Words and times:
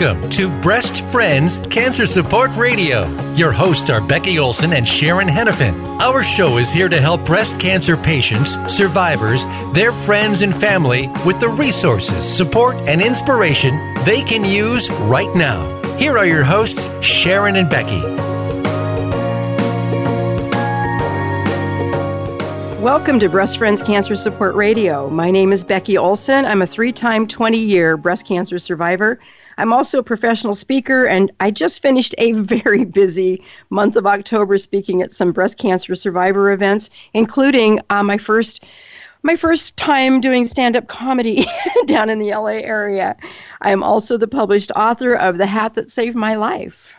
Welcome 0.00 0.30
to 0.30 0.48
Breast 0.60 1.04
Friends 1.06 1.58
Cancer 1.70 2.06
Support 2.06 2.54
Radio. 2.54 3.10
Your 3.32 3.50
hosts 3.50 3.90
are 3.90 4.00
Becky 4.00 4.38
Olson 4.38 4.72
and 4.72 4.88
Sharon 4.88 5.26
Henifin. 5.26 5.74
Our 6.00 6.22
show 6.22 6.56
is 6.56 6.70
here 6.70 6.88
to 6.88 7.00
help 7.00 7.24
breast 7.24 7.58
cancer 7.58 7.96
patients, 7.96 8.54
survivors, 8.72 9.44
their 9.74 9.90
friends, 9.90 10.42
and 10.42 10.54
family 10.54 11.08
with 11.26 11.40
the 11.40 11.48
resources, 11.48 12.24
support, 12.24 12.76
and 12.86 13.02
inspiration 13.02 13.74
they 14.04 14.22
can 14.22 14.44
use 14.44 14.88
right 14.88 15.34
now. 15.34 15.66
Here 15.96 16.16
are 16.16 16.26
your 16.26 16.44
hosts, 16.44 16.88
Sharon 17.04 17.56
and 17.56 17.68
Becky. 17.68 18.00
Welcome 22.80 23.18
to 23.18 23.28
Breast 23.28 23.58
Friends 23.58 23.82
Cancer 23.82 24.14
Support 24.14 24.54
Radio. 24.54 25.10
My 25.10 25.32
name 25.32 25.52
is 25.52 25.64
Becky 25.64 25.98
Olson. 25.98 26.44
I'm 26.44 26.62
a 26.62 26.68
three 26.68 26.92
time 26.92 27.26
20 27.26 27.58
year 27.58 27.96
breast 27.96 28.28
cancer 28.28 28.60
survivor. 28.60 29.18
I'm 29.58 29.72
also 29.72 29.98
a 29.98 30.04
professional 30.04 30.54
speaker, 30.54 31.04
and 31.04 31.32
I 31.40 31.50
just 31.50 31.82
finished 31.82 32.14
a 32.16 32.32
very 32.32 32.84
busy 32.84 33.42
month 33.70 33.96
of 33.96 34.06
October 34.06 34.56
speaking 34.56 35.02
at 35.02 35.12
some 35.12 35.32
breast 35.32 35.58
cancer 35.58 35.96
survivor 35.96 36.52
events, 36.52 36.90
including 37.12 37.80
uh, 37.90 38.04
my 38.04 38.18
first 38.18 38.64
my 39.24 39.34
first 39.34 39.76
time 39.76 40.20
doing 40.20 40.46
stand 40.46 40.76
up 40.76 40.86
comedy 40.86 41.44
down 41.86 42.08
in 42.08 42.20
the 42.20 42.30
LA 42.30 42.60
area. 42.62 43.16
I 43.60 43.72
am 43.72 43.82
also 43.82 44.16
the 44.16 44.28
published 44.28 44.70
author 44.76 45.12
of 45.12 45.38
The 45.38 45.46
Hat 45.46 45.74
That 45.74 45.90
Saved 45.90 46.14
My 46.14 46.36
Life. 46.36 46.94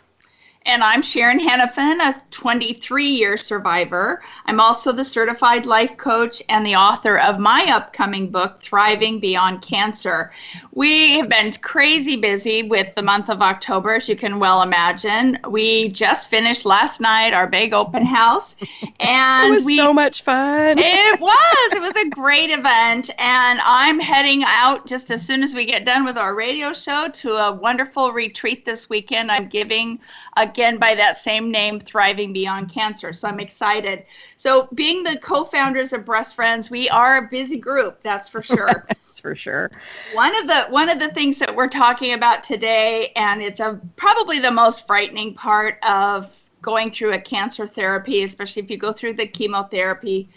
And 0.70 0.84
I'm 0.84 1.02
Sharon 1.02 1.40
Henifin, 1.40 2.00
a 2.00 2.22
23 2.30 3.04
year 3.04 3.38
survivor. 3.38 4.22
I'm 4.46 4.60
also 4.60 4.91
the 4.91 5.04
certified 5.04 5.66
life 5.66 5.98
coach 5.98 6.44
and 6.48 6.64
the 6.64 6.76
author 6.76 7.18
of 7.18 7.40
my 7.40 7.66
upcoming 7.70 8.30
book, 8.30 8.62
Thriving 8.62 9.20
Beyond 9.20 9.63
Cancer. 9.63 10.32
We 10.76 11.18
have 11.18 11.27
been 11.27 11.52
crazy 11.54 12.18
busy 12.18 12.62
with 12.62 12.93
the 12.93 13.02
month 13.02 13.32
of 13.32 13.41
October, 13.41 13.96
as 13.96 14.08
you 14.08 14.16
can 14.16 14.38
well 14.38 14.62
imagine. 14.62 15.40
We 15.49 15.90
just 15.90 16.30
finished 16.30 16.68
last 16.68 17.02
night 17.02 17.34
our 17.34 17.48
big 17.48 17.74
open 17.74 18.05
house. 18.05 18.55
And 19.02 19.54
it 19.54 19.55
was 19.55 19.65
we, 19.65 19.77
so 19.77 19.93
much 19.93 20.24
fun. 20.24 20.77
It 20.80 21.20
was. 21.20 21.74
It 21.74 21.82
was 21.82 21.96
a 21.96 22.10
great 22.10 22.52
event. 22.52 23.10
And 23.18 23.60
I'm 23.63 23.99
heading 23.99 24.43
out 24.46 24.86
just 24.86 25.10
as 25.10 25.26
soon 25.26 25.41
as 25.41 25.55
we 25.55 25.63
get 25.63 25.86
done 25.86 26.04
with 26.04 26.18
our 26.18 26.36
radio 26.36 26.74
show 26.74 27.08
to 27.08 27.38
a 27.38 27.52
wonderful 27.54 28.12
retreat 28.12 28.65
this 28.65 28.90
weekend. 28.90 29.32
I'm 29.32 29.48
giving 29.48 29.99
a 30.36 30.46
again 30.60 30.77
by 30.77 30.93
that 30.93 31.15
same 31.15 31.52
name, 31.52 31.79
Thriving 31.79 32.34
Beyond 32.34 32.70
Cancer. 32.70 33.13
So 33.13 33.29
I'm 33.29 33.40
excited. 33.40 34.04
So, 34.35 34.68
being 34.74 35.04
the 35.04 35.18
co 35.20 35.46
founders 35.46 35.93
of 35.93 36.04
Breast 36.04 36.35
Friends, 36.35 36.70
we 36.70 36.90
are 36.90 37.18
a 37.18 37.29
busy 37.29 37.57
group, 37.57 38.04
that's 38.04 38.27
for 38.27 38.41
sure. 38.41 38.84
that's 38.85 39.20
for 39.20 39.35
sure. 39.35 39.71
One 40.13 40.35
of 40.35 40.48
the 40.48 40.65
one 40.70 40.90
of 40.90 40.99
the 40.99 41.13
things 41.13 41.40
that 41.40 41.55
we're 41.55 41.70
talking 41.70 42.13
about 42.13 42.43
today, 42.43 43.13
and 43.15 43.41
it's 43.41 43.62
a 43.62 43.80
probably 43.96 44.40
the 44.40 44.52
most 44.52 44.85
frightening 44.85 45.34
part 45.34 45.77
of 45.84 46.35
going 46.62 46.91
through 46.91 47.13
a 47.13 47.20
cancer 47.20 47.65
therapy, 47.65 48.24
especially 48.24 48.62
if 48.62 48.70
you 48.70 48.76
go 48.76 48.91
through 48.91 49.13
the 49.13 49.26
chemotherapy, 49.26 50.27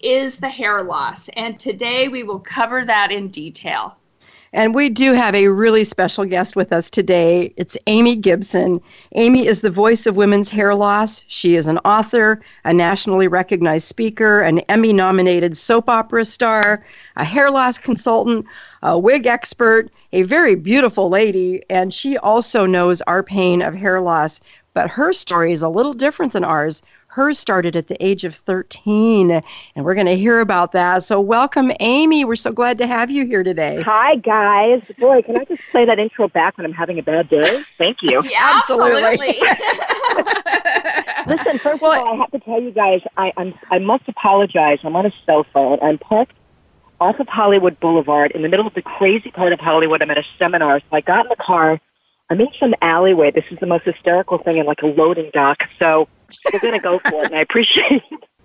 is 0.00 0.38
the 0.38 0.48
hair 0.48 0.82
loss. 0.82 1.28
And 1.36 1.56
today 1.56 2.08
we 2.08 2.24
will 2.24 2.40
cover 2.40 2.84
that 2.84 3.12
in 3.12 3.28
detail. 3.28 3.96
And 4.52 4.74
we 4.74 4.88
do 4.88 5.12
have 5.12 5.34
a 5.34 5.48
really 5.48 5.84
special 5.84 6.24
guest 6.24 6.56
with 6.56 6.72
us 6.72 6.88
today. 6.88 7.52
It's 7.56 7.76
Amy 7.86 8.16
Gibson. 8.16 8.80
Amy 9.14 9.46
is 9.46 9.60
the 9.60 9.70
voice 9.70 10.06
of 10.06 10.16
women's 10.16 10.48
hair 10.48 10.74
loss. 10.74 11.22
She 11.28 11.54
is 11.54 11.66
an 11.66 11.76
author, 11.78 12.40
a 12.64 12.72
nationally 12.72 13.28
recognized 13.28 13.86
speaker, 13.86 14.40
an 14.40 14.60
Emmy 14.60 14.94
nominated 14.94 15.54
soap 15.54 15.90
opera 15.90 16.24
star, 16.24 16.82
a 17.16 17.24
hair 17.24 17.50
loss 17.50 17.76
consultant, 17.76 18.46
a 18.82 18.98
wig 18.98 19.26
expert, 19.26 19.90
a 20.14 20.22
very 20.22 20.54
beautiful 20.54 21.10
lady, 21.10 21.62
and 21.68 21.92
she 21.92 22.16
also 22.16 22.64
knows 22.64 23.02
our 23.02 23.22
pain 23.22 23.60
of 23.60 23.74
hair 23.74 24.00
loss. 24.00 24.40
But 24.72 24.88
her 24.88 25.12
story 25.12 25.52
is 25.52 25.62
a 25.62 25.68
little 25.68 25.92
different 25.92 26.32
than 26.32 26.44
ours. 26.44 26.82
Hers 27.10 27.38
started 27.38 27.74
at 27.74 27.88
the 27.88 27.96
age 28.04 28.24
of 28.24 28.34
13, 28.34 29.30
and 29.30 29.42
we're 29.84 29.94
going 29.94 30.06
to 30.06 30.16
hear 30.16 30.40
about 30.40 30.72
that. 30.72 31.02
So, 31.04 31.22
welcome, 31.22 31.72
Amy. 31.80 32.26
We're 32.26 32.36
so 32.36 32.52
glad 32.52 32.76
to 32.78 32.86
have 32.86 33.10
you 33.10 33.24
here 33.24 33.42
today. 33.42 33.80
Hi, 33.80 34.16
guys. 34.16 34.82
Boy, 34.98 35.22
can 35.22 35.38
I 35.38 35.44
just 35.44 35.62
play 35.70 35.86
that 35.86 35.98
intro 35.98 36.28
back 36.28 36.58
when 36.58 36.66
I'm 36.66 36.72
having 36.74 36.98
a 36.98 37.02
bad 37.02 37.30
day? 37.30 37.62
Thank 37.76 38.02
you. 38.02 38.20
Yeah, 38.28 38.56
absolutely. 38.56 39.40
Listen, 41.26 41.58
first 41.58 41.80
well, 41.80 41.92
of 41.92 41.98
all, 42.00 42.12
I 42.12 42.16
have 42.16 42.30
to 42.32 42.40
tell 42.40 42.60
you 42.60 42.72
guys, 42.72 43.00
I, 43.16 43.32
I'm, 43.38 43.54
I 43.70 43.78
must 43.78 44.06
apologize. 44.06 44.80
I'm 44.84 44.94
on 44.94 45.06
a 45.06 45.12
cell 45.24 45.46
phone. 45.50 45.78
I'm 45.80 45.96
parked 45.96 46.34
off 47.00 47.18
of 47.20 47.28
Hollywood 47.28 47.80
Boulevard 47.80 48.32
in 48.32 48.42
the 48.42 48.48
middle 48.48 48.66
of 48.66 48.74
the 48.74 48.82
crazy 48.82 49.30
part 49.30 49.54
of 49.54 49.60
Hollywood. 49.60 50.02
I'm 50.02 50.10
at 50.10 50.18
a 50.18 50.24
seminar, 50.38 50.80
so 50.80 50.86
I 50.92 51.00
got 51.00 51.24
in 51.24 51.30
the 51.30 51.36
car. 51.36 51.80
I'm 52.28 52.40
in 52.40 52.48
some 52.60 52.74
alleyway. 52.82 53.30
This 53.30 53.44
is 53.50 53.58
the 53.60 53.66
most 53.66 53.84
hysterical 53.84 54.36
thing 54.36 54.58
in 54.58 54.66
like 54.66 54.82
a 54.82 54.86
loading 54.86 55.30
dock. 55.32 55.62
So 55.78 56.08
we're 56.52 56.60
going 56.60 56.74
to 56.74 56.80
go 56.80 56.98
for 56.98 57.24
it, 57.24 57.26
and 57.26 57.36
I 57.36 57.40
appreciate 57.40 58.02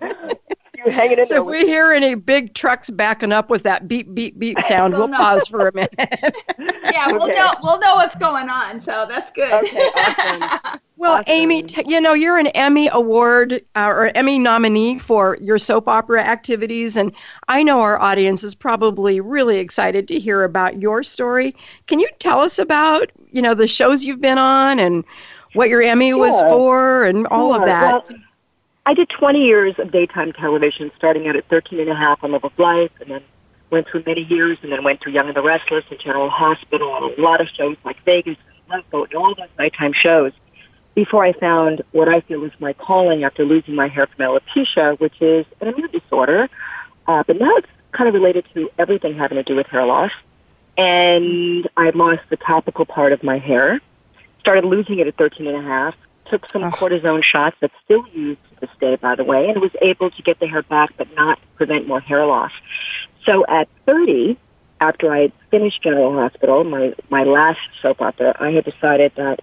you 0.86 0.92
hanging 0.92 1.18
in 1.18 1.24
so 1.24 1.34
there. 1.34 1.42
So 1.42 1.52
if 1.52 1.62
we 1.62 1.66
hear 1.66 1.92
any 1.92 2.14
big 2.14 2.54
trucks 2.54 2.90
backing 2.90 3.32
up 3.32 3.50
with 3.50 3.62
that 3.64 3.88
beep, 3.88 4.14
beep, 4.14 4.38
beep 4.38 4.60
sound, 4.68 4.94
we'll 4.94 5.08
pause 5.08 5.46
for 5.48 5.68
a 5.68 5.74
minute. 5.74 5.94
yeah, 6.58 7.08
we'll 7.08 7.24
okay. 7.24 7.34
know 7.34 7.52
we'll 7.62 7.80
know 7.80 7.96
what's 7.96 8.14
going 8.14 8.48
on. 8.48 8.80
So 8.80 9.06
that's 9.08 9.30
good. 9.30 9.52
Okay, 9.64 9.78
awesome. 9.78 10.80
Well, 10.96 11.14
awesome. 11.14 11.24
Amy, 11.26 11.62
t- 11.62 11.84
you 11.86 12.00
know 12.00 12.14
you're 12.14 12.38
an 12.38 12.46
Emmy 12.48 12.88
award 12.92 13.64
uh, 13.74 13.88
or 13.88 14.12
Emmy 14.16 14.38
nominee 14.38 14.98
for 14.98 15.36
your 15.40 15.58
soap 15.58 15.88
opera 15.88 16.22
activities, 16.22 16.96
and 16.96 17.12
I 17.48 17.62
know 17.62 17.80
our 17.80 18.00
audience 18.00 18.44
is 18.44 18.54
probably 18.54 19.20
really 19.20 19.58
excited 19.58 20.08
to 20.08 20.18
hear 20.18 20.44
about 20.44 20.80
your 20.80 21.02
story. 21.02 21.54
Can 21.86 21.98
you 21.98 22.08
tell 22.18 22.40
us 22.40 22.58
about 22.58 23.10
you 23.30 23.42
know 23.42 23.54
the 23.54 23.68
shows 23.68 24.04
you've 24.04 24.20
been 24.20 24.38
on 24.38 24.78
and 24.78 25.04
what 25.54 25.68
your 25.68 25.82
Emmy 25.82 26.12
was 26.12 26.38
for 26.42 27.04
and 27.04 27.26
all 27.28 27.54
of 27.54 27.64
that. 27.64 28.08
Well, 28.08 28.18
I 28.86 28.92
did 28.92 29.08
20 29.08 29.42
years 29.42 29.74
of 29.78 29.90
daytime 29.90 30.32
television, 30.32 30.90
starting 30.96 31.26
out 31.26 31.36
at 31.36 31.48
13 31.48 31.80
and 31.80 31.88
a 31.88 31.94
half 31.94 32.22
on 32.22 32.32
Love 32.32 32.44
of 32.44 32.58
Life, 32.58 32.90
and 33.00 33.10
then 33.10 33.22
went 33.70 33.88
through 33.88 34.02
many 34.06 34.22
years, 34.22 34.58
and 34.62 34.70
then 34.70 34.84
went 34.84 35.00
to 35.02 35.10
Young 35.10 35.26
and 35.28 35.36
the 35.36 35.42
Restless 35.42 35.84
and 35.90 35.98
General 35.98 36.28
Hospital, 36.28 36.94
and 36.96 37.18
a 37.18 37.22
lot 37.22 37.40
of 37.40 37.48
shows 37.48 37.76
like 37.84 38.02
Vegas 38.04 38.36
and 38.46 38.76
Love 38.76 38.90
Boat, 38.90 39.08
and 39.10 39.16
all 39.16 39.34
those 39.34 39.48
nighttime 39.58 39.94
shows. 39.94 40.32
Before 40.94 41.24
I 41.24 41.32
found 41.32 41.82
what 41.92 42.08
I 42.08 42.20
feel 42.20 42.44
is 42.44 42.52
my 42.60 42.72
calling 42.74 43.24
after 43.24 43.44
losing 43.44 43.74
my 43.74 43.88
hair 43.88 44.06
from 44.06 44.26
alopecia, 44.26 45.00
which 45.00 45.20
is 45.20 45.46
an 45.60 45.68
immune 45.68 45.90
disorder, 45.90 46.48
uh, 47.08 47.22
but 47.26 47.40
now 47.40 47.56
it's 47.56 47.68
kind 47.92 48.06
of 48.06 48.14
related 48.14 48.44
to 48.54 48.70
everything 48.78 49.14
having 49.14 49.36
to 49.36 49.42
do 49.42 49.56
with 49.56 49.66
hair 49.68 49.84
loss. 49.86 50.12
And 50.76 51.68
I 51.76 51.90
lost 51.90 52.22
the 52.28 52.36
topical 52.36 52.84
part 52.84 53.12
of 53.12 53.22
my 53.22 53.38
hair 53.38 53.80
started 54.44 54.66
losing 54.66 54.98
it 54.98 55.06
at 55.06 55.16
13 55.16 55.46
and 55.46 55.56
a 55.56 55.62
half, 55.62 55.94
took 56.26 56.48
some 56.50 56.64
oh. 56.64 56.70
cortisone 56.70 57.24
shots 57.24 57.56
that's 57.60 57.72
still 57.84 58.06
used 58.08 58.40
to 58.50 58.60
this 58.60 58.70
day, 58.78 58.96
by 58.96 59.14
the 59.14 59.24
way, 59.24 59.48
and 59.48 59.60
was 59.60 59.70
able 59.80 60.10
to 60.10 60.22
get 60.22 60.38
the 60.38 60.46
hair 60.46 60.62
back 60.62 60.90
but 60.98 61.08
not 61.14 61.38
prevent 61.56 61.88
more 61.88 62.00
hair 62.00 62.26
loss. 62.26 62.52
So 63.24 63.46
at 63.46 63.68
30, 63.86 64.38
after 64.80 65.10
I 65.10 65.20
had 65.22 65.32
finished 65.50 65.82
General 65.82 66.12
Hospital, 66.12 66.62
my, 66.62 66.94
my 67.08 67.24
last 67.24 67.60
soap 67.80 68.02
opera, 68.02 68.36
I 68.38 68.50
had 68.50 68.64
decided 68.64 69.12
that 69.16 69.40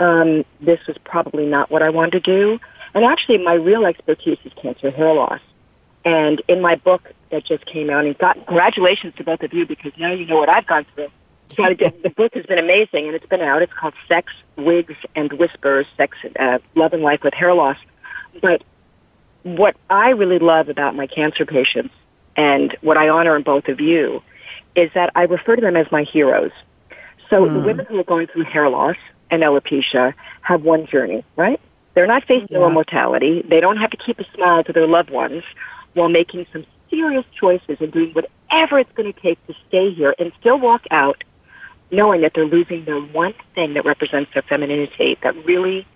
um, 0.00 0.44
this 0.60 0.80
was 0.88 0.96
probably 1.04 1.46
not 1.46 1.70
what 1.70 1.82
I 1.82 1.90
wanted 1.90 2.12
to 2.12 2.20
do. 2.20 2.58
And 2.92 3.04
actually, 3.04 3.38
my 3.38 3.54
real 3.54 3.86
expertise 3.86 4.38
is 4.44 4.52
cancer 4.60 4.90
hair 4.90 5.14
loss. 5.14 5.40
And 6.04 6.42
in 6.48 6.60
my 6.60 6.74
book 6.74 7.12
that 7.30 7.44
just 7.44 7.66
came 7.66 7.88
out, 7.90 8.04
and 8.04 8.18
got, 8.18 8.34
congratulations 8.46 9.14
to 9.18 9.24
both 9.24 9.42
of 9.42 9.52
you 9.52 9.64
because 9.64 9.92
now 9.96 10.12
you 10.12 10.26
know 10.26 10.38
what 10.38 10.48
I've 10.48 10.66
gone 10.66 10.86
through 10.94 11.08
the 12.02 12.12
book 12.16 12.34
has 12.34 12.46
been 12.46 12.58
amazing, 12.58 13.06
and 13.06 13.14
it's 13.14 13.26
been 13.26 13.40
out. 13.40 13.62
It's 13.62 13.72
called 13.72 13.94
Sex, 14.08 14.32
Wigs, 14.56 14.94
and 15.14 15.32
Whispers: 15.32 15.86
Sex, 15.96 16.16
uh, 16.38 16.58
Love, 16.74 16.92
and 16.92 17.02
Life 17.02 17.22
with 17.22 17.34
Hair 17.34 17.54
Loss. 17.54 17.78
But 18.40 18.62
what 19.42 19.76
I 19.88 20.10
really 20.10 20.38
love 20.38 20.68
about 20.68 20.94
my 20.94 21.06
cancer 21.06 21.46
patients, 21.46 21.94
and 22.36 22.76
what 22.80 22.96
I 22.96 23.08
honor 23.08 23.36
in 23.36 23.42
both 23.42 23.68
of 23.68 23.80
you, 23.80 24.22
is 24.74 24.90
that 24.94 25.10
I 25.14 25.22
refer 25.22 25.56
to 25.56 25.62
them 25.62 25.76
as 25.76 25.90
my 25.90 26.04
heroes. 26.04 26.52
So 27.28 27.42
mm. 27.42 27.54
the 27.54 27.60
women 27.60 27.86
who 27.86 27.98
are 27.98 28.04
going 28.04 28.26
through 28.26 28.44
hair 28.44 28.68
loss 28.68 28.96
and 29.30 29.42
alopecia 29.42 30.14
have 30.42 30.62
one 30.62 30.86
journey, 30.86 31.24
right? 31.36 31.60
They're 31.94 32.06
not 32.06 32.24
facing 32.24 32.48
yeah. 32.50 32.58
their 32.58 32.70
mortality. 32.70 33.44
They 33.48 33.60
don't 33.60 33.76
have 33.78 33.90
to 33.90 33.96
keep 33.96 34.18
a 34.20 34.24
smile 34.34 34.64
to 34.64 34.72
their 34.72 34.86
loved 34.86 35.10
ones 35.10 35.42
while 35.94 36.08
making 36.08 36.46
some 36.52 36.64
serious 36.88 37.24
choices 37.38 37.78
and 37.80 37.92
doing 37.92 38.12
whatever 38.12 38.78
it's 38.78 38.92
going 38.92 39.12
to 39.12 39.20
take 39.20 39.44
to 39.46 39.54
stay 39.68 39.92
here 39.92 40.14
and 40.18 40.32
still 40.40 40.58
walk 40.58 40.82
out 40.90 41.22
knowing 41.90 42.20
that 42.22 42.32
they're 42.34 42.46
losing 42.46 42.84
the 42.84 43.00
one 43.00 43.34
thing 43.54 43.74
that 43.74 43.84
represents 43.84 44.30
their 44.32 44.42
femininity 44.42 45.18
that 45.22 45.34
really 45.44 45.86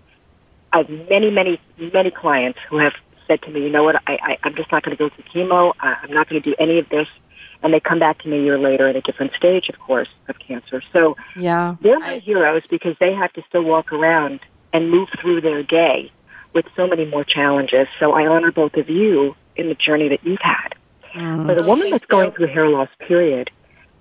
I 0.72 0.78
have 0.78 0.90
many, 1.08 1.30
many, 1.30 1.60
many 1.78 2.10
clients 2.10 2.58
who 2.68 2.78
have 2.78 2.94
said 3.28 3.40
to 3.42 3.50
me, 3.50 3.62
you 3.62 3.70
know 3.70 3.84
what, 3.84 3.96
I, 4.08 4.18
I, 4.22 4.38
I'm 4.42 4.56
just 4.56 4.72
not 4.72 4.82
going 4.82 4.96
to 4.96 5.02
go 5.02 5.08
through 5.08 5.24
chemo. 5.32 5.72
I, 5.80 5.96
I'm 6.02 6.12
not 6.12 6.28
going 6.28 6.42
to 6.42 6.50
do 6.50 6.56
any 6.58 6.78
of 6.78 6.88
this. 6.88 7.06
And 7.62 7.72
they 7.72 7.80
come 7.80 7.98
back 7.98 8.18
to 8.22 8.28
me 8.28 8.38
a 8.38 8.42
year 8.42 8.58
later 8.58 8.88
at 8.88 8.96
a 8.96 9.00
different 9.00 9.32
stage, 9.34 9.68
of 9.68 9.78
course, 9.78 10.08
of 10.28 10.38
cancer. 10.38 10.82
So 10.92 11.16
yeah, 11.34 11.76
they're 11.80 11.98
my 11.98 12.18
heroes 12.18 12.62
because 12.68 12.94
they 13.00 13.14
have 13.14 13.32
to 13.34 13.42
still 13.48 13.62
walk 13.62 13.90
around 13.92 14.40
and 14.74 14.90
move 14.90 15.08
through 15.18 15.40
their 15.40 15.62
day 15.62 16.12
with 16.52 16.66
so 16.76 16.86
many 16.86 17.06
more 17.06 17.24
challenges. 17.24 17.86
So 17.98 18.12
I 18.12 18.26
honor 18.26 18.52
both 18.52 18.74
of 18.74 18.90
you 18.90 19.34
in 19.56 19.68
the 19.68 19.74
journey 19.74 20.08
that 20.08 20.22
you've 20.24 20.42
had. 20.42 20.74
Mm. 21.14 21.46
For 21.46 21.54
the 21.54 21.66
woman 21.66 21.90
that's 21.90 22.04
going 22.04 22.32
through 22.32 22.48
hair 22.48 22.68
loss, 22.68 22.88
period, 22.98 23.50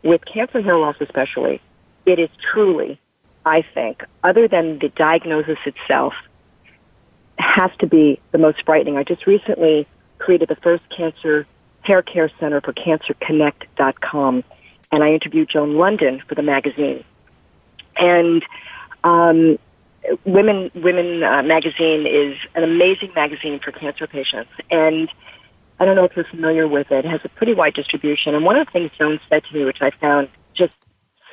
with 0.03 0.25
cancer 0.25 0.61
hair 0.61 0.77
loss 0.77 0.95
especially, 0.99 1.61
it 2.05 2.19
is 2.19 2.29
truly 2.51 2.99
I 3.45 3.63
think, 3.73 4.03
other 4.23 4.47
than 4.47 4.79
the 4.79 4.89
diagnosis 4.89 5.57
itself, 5.65 6.13
has 7.37 7.71
to 7.79 7.87
be 7.87 8.19
the 8.31 8.37
most 8.37 8.63
frightening. 8.65 8.97
I 8.97 9.03
just 9.03 9.27
recently 9.27 9.87
created 10.17 10.47
the 10.47 10.55
first 10.55 10.83
cancer 10.89 11.45
hair 11.81 12.01
care 12.01 12.31
center 12.39 12.61
for 12.61 12.71
CancerConnect.com, 12.73 14.43
and 14.91 15.03
I 15.03 15.13
interviewed 15.13 15.49
Joan 15.49 15.73
Lunden 15.73 16.25
for 16.25 16.35
the 16.35 16.41
magazine. 16.41 17.03
And 17.97 18.45
um, 19.03 19.59
Women 20.23 20.71
Women 20.73 21.23
uh, 21.23 21.43
magazine 21.43 22.07
is 22.07 22.37
an 22.55 22.63
amazing 22.63 23.11
magazine 23.13 23.59
for 23.59 23.71
cancer 23.71 24.07
patients, 24.07 24.51
and 24.71 25.09
I 25.79 25.85
don't 25.85 25.95
know 25.97 26.05
if 26.05 26.15
you're 26.15 26.25
familiar 26.25 26.67
with 26.67 26.91
it. 26.91 27.03
It 27.03 27.09
has 27.09 27.21
a 27.25 27.29
pretty 27.29 27.53
wide 27.53 27.73
distribution. 27.73 28.35
And 28.35 28.45
one 28.45 28.55
of 28.55 28.67
the 28.67 28.71
things 28.71 28.91
Joan 28.97 29.19
said 29.29 29.43
to 29.43 29.53
me, 29.53 29.65
which 29.65 29.81
I 29.81 29.91
found 29.91 30.29
just 30.53 30.73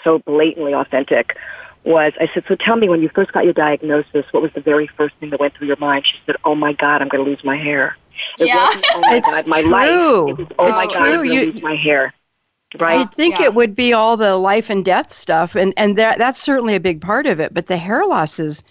so 0.05 0.19
blatantly 0.21 0.75
authentic, 0.75 1.37
was 1.85 2.13
I 2.21 2.29
said, 2.33 2.45
"So 2.49 2.55
tell 2.57 2.77
me, 2.77 2.89
when 2.89 3.03
you 3.03 3.09
first 3.15 3.33
got 3.33 3.45
your 3.45 3.55
diagnosis, 3.55 4.27
what 4.33 4.43
was 4.43 4.53
the 4.53 4.61
very 4.61 4.87
first 4.87 5.15
thing 5.17 5.31
that 5.31 5.41
went 5.41 5.55
through 5.55 5.69
your 5.69 5.79
mind?" 5.79 6.07
She 6.07 6.19
said, 6.27 6.37
"Oh 6.45 6.55
my 6.55 6.73
God, 6.73 7.01
I'm 7.01 7.09
going 7.09 7.25
to 7.25 7.31
lose 7.31 7.43
my 7.45 7.57
hair." 7.57 7.97
It 8.39 8.47
yeah. 8.49 8.67
wasn't, 8.67 8.87
"Oh 8.95 9.01
my 9.01 9.17
it's 9.17 9.31
God, 9.31 9.47
my 9.47 9.61
true. 9.61 9.71
life." 9.71 10.29
It 10.29 10.39
was, 10.39 10.47
"Oh 10.59 10.67
it's 10.67 10.79
my 10.79 10.87
true. 10.87 11.01
God, 11.01 11.09
I'm 11.09 11.25
going 11.25 11.29
to 11.29 11.47
You, 11.47 11.53
lose 11.53 11.63
my 11.63 11.77
hair." 11.77 12.13
Right? 12.79 13.01
You'd 13.01 13.13
think 13.15 13.41
Yeah. 13.41 13.47
it 13.47 13.55
would 13.55 13.75
be 13.75 13.93
all 13.93 14.17
the 14.17 14.37
life 14.37 14.71
and 14.71 14.85
death 14.85 15.13
stuff, 15.13 15.57
and 15.57 15.75
and 15.77 15.97
that 15.97 16.19
that's 16.19 16.41
certainly 16.41 16.75
a 16.77 16.81
big 16.81 17.01
part 17.01 17.27
of 17.27 17.41
it. 17.41 17.53
But 17.53 17.67
the 17.67 17.77
hair 17.77 18.07
loss 18.07 18.39
is, 18.39 18.63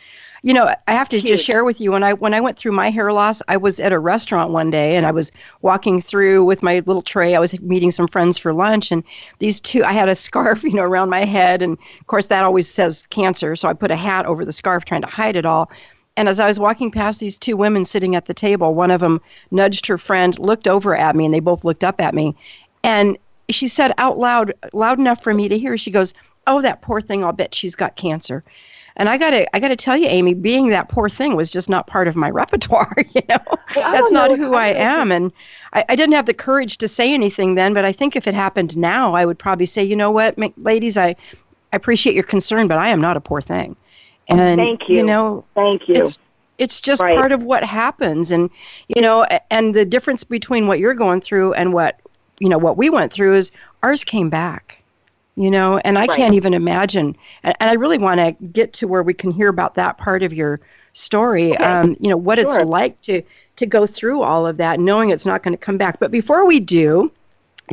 you 0.42 0.54
know, 0.54 0.74
I 0.88 0.92
have 0.92 1.10
to 1.10 1.18
Huge. 1.18 1.28
just 1.28 1.46
share 1.46 1.64
with 1.64 1.82
you 1.82 1.92
when 1.92 2.04
I 2.04 2.14
when 2.14 2.34
I 2.34 2.42
went 2.42 2.58
through 2.58 2.72
my 2.72 2.90
hair 2.90 3.12
loss, 3.12 3.42
I 3.48 3.58
was 3.58 3.80
at 3.80 3.92
a 3.92 4.00
restaurant 4.00 4.52
one 4.52 4.70
day 4.70 4.96
and 4.96 5.06
I 5.06 5.12
was 5.12 5.32
walking 5.62 6.02
through 6.02 6.46
with 6.46 6.64
my 6.64 6.80
little 6.86 7.02
tray. 7.02 7.36
I 7.36 7.40
was 7.40 7.60
meeting 7.62 7.92
some 7.92 8.08
friends 8.08 8.38
for 8.38 8.54
lunch, 8.54 8.92
and 8.92 9.04
these 9.40 9.60
two, 9.60 9.84
I 9.84 9.94
had 9.94 10.10
a 10.10 10.16
scarf, 10.28 10.64
you 10.64 10.74
know, 10.74 10.84
around 10.84 11.10
my 11.10 11.26
head, 11.26 11.62
and 11.62 11.78
of 12.00 12.08
course 12.08 12.28
that 12.28 12.44
always 12.44 12.68
says 12.68 13.06
cancer, 13.10 13.56
so 13.56 13.68
I 13.68 13.74
put 13.74 13.92
a 13.92 13.96
hat 13.96 14.26
over 14.26 14.46
the 14.46 14.52
scarf 14.52 14.86
trying 14.86 15.02
to 15.02 15.08
hide 15.08 15.36
it 15.36 15.46
all. 15.46 15.70
And 16.16 16.28
as 16.28 16.40
I 16.40 16.48
was 16.48 16.60
walking 16.60 16.92
past 16.92 17.22
these 17.22 17.38
two 17.38 17.56
women 17.56 17.86
sitting 17.86 18.14
at 18.16 18.26
the 18.26 18.34
table, 18.34 18.74
one 18.74 18.92
of 18.92 19.00
them 19.00 19.22
nudged 19.52 19.86
her 19.86 19.98
friend, 19.98 20.38
looked 20.38 20.68
over 20.68 20.96
at 20.96 21.16
me, 21.16 21.24
and 21.24 21.34
they 21.34 21.40
both 21.40 21.64
looked 21.64 21.84
up 21.84 22.02
at 22.02 22.14
me. 22.14 22.36
And 22.84 23.18
she 23.50 23.68
said 23.68 23.94
out 23.98 24.18
loud, 24.18 24.54
loud 24.74 25.00
enough 25.00 25.24
for 25.24 25.34
me 25.34 25.48
to 25.48 25.58
hear, 25.58 25.78
she 25.78 25.92
goes, 25.92 26.14
Oh, 26.48 26.62
that 26.62 26.82
poor 26.82 27.00
thing, 27.00 27.24
I'll 27.24 27.32
bet 27.32 27.54
she's 27.54 27.76
got 27.76 27.96
cancer. 27.96 28.44
And 29.00 29.08
I 29.10 29.18
gotta 29.18 29.48
I 29.56 29.60
gotta 29.60 29.78
tell 29.78 29.98
you, 29.98 30.08
Amy, 30.08 30.34
being 30.34 30.68
that 30.70 30.90
poor 30.90 31.08
thing 31.10 31.36
was 31.36 31.50
just 31.50 31.70
not 31.70 31.88
part 31.88 32.08
of 32.08 32.16
my 32.16 32.30
repertoire, 32.42 32.94
you 33.16 33.22
know. 33.30 33.38
That's 33.74 34.12
don't 34.12 34.14
know- 34.14 34.36
who 34.36 34.54
I 34.54 34.68
I 34.68 34.74
don't 34.74 34.78
know 34.78 34.82
if 34.82 35.00
am. 35.00 35.12
And 35.12 35.32
I, 35.74 35.86
I 35.90 35.96
didn't 35.96 36.14
have 36.16 36.26
the 36.26 36.34
courage 36.34 36.78
to 36.80 36.88
say 36.88 37.14
anything 37.14 37.56
then, 37.56 37.74
but 37.74 37.86
I 37.86 37.92
think 37.92 38.16
if 38.16 38.28
it 38.28 38.34
happened 38.34 38.78
now, 38.78 39.16
I 39.16 39.26
would 39.26 39.40
probably 39.40 39.66
say, 39.66 39.84
you 39.84 39.96
know 39.96 40.12
what, 40.12 40.38
ladies, 40.58 40.98
I, 40.98 41.10
I 41.10 41.16
appreciate 41.76 42.14
your 42.14 42.24
concern, 42.24 42.68
but 42.68 42.78
I 42.78 42.90
am 42.90 43.00
not 43.00 43.16
a 43.18 43.22
poor 43.22 43.40
thing. 43.42 43.76
And 44.28 44.58
Thank 44.60 44.90
you. 44.90 44.98
you 44.98 45.04
know, 45.04 45.46
Thank 45.56 45.88
you. 45.88 45.96
it's 45.96 46.20
it's 46.58 46.82
just 46.82 47.02
Right. 47.02 47.16
part 47.16 47.32
of 47.32 47.44
what 47.44 47.64
happens 47.64 48.32
and 48.32 48.50
you 48.90 49.02
know 49.02 49.26
and 49.50 49.74
the 49.74 49.86
difference 49.86 50.26
between 50.26 50.68
what 50.68 50.78
you're 50.78 50.94
going 50.94 51.22
through 51.22 51.54
and 51.54 51.72
what 51.74 52.00
you 52.40 52.50
know 52.50 52.58
what 52.58 52.76
we 52.76 52.90
went 52.90 53.14
through 53.14 53.36
is 53.36 53.52
ours 53.82 54.04
came 54.04 54.30
back 54.30 54.79
you 55.40 55.50
know 55.50 55.78
and 55.86 55.98
i 55.98 56.06
Right. 56.06 56.18
can't 56.18 56.34
even 56.36 56.54
imagine 56.54 57.16
and, 57.44 57.56
and 57.60 57.70
i 57.70 57.74
really 57.74 57.98
want 57.98 58.20
to 58.20 58.32
get 58.48 58.74
to 58.74 58.88
where 58.88 59.02
we 59.04 59.14
can 59.14 59.32
hear 59.32 59.48
about 59.48 59.76
that 59.76 59.98
part 59.98 60.22
of 60.22 60.34
your 60.34 60.60
story 60.94 61.54
Okay. 61.54 61.64
um, 61.64 61.96
you 62.00 62.10
know 62.10 62.18
what 62.18 62.38
Sure. 62.40 62.60
it's 62.60 62.66
like 62.70 63.00
to 63.02 63.22
to 63.56 63.66
go 63.66 63.86
through 63.86 64.22
all 64.22 64.46
of 64.46 64.58
that 64.58 64.80
knowing 64.80 65.10
it's 65.10 65.26
not 65.26 65.42
going 65.44 65.54
to 65.54 65.58
come 65.58 65.78
back 65.78 66.00
but 66.00 66.12
before 66.12 66.46
we 66.46 66.60
do 66.60 67.12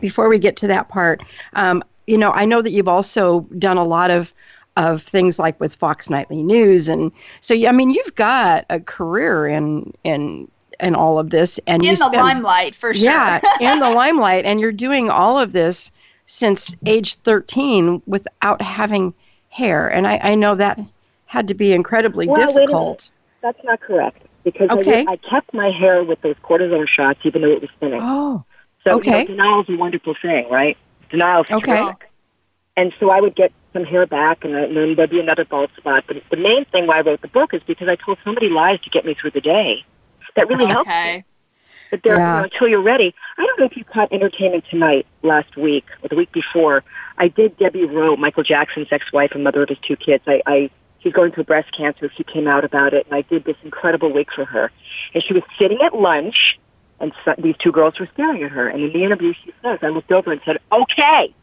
before 0.01 0.29
we 0.29 0.39
get 0.39 0.57
to 0.59 0.67
that 0.69 0.89
part 0.89 1.23
um, 1.55 1.83
you 2.07 2.17
know 2.17 2.31
i 2.33 2.45
know 2.45 2.63
that 2.63 2.71
you've 2.71 2.89
also 2.89 3.41
done 3.59 3.77
a 3.79 3.85
lot 3.85 4.11
of 4.11 4.33
of 4.77 5.03
things 5.03 5.39
like 5.39 5.59
with 5.59 5.75
Fox 5.75 6.11
Nightly 6.11 6.43
News, 6.43 6.87
and 6.87 7.11
so 7.41 7.55
I 7.55 7.73
mean 7.73 7.89
you've 7.89 8.15
got 8.15 8.67
a 8.69 8.79
career 8.79 9.47
in 9.47 9.91
in 10.05 10.51
in 10.81 10.95
all 10.95 11.19
of 11.19 11.31
this, 11.31 11.59
and 11.67 11.83
in 11.83 11.89
the 11.89 11.97
spend, 11.97 12.13
limelight 12.17 12.75
for 12.75 12.93
sure. 12.93 13.11
yeah, 13.11 13.41
in 13.59 13.79
the 13.81 13.89
limelight, 13.89 14.45
and 14.45 14.61
you're 14.61 14.73
doing 14.73 15.09
all 15.09 15.39
of 15.39 15.53
this 15.55 15.91
since 16.27 16.77
age 16.87 17.17
13 17.23 18.03
without 18.07 18.63
having 18.63 19.15
hair, 19.49 19.89
and 19.89 20.07
I, 20.07 20.19
I 20.23 20.35
know 20.35 20.55
that 20.57 20.81
had 21.27 21.49
to 21.49 21.55
be 21.55 21.73
incredibly 21.73 22.27
Well, 22.27 22.53
wait 22.53 22.71
a 22.71 22.75
minute. 22.75 23.01
difficult. 23.01 23.11
That's 23.43 23.63
not 23.65 23.81
correct 23.81 24.23
because 24.45 24.71
Okay. 24.71 25.07
I, 25.07 25.13
I 25.13 25.17
kept 25.17 25.53
my 25.55 25.71
hair 25.71 26.03
with 26.05 26.21
those 26.23 26.37
cortisone 26.43 26.89
shots, 26.89 27.21
even 27.25 27.43
though 27.43 27.51
it 27.51 27.61
was 27.61 27.71
thinning. 27.81 28.07
Oh, 28.07 28.45
So 28.85 28.97
Okay. 28.97 29.03
you 29.03 29.11
know, 29.11 29.23
denial 29.23 29.63
is 29.63 29.69
a 29.69 29.77
wonderful 29.77 30.15
thing, 30.21 30.49
right? 30.51 30.77
Denial 31.11 31.43
is 31.43 31.49
Okay. 31.51 31.65
terrific. 31.65 32.11
And 32.77 32.93
so 33.01 33.11
I 33.11 33.21
would 33.21 33.35
get 33.35 33.53
some 33.73 33.85
hair 33.85 34.07
back, 34.07 34.45
and 34.45 34.55
then 34.55 34.95
there'd 34.97 35.11
be 35.11 35.21
another 35.21 35.45
bald 35.45 35.71
spot. 35.77 36.05
But 36.07 36.23
the 36.31 36.37
main 36.37 36.65
thing 36.67 36.87
why 36.87 36.99
I 36.99 37.01
wrote 37.03 37.23
the 37.23 37.29
book 37.29 37.55
is 37.55 37.63
because 37.67 37.89
I 37.89 37.97
told 37.97 38.19
so 38.25 38.33
many 38.33 38.49
lies 38.49 38.81
to 38.83 38.91
get 38.91 39.05
me 39.05 39.15
through 39.15 39.33
the 39.33 39.41
day. 39.41 39.85
That 40.37 40.49
really 40.49 40.67
helped 40.67 40.93
me. 41.03 41.25
But 41.91 42.03
there, 42.03 42.17
Yeah. 42.17 42.19
you 42.19 42.39
know, 42.39 42.45
until 42.45 42.69
you're 42.69 42.83
ready. 42.83 43.15
I 43.39 43.47
don't 43.47 43.59
know 43.59 43.67
if 43.67 43.77
you 43.77 43.85
caught 43.85 44.13
Entertainment 44.13 44.65
Tonight 44.71 45.07
last 45.23 45.57
week 45.57 45.87
or 46.03 46.09
the 46.09 46.17
week 46.17 46.33
before. 46.33 46.83
I 47.19 47.29
did 47.29 47.57
Debbie 47.59 47.85
Rowe, 47.85 48.17
Michael 48.17 48.43
Jackson's 48.43 48.89
ex-wife 48.91 49.33
and 49.33 49.45
mother 49.45 49.63
of 49.63 49.69
his 49.69 49.79
two 49.79 49.97
kids. 49.97 50.25
I, 50.27 50.43
I 50.47 50.71
she's 51.01 51.13
going 51.13 51.33
through 51.33 51.45
breast 51.45 51.71
cancer. 51.77 52.11
She 52.17 52.25
came 52.25 52.49
out 52.49 52.65
about 52.65 52.93
it, 52.95 53.07
and 53.07 53.15
I 53.15 53.23
did 53.23 53.45
this 53.45 53.57
incredible 53.63 54.13
wig 54.13 54.29
for 54.35 54.45
her. 54.45 54.71
And 55.15 55.23
she 55.23 55.33
was 55.33 55.43
sitting 55.59 55.79
at 55.83 55.95
lunch, 55.95 56.59
and 57.01 57.13
so, 57.25 57.35
these 57.39 57.57
two 57.59 57.73
girls 57.73 57.99
were 58.01 58.09
staring 58.15 58.43
at 58.43 58.51
her. 58.51 58.69
And 58.69 58.83
in 58.83 58.93
the 58.93 59.05
interview, 59.05 59.33
she 59.45 59.53
says, 59.63 59.79
I 59.83 59.89
looked 59.89 60.11
over 60.11 60.33
and 60.33 60.41
said, 60.45 60.59
"Okay, 60.73 61.35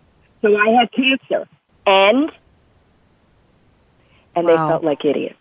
so 0.41 0.57
I 0.57 0.69
had 0.69 0.91
cancer, 0.91 1.47
and 1.85 2.31
and 4.35 4.47
they 4.47 4.55
felt 4.55 4.83
like 4.83 5.05
idiots, 5.05 5.39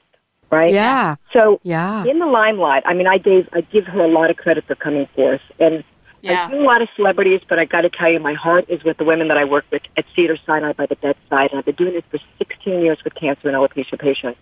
right? 0.53 0.73
yeah, 0.73 1.17
So 1.33 1.59
yeah, 1.65 2.05
in 2.05 2.19
the 2.19 2.27
limelight, 2.27 2.83
I 2.87 2.95
mean, 2.95 3.07
I 3.09 3.19
gave 3.19 3.49
I 3.53 3.63
give 3.63 3.87
her 3.87 4.03
a 4.03 4.07
lot 4.07 4.31
of 4.31 4.37
credit 4.37 4.65
for 4.67 4.77
coming 4.77 5.07
forth, 5.17 5.41
and 5.59 5.83
Yeah. 6.21 6.47
I 6.47 6.51
do 6.51 6.61
a 6.61 6.67
lot 6.73 6.83
of 6.83 6.89
celebrities, 6.95 7.41
but 7.49 7.59
I 7.59 7.65
got 7.65 7.81
to 7.81 7.91
tell 7.91 8.11
you, 8.13 8.21
my 8.21 8.35
heart 8.35 8.67
is 8.69 8.85
with 8.85 8.99
the 8.99 9.05
women 9.05 9.27
that 9.29 9.39
I 9.39 9.45
work 9.45 9.65
with 9.73 9.83
at 9.97 10.05
Cedar 10.15 10.37
Sinai 10.47 10.73
by 10.75 10.87
the 10.87 10.95
bedside, 10.97 11.51
and 11.51 11.59
I've 11.59 11.65
been 11.65 11.75
doing 11.75 11.95
this 11.95 12.05
for 12.11 12.21
16 12.39 12.81
years 12.81 12.99
with 13.03 13.15
cancer 13.17 13.49
and 13.49 13.57
alopecia 13.57 13.99
patients. 13.99 14.39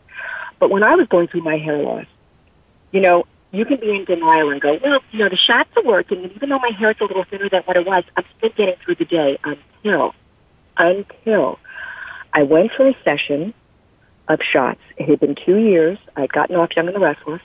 But 0.58 0.70
when 0.70 0.82
I 0.82 0.94
was 0.94 1.06
going 1.08 1.28
through 1.28 1.42
my 1.42 1.56
hair 1.56 1.78
loss, 1.78 2.04
you 2.92 3.00
know, 3.00 3.24
you 3.52 3.64
can 3.64 3.78
be 3.80 3.90
in 3.96 4.04
denial 4.04 4.50
and 4.50 4.60
go, 4.60 4.78
well, 4.84 5.00
you 5.10 5.20
know, 5.20 5.28
the 5.30 5.36
shots 5.36 5.70
are 5.76 5.82
working, 5.82 6.22
and 6.22 6.32
even 6.32 6.50
though 6.50 6.58
my 6.58 6.70
hair 6.70 6.90
is 6.90 6.96
a 7.00 7.04
little 7.04 7.24
thinner 7.24 7.48
than 7.48 7.62
what 7.62 7.76
it 7.76 7.86
was, 7.86 8.04
I'm 8.16 8.24
still 8.36 8.50
getting 8.50 8.74
through 8.84 8.96
the 8.96 9.04
day 9.06 9.38
until, 9.42 10.14
until 10.76 11.58
I 12.32 12.42
went 12.42 12.73
for 12.73 12.88
a 12.88 12.96
session 13.04 13.54
of 14.30 14.40
shots. 14.42 14.80
It 14.96 15.08
had 15.08 15.20
been 15.20 15.34
two 15.34 15.56
years. 15.58 15.99
I'd 16.16 16.32
gotten 16.32 16.56
off 16.56 16.75
Young 16.76 16.87
and 16.87 16.94
the 16.96 17.00
Restless, 17.00 17.42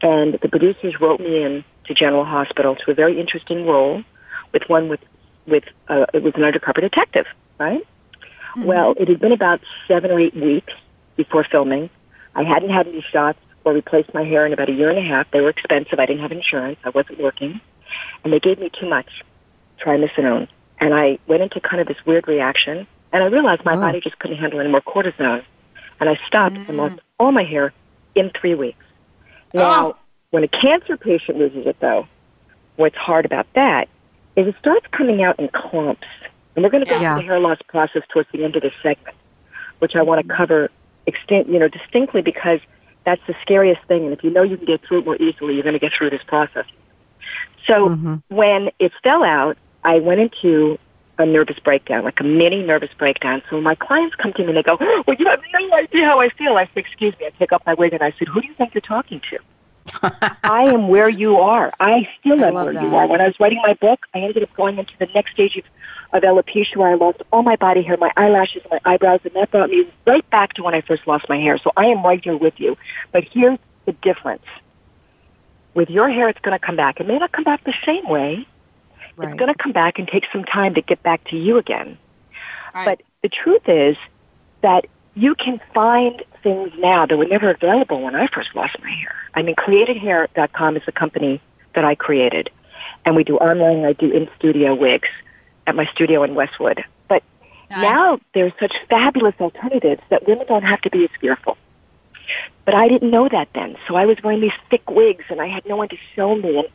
and 0.00 0.34
the 0.40 0.48
producers 0.48 1.00
wrote 1.00 1.20
me 1.20 1.42
in 1.42 1.64
to 1.86 1.94
General 1.94 2.24
Hospital 2.24 2.76
to 2.76 2.90
a 2.90 2.94
very 2.94 3.18
interesting 3.20 3.66
role, 3.66 4.02
with 4.52 4.62
one 4.68 4.88
with 4.88 5.00
with 5.46 5.64
uh, 5.88 6.06
it 6.14 6.22
was 6.22 6.34
an 6.36 6.44
undercover 6.44 6.80
detective, 6.80 7.26
right? 7.58 7.86
Well, 8.56 8.94
it 8.98 9.08
had 9.08 9.18
been 9.18 9.32
about 9.32 9.60
seven 9.88 10.10
or 10.10 10.20
eight 10.20 10.34
weeks 10.36 10.72
before 11.16 11.44
filming. 11.44 11.90
I 12.34 12.42
hadn't 12.44 12.70
had 12.70 12.86
any 12.86 13.00
shots 13.10 13.38
or 13.64 13.72
replaced 13.72 14.12
my 14.14 14.24
hair 14.24 14.44
in 14.46 14.52
about 14.52 14.68
a 14.68 14.72
year 14.72 14.90
and 14.90 14.98
a 14.98 15.02
half. 15.02 15.30
They 15.30 15.40
were 15.40 15.48
expensive. 15.50 15.98
I 15.98 16.06
didn't 16.06 16.22
have 16.22 16.32
insurance. 16.32 16.78
I 16.84 16.90
wasn't 16.90 17.18
working, 17.18 17.60
and 18.22 18.32
they 18.32 18.40
gave 18.40 18.58
me 18.60 18.70
too 18.70 18.88
much 18.88 19.22
triamcinolone, 19.80 20.48
and 20.78 20.94
I 20.94 21.18
went 21.26 21.42
into 21.42 21.60
kind 21.60 21.80
of 21.80 21.88
this 21.88 21.96
weird 22.06 22.28
reaction, 22.28 22.86
and 23.12 23.22
I 23.22 23.26
realized 23.26 23.64
my 23.64 23.74
Oh. 23.74 23.80
body 23.80 24.00
just 24.00 24.18
couldn't 24.20 24.36
handle 24.38 24.60
any 24.60 24.68
more 24.70 24.80
cortisone, 24.80 25.42
and 26.02 26.10
I 26.10 26.18
stopped 26.26 26.58
and 26.66 26.76
lost 26.76 26.98
all 27.20 27.30
my 27.30 27.44
hair 27.44 27.72
in 28.16 28.30
three 28.30 28.54
weeks. 28.56 28.84
Now, 29.54 29.86
Oh. 29.86 29.96
when 30.30 30.42
a 30.42 30.48
cancer 30.48 30.96
patient 30.96 31.38
loses 31.38 31.64
it, 31.64 31.76
though, 31.78 32.08
what's 32.74 32.96
hard 32.96 33.24
about 33.24 33.46
that 33.54 33.88
is 34.34 34.48
it 34.48 34.56
starts 34.58 34.84
coming 34.90 35.22
out 35.22 35.38
in 35.38 35.48
clumps. 35.48 36.08
And 36.56 36.64
we're 36.64 36.70
going 36.70 36.84
to 36.84 36.90
go 36.90 36.98
Yeah. 36.98 37.14
through 37.14 37.22
the 37.22 37.26
hair 37.28 37.38
loss 37.38 37.58
process 37.68 38.02
towards 38.08 38.28
the 38.32 38.42
end 38.42 38.56
of 38.56 38.62
this 38.62 38.74
segment, 38.82 39.16
which 39.78 39.94
I 39.94 40.02
want 40.02 40.26
to 40.26 40.34
cover 40.34 40.70
extent, 41.06 41.48
you 41.48 41.58
know, 41.60 41.68
distinctly 41.68 42.20
because 42.20 42.58
that's 43.04 43.22
the 43.28 43.34
scariest 43.40 43.82
thing. 43.84 44.04
And 44.04 44.12
if 44.12 44.24
you 44.24 44.30
know 44.30 44.42
you 44.42 44.56
can 44.56 44.66
get 44.66 44.82
through 44.82 45.00
it 45.00 45.04
more 45.04 45.16
easily, 45.16 45.54
you're 45.54 45.62
going 45.62 45.74
to 45.74 45.78
get 45.78 45.92
through 45.92 46.10
this 46.10 46.22
process. 46.24 46.66
So 47.66 47.90
Mhm. 47.90 48.22
when 48.28 48.70
it 48.80 48.92
fell 49.04 49.22
out, 49.22 49.56
I 49.84 50.00
went 50.00 50.20
into 50.20 50.78
a 51.18 51.26
nervous 51.26 51.58
breakdown, 51.58 52.04
like 52.04 52.20
a 52.20 52.24
mini 52.24 52.62
nervous 52.62 52.90
breakdown. 52.96 53.42
So 53.50 53.60
my 53.60 53.74
clients 53.74 54.16
come 54.16 54.32
to 54.34 54.42
me 54.42 54.48
and 54.48 54.56
they 54.56 54.62
go, 54.62 54.76
oh, 54.80 55.04
well, 55.06 55.16
you 55.18 55.26
have 55.26 55.40
no 55.52 55.76
idea 55.76 56.06
how 56.06 56.20
I 56.20 56.30
feel. 56.30 56.56
I 56.56 56.64
said, 56.66 56.78
excuse 56.78 57.14
me. 57.20 57.26
I 57.26 57.30
pick 57.30 57.52
up 57.52 57.62
my 57.66 57.74
wig 57.74 57.92
and 57.92 58.02
I 58.02 58.12
said, 58.18 58.28
who 58.28 58.40
do 58.40 58.46
you 58.46 58.54
think 58.54 58.74
you're 58.74 58.80
talking 58.80 59.20
to? 59.30 59.38
I 60.44 60.64
am 60.68 60.88
where 60.88 61.08
you 61.08 61.38
are. 61.38 61.72
I 61.80 62.08
still 62.18 62.42
I 62.42 62.48
am 62.48 62.54
where 62.54 62.72
that. 62.72 62.82
you 62.82 62.94
are. 62.94 63.06
When 63.06 63.20
I 63.20 63.26
was 63.26 63.38
writing 63.38 63.60
my 63.62 63.74
book, 63.74 64.06
I 64.14 64.20
ended 64.20 64.42
up 64.42 64.54
going 64.54 64.78
into 64.78 64.92
the 64.98 65.06
next 65.14 65.32
stage 65.32 65.56
of, 65.56 65.64
of 66.12 66.22
alopecia 66.22 66.76
where 66.76 66.88
I 66.88 66.94
lost 66.94 67.22
all 67.32 67.42
my 67.42 67.56
body 67.56 67.82
hair, 67.82 67.96
my 67.96 68.12
eyelashes, 68.16 68.62
my 68.70 68.80
eyebrows, 68.84 69.20
and 69.24 69.34
that 69.34 69.50
brought 69.50 69.70
me 69.70 69.90
right 70.06 70.28
back 70.30 70.54
to 70.54 70.62
when 70.62 70.74
I 70.74 70.80
first 70.80 71.06
lost 71.06 71.28
my 71.28 71.38
hair. 71.38 71.58
So 71.58 71.72
I 71.76 71.86
am 71.86 72.04
right 72.04 72.22
here 72.22 72.36
with 72.36 72.58
you. 72.58 72.76
But 73.10 73.24
here's 73.24 73.58
the 73.86 73.92
difference. 73.92 74.44
With 75.74 75.90
your 75.90 76.08
hair, 76.08 76.28
it's 76.28 76.40
going 76.40 76.58
to 76.58 76.64
come 76.64 76.76
back. 76.76 77.00
It 77.00 77.06
may 77.06 77.18
not 77.18 77.32
come 77.32 77.44
back 77.44 77.64
the 77.64 77.74
same 77.84 78.08
way. 78.08 78.46
Right. 79.16 79.30
It's 79.30 79.38
going 79.38 79.52
to 79.52 79.62
come 79.62 79.72
back 79.72 79.98
and 79.98 80.08
take 80.08 80.24
some 80.32 80.44
time 80.44 80.74
to 80.74 80.82
get 80.82 81.02
back 81.02 81.24
to 81.28 81.36
you 81.36 81.58
again. 81.58 81.98
Right. 82.74 82.84
But 82.84 83.02
the 83.22 83.28
truth 83.28 83.68
is 83.68 83.96
that 84.62 84.86
you 85.14 85.34
can 85.34 85.60
find 85.74 86.22
things 86.42 86.72
now 86.78 87.06
that 87.06 87.16
were 87.16 87.26
never 87.26 87.50
available 87.50 88.02
when 88.02 88.14
I 88.14 88.26
first 88.28 88.54
lost 88.54 88.76
my 88.82 88.90
hair. 88.90 89.14
I 89.34 89.42
mean, 89.42 89.54
createdhair.com 89.54 90.76
is 90.76 90.82
the 90.86 90.92
company 90.92 91.40
that 91.74 91.84
I 91.84 91.94
created. 91.94 92.50
And 93.04 93.16
we 93.16 93.24
do 93.24 93.36
online, 93.36 93.84
I 93.84 93.92
do 93.92 94.10
in 94.10 94.28
studio 94.38 94.74
wigs 94.74 95.08
at 95.66 95.74
my 95.74 95.86
studio 95.86 96.22
in 96.22 96.34
Westwood. 96.34 96.84
But 97.08 97.22
nice. 97.70 97.82
now 97.82 98.20
there's 98.34 98.52
such 98.58 98.74
fabulous 98.88 99.34
alternatives 99.40 100.02
that 100.10 100.26
women 100.26 100.46
don't 100.46 100.64
have 100.64 100.80
to 100.82 100.90
be 100.90 101.04
as 101.04 101.10
fearful. 101.20 101.56
But 102.64 102.74
I 102.74 102.88
didn't 102.88 103.10
know 103.10 103.28
that 103.28 103.48
then. 103.54 103.76
So 103.88 103.96
I 103.96 104.06
was 104.06 104.16
wearing 104.22 104.40
these 104.40 104.52
thick 104.70 104.88
wigs 104.90 105.24
and 105.28 105.40
I 105.40 105.48
had 105.48 105.66
no 105.66 105.76
one 105.76 105.88
to 105.88 105.96
show 106.14 106.34
me. 106.34 106.58
And 106.58 106.68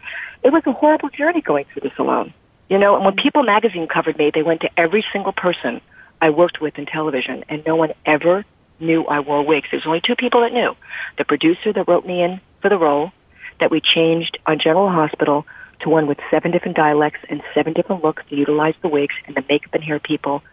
it 0.43 0.51
was 0.51 0.63
a 0.65 0.73
horrible 0.73 1.09
journey 1.09 1.41
going 1.41 1.65
through 1.71 1.89
this 1.89 1.97
alone. 1.97 2.33
You 2.69 2.77
know, 2.77 2.95
and 2.95 3.05
when 3.05 3.15
People 3.15 3.43
magazine 3.43 3.87
covered 3.87 4.17
me, 4.17 4.31
they 4.33 4.43
went 4.43 4.61
to 4.61 4.79
every 4.79 5.05
single 5.13 5.31
person 5.31 5.81
I 6.21 6.31
worked 6.31 6.59
with 6.59 6.77
in 6.77 6.85
television 6.85 7.45
and 7.47 7.63
no 7.65 7.75
one 7.75 7.93
ever 8.05 8.45
knew 8.79 9.05
I 9.05 9.21
wore 9.21 9.43
wigs. 9.45 9.67
There 9.71 9.77
was 9.77 9.87
only 9.87 10.01
two 10.01 10.15
people 10.15 10.41
that 10.41 10.53
knew. 10.53 10.75
The 11.17 11.25
producer 11.25 11.73
that 11.73 11.87
wrote 11.87 12.05
me 12.05 12.21
in 12.21 12.41
for 12.61 12.69
the 12.69 12.77
role 12.77 13.11
that 13.59 13.71
we 13.71 13.81
changed 13.81 14.37
on 14.45 14.59
General 14.59 14.89
Hospital 14.89 15.45
to 15.79 15.89
one 15.89 16.07
with 16.07 16.17
seven 16.31 16.51
different 16.51 16.75
dialects 16.75 17.19
and 17.29 17.41
seven 17.53 17.73
different 17.73 18.03
looks 18.03 18.23
to 18.29 18.35
utilize 18.35 18.75
the 18.81 18.87
wigs 18.87 19.15
and 19.25 19.35
the 19.35 19.43
makeup 19.49 19.73
and 19.73 19.83
hair 19.83 19.99
people 19.99 20.43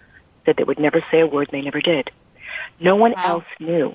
said 0.45 0.57
they 0.57 0.65
would 0.65 0.79
never 0.79 1.05
say 1.11 1.21
a 1.21 1.27
word 1.27 1.49
and 1.53 1.59
they 1.61 1.65
never 1.65 1.81
did. 1.81 2.11
No 2.81 2.97
one 2.97 3.13
wow. 3.13 3.25
else 3.25 3.45
knew. 3.59 3.95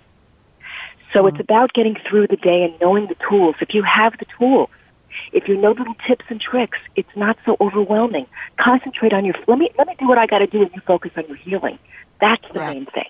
So 1.13 1.19
mm-hmm. 1.19 1.27
it's 1.27 1.39
about 1.39 1.73
getting 1.73 1.95
through 2.07 2.27
the 2.27 2.37
day 2.37 2.63
and 2.63 2.73
knowing 2.79 3.07
the 3.07 3.15
tools. 3.27 3.55
If 3.61 3.73
you 3.73 3.83
have 3.83 4.17
the 4.17 4.25
tools, 4.37 4.69
if 5.33 5.47
you 5.47 5.57
know 5.57 5.71
little 5.71 5.95
tips 6.07 6.25
and 6.29 6.39
tricks, 6.39 6.77
it's 6.95 7.15
not 7.15 7.37
so 7.45 7.57
overwhelming. 7.59 8.27
Concentrate 8.57 9.13
on 9.13 9.25
your, 9.25 9.35
let 9.47 9.57
me, 9.57 9.69
let 9.77 9.87
me 9.87 9.95
do 9.97 10.07
what 10.07 10.17
I 10.17 10.25
got 10.25 10.39
to 10.39 10.47
do 10.47 10.61
and 10.61 10.71
you 10.73 10.81
focus 10.85 11.11
on 11.17 11.27
your 11.27 11.37
healing. 11.37 11.79
That's 12.21 12.43
the 12.53 12.59
main 12.59 12.85
thing. 12.85 13.05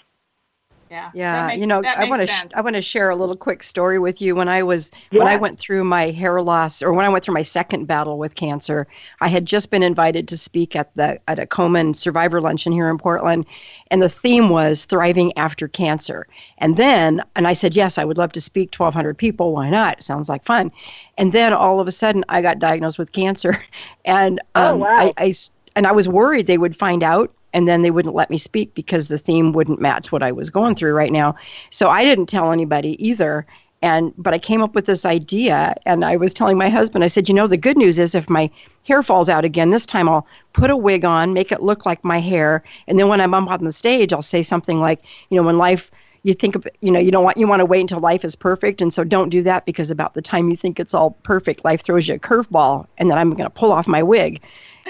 Yeah. 0.89 1.11
Yeah. 1.13 1.47
Makes, 1.47 1.59
you 1.59 1.67
know, 1.67 1.83
I 1.83 2.09
want 2.09 2.21
to 2.21 2.27
sh- 2.27 2.47
I 2.55 2.61
want 2.61 2.75
to 2.75 2.81
share 2.81 3.11
a 3.11 3.15
little 3.15 3.35
quick 3.35 3.61
story 3.61 3.99
with 3.99 4.21
you. 4.21 4.35
When 4.35 4.47
I 4.47 4.63
was 4.63 4.89
yeah. 5.11 5.19
when 5.19 5.27
I 5.27 5.37
went 5.37 5.59
through 5.59 5.83
my 5.83 6.09
hair 6.09 6.41
loss, 6.41 6.81
or 6.81 6.93
when 6.93 7.05
I 7.05 7.09
went 7.09 7.23
through 7.23 7.35
my 7.35 7.43
second 7.43 7.85
battle 7.85 8.17
with 8.17 8.35
cancer, 8.35 8.87
I 9.21 9.27
had 9.27 9.45
just 9.45 9.69
been 9.69 9.83
invited 9.83 10.27
to 10.29 10.37
speak 10.37 10.75
at 10.75 10.89
the 10.95 11.19
at 11.27 11.37
a 11.37 11.45
Komen 11.45 11.95
Survivor 11.95 12.41
Luncheon 12.41 12.73
here 12.73 12.89
in 12.89 12.97
Portland, 12.97 13.45
and 13.91 14.01
the 14.01 14.09
theme 14.09 14.49
was 14.49 14.85
thriving 14.85 15.31
after 15.37 15.67
cancer. 15.67 16.25
And 16.57 16.75
then, 16.75 17.23
and 17.35 17.47
I 17.47 17.53
said 17.53 17.75
yes, 17.75 17.99
I 17.99 18.05
would 18.05 18.17
love 18.17 18.31
to 18.33 18.41
speak 18.41 18.73
1,200 18.73 19.15
people. 19.17 19.53
Why 19.53 19.69
not? 19.69 20.01
Sounds 20.01 20.27
like 20.27 20.43
fun. 20.43 20.71
And 21.17 21.33
then 21.33 21.53
all 21.53 21.79
of 21.79 21.87
a 21.87 21.91
sudden, 21.91 22.25
I 22.29 22.41
got 22.41 22.57
diagnosed 22.57 22.97
with 22.97 23.11
cancer, 23.11 23.63
and 24.05 24.39
oh, 24.55 24.61
um, 24.61 24.75
oh, 24.75 24.77
wow. 24.77 24.97
I, 24.97 25.13
I 25.17 25.33
and 25.75 25.85
I 25.85 25.91
was 25.91 26.09
worried 26.09 26.47
they 26.47 26.57
would 26.57 26.75
find 26.75 27.03
out 27.03 27.31
and 27.53 27.67
then 27.67 27.81
they 27.81 27.91
wouldn't 27.91 28.15
let 28.15 28.29
me 28.29 28.37
speak 28.37 28.73
because 28.73 29.07
the 29.07 29.17
theme 29.17 29.53
wouldn't 29.53 29.81
match 29.81 30.11
what 30.11 30.23
I 30.23 30.31
was 30.31 30.49
going 30.49 30.75
through 30.75 30.93
right 30.93 31.11
now. 31.11 31.35
So 31.71 31.89
I 31.89 32.03
didn't 32.03 32.27
tell 32.27 32.51
anybody 32.51 33.03
either. 33.05 33.45
And 33.81 34.13
but 34.17 34.33
I 34.33 34.39
came 34.39 34.61
up 34.61 34.75
with 34.75 34.87
this 34.87 35.05
idea 35.05 35.73
and 35.85 36.03
I 36.03 36.17
was 36.17 36.33
telling 36.33 36.57
my 36.57 36.69
husband, 36.69 37.03
I 37.03 37.07
said, 37.07 37.29
you 37.29 37.35
know, 37.35 37.47
the 37.47 37.57
good 37.57 37.77
news 37.77 37.97
is 37.97 38.13
if 38.13 38.29
my 38.29 38.49
hair 38.83 39.01
falls 39.01 39.29
out 39.29 39.45
again, 39.45 39.69
this 39.69 39.85
time 39.85 40.09
I'll 40.09 40.27
put 40.53 40.69
a 40.69 40.75
wig 40.75 41.05
on, 41.05 41.33
make 41.33 41.51
it 41.51 41.63
look 41.63 41.85
like 41.85 42.03
my 42.03 42.19
hair, 42.19 42.61
and 42.87 42.99
then 42.99 43.07
when 43.07 43.21
I'm 43.21 43.33
up 43.33 43.49
on 43.49 43.63
the 43.63 43.71
stage, 43.71 44.11
I'll 44.11 44.21
say 44.21 44.43
something 44.43 44.81
like, 44.81 45.01
you 45.29 45.37
know, 45.37 45.43
when 45.43 45.57
life 45.57 45.91
you 46.23 46.33
think 46.33 46.55
you 46.81 46.91
know 46.91 46.99
you 46.99 47.11
don't 47.11 47.23
want 47.23 47.37
you 47.37 47.47
want 47.47 47.61
to 47.61 47.65
wait 47.65 47.81
until 47.81 47.99
life 47.99 48.25
is 48.25 48.35
perfect 48.35 48.81
and 48.81 48.93
so 48.93 49.03
don't 49.03 49.29
do 49.29 49.41
that 49.41 49.65
because 49.65 49.89
about 49.89 50.13
the 50.13 50.21
time 50.21 50.49
you 50.49 50.55
think 50.55 50.79
it's 50.79 50.93
all 50.93 51.11
perfect 51.23 51.63
life 51.63 51.81
throws 51.81 52.07
you 52.07 52.15
a 52.15 52.19
curveball 52.19 52.85
and 52.97 53.09
then 53.09 53.17
i'm 53.17 53.29
going 53.29 53.45
to 53.45 53.49
pull 53.49 53.71
off 53.71 53.87
my 53.87 54.03
wig 54.03 54.41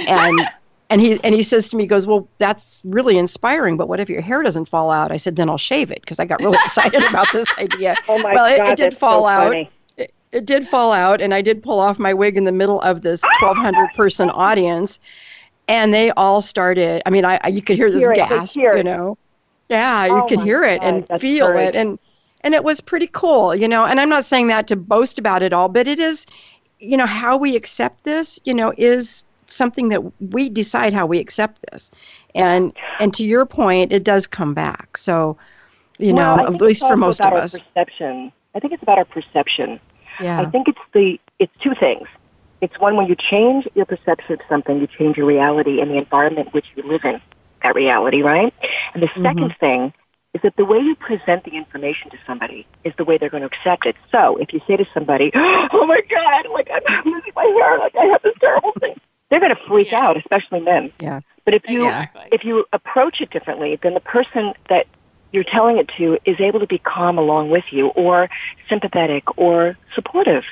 and 0.07 0.41
and 0.89 1.01
he 1.01 1.19
and 1.23 1.35
he 1.35 1.43
says 1.43 1.69
to 1.69 1.77
me, 1.77 1.83
he 1.83 1.87
goes, 1.87 2.07
"Well, 2.07 2.27
that's 2.39 2.81
really 2.83 3.17
inspiring, 3.17 3.77
but 3.77 3.87
what 3.87 3.99
if 3.99 4.09
your 4.09 4.21
hair 4.21 4.41
doesn't 4.41 4.65
fall 4.65 4.89
out?" 4.89 5.11
I 5.11 5.17
said, 5.17 5.35
"Then 5.35 5.49
I'll 5.49 5.57
shave 5.57 5.91
it," 5.91 6.01
because 6.01 6.19
I 6.19 6.25
got 6.25 6.39
really 6.39 6.57
excited 6.65 7.03
about 7.03 7.31
this 7.31 7.47
idea. 7.59 7.95
Oh 8.07 8.17
my 8.19 8.33
well, 8.33 8.57
God, 8.57 8.67
it, 8.67 8.71
it 8.71 8.77
did 8.77 8.97
fall 8.97 9.21
so 9.21 9.27
out. 9.27 9.55
It, 9.97 10.13
it, 10.31 10.45
did 10.45 10.67
fall 10.67 10.91
out, 10.91 11.21
and 11.21 11.33
I 11.33 11.41
did 11.41 11.61
pull 11.61 11.79
off 11.79 11.99
my 11.99 12.13
wig 12.13 12.37
in 12.37 12.45
the 12.45 12.51
middle 12.51 12.81
of 12.81 13.01
this 13.01 13.21
1,200 13.41 13.89
person 13.95 14.31
audience, 14.31 14.99
and 15.67 15.93
they 15.93 16.09
all 16.11 16.41
started. 16.41 17.03
I 17.05 17.11
mean, 17.11 17.23
I, 17.23 17.39
I 17.43 17.49
you 17.49 17.61
could 17.61 17.75
hear 17.75 17.91
this 17.91 18.03
hear 18.03 18.13
gasp, 18.13 18.57
you 18.57 18.83
know. 18.83 19.17
Yeah, 19.69 20.07
you 20.07 20.21
oh 20.23 20.25
could 20.25 20.41
hear 20.41 20.63
it 20.63 20.81
God, 20.81 21.05
and 21.09 21.21
feel 21.21 21.47
courage. 21.47 21.69
it, 21.69 21.75
and 21.75 21.99
and 22.41 22.55
it 22.55 22.63
was 22.63 22.81
pretty 22.81 23.07
cool, 23.07 23.53
you 23.53 23.67
know. 23.67 23.85
And 23.85 23.99
I'm 23.99 24.09
not 24.09 24.25
saying 24.25 24.47
that 24.47 24.65
to 24.67 24.75
boast 24.75 25.19
about 25.19 25.43
it 25.43 25.53
all, 25.53 25.69
but 25.69 25.87
it 25.87 25.99
is, 25.99 26.25
you 26.79 26.97
know, 26.97 27.05
how 27.05 27.37
we 27.37 27.55
accept 27.55 28.05
this, 28.05 28.39
you 28.45 28.55
know, 28.55 28.73
is 28.75 29.23
something 29.49 29.89
that 29.89 30.01
we 30.31 30.49
decide 30.49 30.93
how 30.93 31.05
we 31.05 31.19
accept 31.19 31.65
this. 31.71 31.91
And 32.35 32.73
and 32.99 33.13
to 33.15 33.23
your 33.23 33.45
point, 33.45 33.91
it 33.91 34.03
does 34.03 34.27
come 34.27 34.53
back. 34.53 34.97
So, 34.97 35.37
you 35.97 36.13
well, 36.13 36.37
know, 36.37 36.45
at 36.45 36.61
least 36.61 36.85
for 36.87 36.97
most 36.97 37.21
of 37.21 37.33
us. 37.33 37.59
Perception. 37.59 38.31
I 38.55 38.59
think 38.59 38.73
it's 38.73 38.83
about 38.83 38.97
our 38.97 39.05
perception. 39.05 39.79
Yeah. 40.19 40.41
I 40.41 40.45
think 40.45 40.67
it's 40.67 40.79
the 40.93 41.19
it's 41.39 41.53
two 41.61 41.75
things. 41.75 42.07
It's 42.61 42.77
one 42.79 42.97
when 42.97 43.07
you 43.07 43.15
change 43.15 43.67
your 43.73 43.85
perception 43.85 44.33
of 44.33 44.41
something, 44.49 44.81
you 44.81 44.87
change 44.87 45.15
your 45.15 45.25
reality 45.25 45.79
and 45.79 45.89
the 45.89 45.95
environment 45.95 46.53
which 46.53 46.65
you 46.75 46.83
live 46.83 47.05
in, 47.05 47.21
that 47.63 47.73
reality, 47.73 48.21
right? 48.21 48.53
And 48.93 49.01
the 49.01 49.07
2nd 49.07 49.35
mm-hmm. 49.35 49.59
thing 49.59 49.93
is 50.33 50.41
that 50.43 50.55
the 50.57 50.65
way 50.65 50.79
you 50.79 50.95
present 50.95 51.43
the 51.43 51.51
information 51.51 52.11
to 52.11 52.17
somebody 52.27 52.67
is 52.83 52.93
the 52.97 53.05
way 53.05 53.17
they're 53.17 53.29
going 53.29 53.41
to 53.41 53.47
accept 53.47 53.85
it. 53.85 53.95
So 54.11 54.35
if 54.37 54.53
you 54.53 54.61
say 54.67 54.77
to 54.77 54.85
somebody, 54.93 55.31
"Oh 55.35 55.85
my 55.87 56.01
God, 56.09 56.47
like 56.51 56.69
I'm 56.71 57.03
losing 57.05 57.33
my 57.35 57.43
hair, 57.43 57.79
like 57.79 57.95
I 57.95 58.05
have 58.05 58.21
this 58.21 58.35
terrible 58.39 58.73
thing," 58.79 58.99
they're 59.29 59.39
going 59.39 59.55
to 59.55 59.61
freak 59.67 59.91
yeah. 59.91 60.05
out, 60.05 60.17
especially 60.17 60.59
men. 60.59 60.91
Yeah. 60.99 61.21
But 61.45 61.53
if 61.53 61.69
you 61.69 61.85
exactly. 61.85 62.27
if 62.31 62.43
you 62.43 62.65
approach 62.73 63.21
it 63.21 63.31
differently, 63.31 63.79
then 63.81 63.93
the 63.93 63.99
person 63.99 64.53
that 64.69 64.87
you're 65.31 65.43
telling 65.43 65.77
it 65.77 65.89
to 65.97 66.17
is 66.25 66.39
able 66.39 66.59
to 66.59 66.67
be 66.67 66.79
calm 66.79 67.17
along 67.17 67.49
with 67.49 67.65
you, 67.71 67.87
or 67.87 68.29
sympathetic, 68.67 69.37
or 69.37 69.77
supportive. 69.93 70.43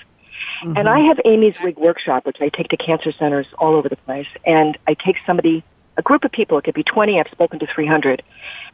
Mm-hmm. 0.64 0.78
And 0.78 0.90
I 0.90 1.00
have 1.00 1.20
Amy's 1.26 1.56
Wig 1.64 1.78
Workshop, 1.78 2.26
which 2.26 2.38
I 2.42 2.50
take 2.50 2.70
to 2.70 2.78
cancer 2.78 3.12
centers 3.12 3.48
all 3.58 3.76
over 3.76 3.90
the 3.90 3.96
place, 3.96 4.28
and 4.46 4.78
I 4.88 4.94
take 4.94 5.18
somebody, 5.26 5.64
a 5.98 6.02
group 6.02 6.24
of 6.24 6.32
people, 6.32 6.58
it 6.60 6.64
could 6.64 6.76
be 6.76 6.84
20, 6.84 7.20
I've 7.20 7.28
spoken 7.32 7.60
to 7.60 7.68
300, 7.68 8.22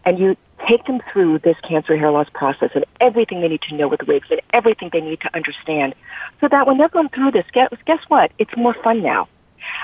and 0.05 0.19
you 0.19 0.35
take 0.67 0.85
them 0.85 0.99
through 1.11 1.39
this 1.39 1.57
cancer 1.63 1.97
hair 1.97 2.11
loss 2.11 2.27
process 2.33 2.71
and 2.75 2.85
everything 2.99 3.41
they 3.41 3.47
need 3.47 3.61
to 3.63 3.75
know 3.75 3.87
with 3.87 4.01
wigs 4.03 4.27
and 4.29 4.41
everything 4.53 4.89
they 4.91 5.01
need 5.01 5.21
to 5.21 5.33
understand, 5.33 5.95
so 6.41 6.47
that 6.49 6.67
when 6.67 6.77
they're 6.77 6.89
going 6.89 7.09
through 7.09 7.31
this, 7.31 7.45
guess, 7.53 7.69
guess 7.85 8.03
what? 8.09 8.31
It's 8.39 8.55
more 8.57 8.73
fun 8.83 9.01
now. 9.01 9.27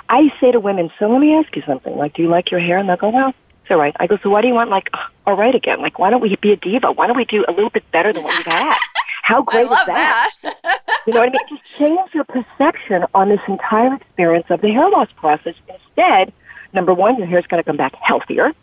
I 0.08 0.32
say 0.40 0.52
to 0.52 0.60
women, 0.60 0.92
so 1.00 1.10
let 1.10 1.20
me 1.20 1.36
ask 1.36 1.56
you 1.56 1.64
something. 1.66 1.96
Like, 1.96 2.14
do 2.14 2.22
you 2.22 2.30
like 2.30 2.52
your 2.52 2.60
hair? 2.60 2.78
And 2.78 2.90
they'll 2.90 2.98
go, 2.98 3.10
well, 3.10 3.30
it's 3.30 3.72
all 3.72 3.78
right. 3.78 3.96
I 4.00 4.08
go, 4.08 4.18
so 4.22 4.30
why 4.30 4.42
do 4.42 4.48
you 4.48 4.54
want 4.54 4.70
like 4.70 4.90
all 5.28 5.36
right 5.36 5.54
again? 5.54 5.82
Like, 5.82 6.00
why 6.00 6.10
don't 6.10 6.22
we 6.22 6.36
be 6.36 6.52
a 6.52 6.56
diva? 6.56 6.92
Why 6.92 7.08
don't 7.08 7.18
we 7.18 7.26
do 7.26 7.46
a 7.48 7.52
little 7.52 7.70
bit 7.70 7.90
better 7.92 8.12
than 8.12 8.24
what 8.24 8.36
we've 8.36 8.46
had? 8.46 8.78
How 9.24 9.42
great 9.44 9.64
is 9.64 9.70
that? 9.70 10.32
that. 10.42 10.82
you 11.08 11.14
know 11.14 11.20
what 11.20 11.30
I 11.30 11.32
mean? 11.32 11.42
Just 11.50 11.78
change 11.78 12.14
your 12.14 12.24
perception 12.24 13.06
on 13.14 13.30
this 13.30 13.42
entire 13.48 13.94
experience 13.94 14.48
of 14.50 14.62
the 14.62 14.72
hair 14.72 14.90
loss 14.90 15.10
process. 15.16 15.56
Instead, 15.68 16.34
number 16.74 16.94
one, 16.94 17.18
your 17.18 17.28
hair 17.28 17.40
is 17.40 17.48
going 17.48 17.62
to 17.62 17.66
come 17.66 17.78
back 17.78 17.94
healthier. 17.96 18.54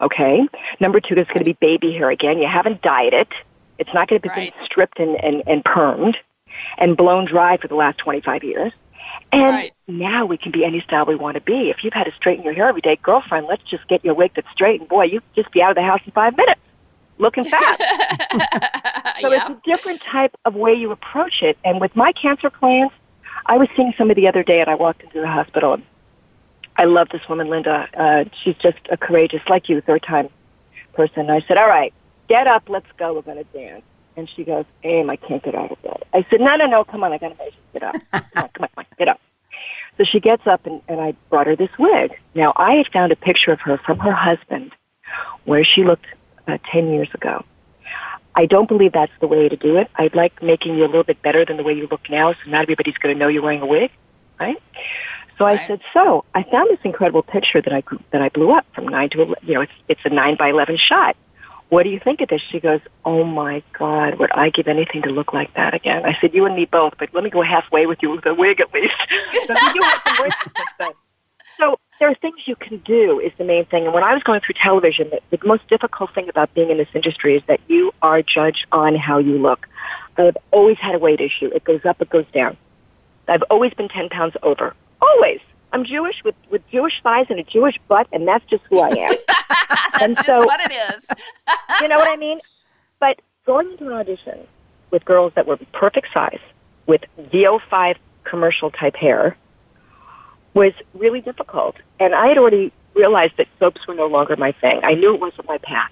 Okay. 0.00 0.46
Number 0.80 1.00
two, 1.00 1.14
it's 1.14 1.28
going 1.28 1.40
to 1.40 1.44
be 1.44 1.54
baby 1.54 1.92
hair 1.92 2.10
again. 2.10 2.38
You 2.38 2.48
haven't 2.48 2.82
dyed 2.82 3.12
it. 3.12 3.28
It's 3.78 3.92
not 3.92 4.08
going 4.08 4.20
to 4.20 4.28
be 4.28 4.30
right. 4.30 4.60
stripped 4.60 4.98
and, 4.98 5.16
and, 5.22 5.42
and 5.46 5.62
permed 5.62 6.16
and 6.78 6.96
blown 6.96 7.26
dry 7.26 7.56
for 7.56 7.68
the 7.68 7.74
last 7.74 7.98
25 7.98 8.44
years. 8.44 8.72
And 9.36 9.54
right. 9.54 9.74
now 9.86 10.24
we 10.24 10.38
can 10.38 10.50
be 10.50 10.64
any 10.64 10.80
style 10.80 11.04
we 11.04 11.14
want 11.14 11.34
to 11.34 11.42
be. 11.42 11.68
If 11.68 11.84
you've 11.84 11.92
had 11.92 12.04
to 12.04 12.12
straighten 12.12 12.42
your 12.42 12.54
hair 12.54 12.68
every 12.68 12.80
day, 12.80 12.98
girlfriend, 13.02 13.46
let's 13.46 13.62
just 13.64 13.86
get 13.86 14.04
your 14.04 14.14
wig 14.14 14.32
that's 14.34 14.50
straight, 14.50 14.80
and 14.80 14.88
boy, 14.88 15.04
you 15.04 15.20
just 15.34 15.50
be 15.50 15.62
out 15.62 15.70
of 15.70 15.76
the 15.76 15.82
house 15.82 16.00
in 16.06 16.12
five 16.12 16.36
minutes, 16.36 16.60
looking 17.18 17.44
fat. 17.50 17.76
so 19.20 19.30
yeah. 19.30 19.36
it's 19.36 19.44
a 19.50 19.60
different 19.64 20.00
type 20.00 20.34
of 20.46 20.54
way 20.54 20.72
you 20.72 20.90
approach 20.90 21.42
it. 21.42 21.58
And 21.64 21.80
with 21.80 21.94
my 21.94 22.12
cancer 22.12 22.48
clients, 22.48 22.94
I 23.44 23.58
was 23.58 23.68
seeing 23.76 23.92
somebody 23.98 24.22
the 24.22 24.28
other 24.28 24.42
day, 24.42 24.60
and 24.60 24.70
I 24.70 24.74
walked 24.74 25.02
into 25.02 25.20
the 25.20 25.28
hospital. 25.28 25.74
And 25.74 25.82
I 26.76 26.84
love 26.84 27.08
this 27.10 27.28
woman, 27.28 27.48
Linda. 27.50 27.88
Uh, 27.94 28.24
she's 28.42 28.56
just 28.56 28.78
a 28.90 28.96
courageous, 28.96 29.42
like 29.48 29.68
you, 29.68 29.82
third 29.82 30.02
time 30.02 30.30
person. 30.94 31.20
And 31.20 31.30
I 31.30 31.40
said, 31.46 31.58
"All 31.58 31.68
right, 31.68 31.92
get 32.28 32.46
up, 32.46 32.68
let's 32.68 32.90
go. 32.96 33.12
We're 33.12 33.22
going 33.22 33.38
to 33.38 33.44
dance." 33.44 33.84
And 34.16 34.28
she 34.34 34.44
goes, 34.44 34.64
Aim, 34.82 35.10
I 35.10 35.16
can't 35.16 35.42
get 35.42 35.54
out 35.54 35.70
of 35.70 35.82
bed. 35.82 36.02
I 36.14 36.24
said, 36.30 36.40
No, 36.40 36.56
no, 36.56 36.66
no, 36.66 36.84
come 36.84 37.04
on, 37.04 37.12
I 37.12 37.18
gotta 37.18 37.36
make 37.38 37.52
you 37.52 37.80
get 37.80 37.82
up. 37.82 37.94
Come 38.12 38.22
on, 38.22 38.30
come 38.32 38.42
on, 38.44 38.68
come 38.68 38.68
on, 38.78 38.86
get 38.98 39.08
up. 39.08 39.20
So 39.98 40.04
she 40.04 40.20
gets 40.20 40.46
up 40.46 40.66
and, 40.66 40.82
and 40.88 41.00
I 41.00 41.14
brought 41.30 41.46
her 41.46 41.56
this 41.56 41.70
wig. 41.78 42.12
Now 42.34 42.52
I 42.56 42.74
had 42.74 42.88
found 42.92 43.12
a 43.12 43.16
picture 43.16 43.52
of 43.52 43.60
her 43.60 43.78
from 43.78 43.98
her 44.00 44.12
husband 44.12 44.72
where 45.44 45.64
she 45.64 45.84
looked 45.84 46.06
about 46.46 46.60
ten 46.64 46.90
years 46.90 47.08
ago. 47.14 47.44
I 48.34 48.44
don't 48.44 48.68
believe 48.68 48.92
that's 48.92 49.12
the 49.20 49.26
way 49.26 49.48
to 49.48 49.56
do 49.56 49.76
it. 49.78 49.90
I'd 49.96 50.14
like 50.14 50.42
making 50.42 50.76
you 50.76 50.84
a 50.84 50.86
little 50.86 51.04
bit 51.04 51.22
better 51.22 51.44
than 51.44 51.56
the 51.56 51.62
way 51.62 51.72
you 51.72 51.88
look 51.90 52.10
now, 52.10 52.32
so 52.34 52.50
not 52.50 52.62
everybody's 52.62 52.98
going 52.98 53.14
to 53.14 53.18
know 53.18 53.28
you're 53.28 53.42
wearing 53.42 53.62
a 53.62 53.66
wig, 53.66 53.90
right? 54.38 54.62
So 55.38 55.46
right. 55.46 55.58
I 55.58 55.66
said, 55.66 55.80
so 55.94 56.24
I 56.34 56.42
found 56.42 56.70
this 56.70 56.78
incredible 56.84 57.22
picture 57.22 57.62
that 57.62 57.72
I 57.72 57.82
that 58.12 58.22
I 58.22 58.28
blew 58.28 58.52
up 58.52 58.66
from 58.74 58.88
nine 58.88 59.08
to 59.10 59.22
11, 59.22 59.34
you 59.42 59.54
know 59.54 59.62
it's 59.62 59.72
it's 59.88 60.00
a 60.04 60.10
nine 60.10 60.36
by 60.36 60.50
eleven 60.50 60.76
shot 60.76 61.16
what 61.68 61.82
do 61.82 61.90
you 61.90 61.98
think 61.98 62.20
of 62.20 62.28
this? 62.28 62.42
She 62.50 62.60
goes, 62.60 62.80
oh 63.04 63.24
my 63.24 63.62
God, 63.76 64.18
would 64.18 64.30
I 64.32 64.50
give 64.50 64.68
anything 64.68 65.02
to 65.02 65.10
look 65.10 65.32
like 65.32 65.52
that 65.54 65.74
again? 65.74 66.04
I 66.04 66.16
said, 66.20 66.32
you 66.32 66.44
and 66.46 66.54
me 66.54 66.64
both, 66.64 66.94
but 66.98 67.12
let 67.12 67.24
me 67.24 67.30
go 67.30 67.42
halfway 67.42 67.86
with 67.86 67.98
you 68.02 68.10
with 68.10 68.26
a 68.26 68.34
wig 68.34 68.60
at 68.60 68.72
least. 68.72 68.94
so, 71.58 71.78
there 71.98 72.10
are 72.10 72.14
things 72.14 72.36
you 72.44 72.54
can 72.56 72.78
do 72.78 73.20
is 73.20 73.32
the 73.38 73.44
main 73.44 73.64
thing. 73.64 73.84
And 73.84 73.94
when 73.94 74.04
I 74.04 74.12
was 74.12 74.22
going 74.22 74.40
through 74.40 74.56
television, 74.62 75.10
the, 75.10 75.36
the 75.36 75.46
most 75.46 75.66
difficult 75.68 76.14
thing 76.14 76.28
about 76.28 76.52
being 76.54 76.70
in 76.70 76.76
this 76.76 76.88
industry 76.94 77.36
is 77.36 77.42
that 77.48 77.58
you 77.68 77.92
are 78.02 78.22
judged 78.22 78.66
on 78.70 78.94
how 78.94 79.18
you 79.18 79.38
look. 79.38 79.66
I've 80.18 80.36
always 80.50 80.78
had 80.78 80.94
a 80.94 80.98
weight 80.98 81.20
issue. 81.20 81.50
It 81.54 81.64
goes 81.64 81.84
up, 81.84 82.00
it 82.00 82.10
goes 82.10 82.26
down. 82.32 82.56
I've 83.28 83.42
always 83.50 83.72
been 83.74 83.88
10 83.88 84.08
pounds 84.10 84.34
over. 84.42 84.74
Always. 85.00 85.40
I'm 85.72 85.84
Jewish 85.84 86.22
with, 86.24 86.36
with 86.50 86.62
Jewish 86.70 87.02
thighs 87.02 87.26
and 87.28 87.40
a 87.40 87.42
Jewish 87.42 87.78
butt, 87.88 88.06
and 88.12 88.26
that's 88.26 88.44
just 88.46 88.62
who 88.70 88.80
I 88.80 88.90
am. 88.90 89.14
That's 89.48 90.02
and 90.02 90.16
so, 90.18 90.44
what 90.44 90.60
it 90.60 90.76
is. 90.94 91.08
you 91.80 91.88
know 91.88 91.96
what 91.96 92.08
I 92.08 92.16
mean? 92.16 92.40
But 93.00 93.20
going 93.44 93.70
into 93.70 93.86
an 93.88 93.92
audition 93.92 94.46
with 94.90 95.04
girls 95.04 95.32
that 95.34 95.46
were 95.46 95.56
perfect 95.72 96.08
size, 96.12 96.40
with 96.86 97.02
VO5 97.18 97.96
commercial 98.24 98.70
type 98.70 98.96
hair, 98.96 99.36
was 100.54 100.72
really 100.94 101.20
difficult. 101.20 101.76
And 102.00 102.14
I 102.14 102.28
had 102.28 102.38
already 102.38 102.72
realized 102.94 103.34
that 103.36 103.46
soaps 103.58 103.86
were 103.86 103.94
no 103.94 104.06
longer 104.06 104.36
my 104.36 104.52
thing. 104.52 104.80
I 104.82 104.94
knew 104.94 105.14
it 105.14 105.20
wasn't 105.20 105.46
my 105.46 105.58
path. 105.58 105.90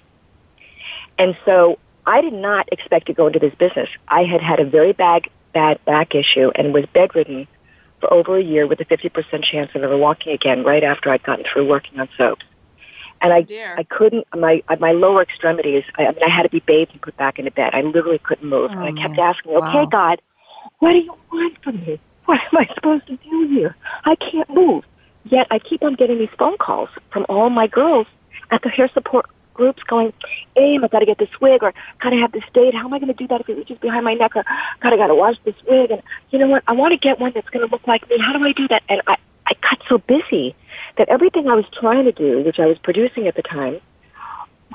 And 1.17 1.37
so 1.45 1.77
I 2.05 2.21
did 2.21 2.33
not 2.33 2.67
expect 2.71 3.07
to 3.07 3.13
go 3.13 3.27
into 3.27 3.39
this 3.39 3.53
business. 3.55 3.89
I 4.07 4.23
had 4.23 4.41
had 4.41 4.59
a 4.59 4.65
very 4.65 4.91
bad, 4.91 5.27
bad 5.53 5.83
back 5.85 6.15
issue 6.15 6.51
and 6.55 6.73
was 6.73 6.85
bedridden 6.93 7.47
for 7.99 8.11
over 8.13 8.37
a 8.37 8.43
year 8.43 8.67
with 8.67 8.79
a 8.81 8.85
50% 8.85 9.43
chance 9.43 9.71
of 9.73 9.83
ever 9.83 9.97
walking 9.97 10.33
again 10.33 10.63
right 10.63 10.83
after 10.83 11.09
I'd 11.09 11.23
gotten 11.23 11.45
through 11.45 11.67
working 11.67 11.99
on 11.99 12.09
soaps. 12.17 12.45
And 13.21 13.31
oh, 13.31 13.35
I, 13.35 13.39
oh 13.39 13.75
I 13.77 13.83
couldn't, 13.83 14.25
my, 14.35 14.61
my 14.79 14.91
lower 14.91 15.21
extremities, 15.21 15.83
I, 15.97 16.07
I 16.07 16.11
mean, 16.11 16.23
I 16.23 16.29
had 16.29 16.43
to 16.43 16.49
be 16.49 16.59
bathed 16.59 16.91
and 16.91 17.01
put 17.01 17.17
back 17.17 17.39
into 17.39 17.51
bed. 17.51 17.73
I 17.73 17.81
literally 17.81 18.19
couldn't 18.19 18.47
move. 18.47 18.71
Oh, 18.71 18.79
and 18.79 18.83
I 18.83 18.91
oh, 18.91 19.07
kept 19.07 19.19
asking, 19.19 19.55
okay, 19.55 19.77
wow. 19.77 19.85
God, 19.85 20.21
what 20.79 20.91
do 20.91 20.99
you 20.99 21.15
want 21.31 21.61
from 21.63 21.79
me? 21.81 21.99
What 22.25 22.39
am 22.39 22.57
I 22.57 22.73
supposed 22.73 23.07
to 23.07 23.17
do 23.17 23.47
here? 23.49 23.75
I 24.03 24.15
can't 24.15 24.49
move. 24.49 24.83
Yet 25.25 25.47
I 25.51 25.59
keep 25.59 25.83
on 25.83 25.95
getting 25.95 26.19
these 26.19 26.29
phone 26.37 26.57
calls 26.57 26.89
from 27.11 27.25
all 27.29 27.49
my 27.49 27.67
girls 27.67 28.07
at 28.51 28.61
the 28.61 28.69
hair 28.69 28.89
support 28.93 29.25
groups 29.53 29.81
going, 29.83 30.13
Aim, 30.55 30.83
I 30.83 30.87
gotta 30.87 31.05
get 31.05 31.17
this 31.17 31.29
wig 31.41 31.63
or 31.63 31.73
gotta 31.99 32.17
have 32.17 32.31
this 32.31 32.43
date. 32.53 32.75
How 32.75 32.85
am 32.85 32.93
I 32.93 32.99
gonna 32.99 33.13
do 33.13 33.27
that 33.27 33.41
if 33.41 33.49
it 33.49 33.57
reaches 33.57 33.77
behind 33.79 34.05
my 34.05 34.13
neck 34.13 34.35
or 34.35 34.43
God, 34.81 34.93
I 34.93 34.97
gotta 34.97 35.15
wash 35.15 35.37
this 35.45 35.55
wig 35.67 35.91
and 35.91 36.03
you 36.29 36.37
know 36.37 36.47
what, 36.47 36.63
I 36.67 36.73
wanna 36.73 36.97
get 36.97 37.19
one 37.19 37.31
that's 37.33 37.49
gonna 37.49 37.67
look 37.67 37.87
like 37.87 38.07
me. 38.09 38.19
How 38.19 38.33
do 38.37 38.43
I 38.43 38.51
do 38.51 38.67
that? 38.67 38.83
And 38.89 39.01
I, 39.07 39.17
I 39.47 39.53
got 39.61 39.81
so 39.87 39.97
busy 39.97 40.55
that 40.97 41.09
everything 41.09 41.47
I 41.47 41.55
was 41.55 41.65
trying 41.71 42.05
to 42.05 42.11
do, 42.11 42.43
which 42.43 42.59
I 42.59 42.65
was 42.65 42.77
producing 42.79 43.27
at 43.27 43.35
the 43.35 43.41
time, 43.41 43.79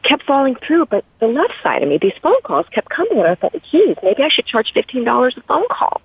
kept 0.03 0.25
falling 0.25 0.57
through, 0.57 0.87
but 0.87 1.05
the 1.21 1.27
left 1.27 1.55
side 1.63 1.83
of 1.83 1.89
me, 1.89 1.99
these 2.01 2.15
phone 2.23 2.41
calls 2.43 2.67
kept 2.73 2.89
coming 2.91 3.19
and 3.19 3.27
I 3.27 3.35
thought, 3.35 3.55
geez, 3.71 3.97
maybe 4.03 4.23
I 4.23 4.29
should 4.29 4.47
charge 4.47 4.73
fifteen 4.73 5.05
dollars 5.05 5.35
a 5.37 5.43
phone 5.43 5.67
call. 5.71 6.01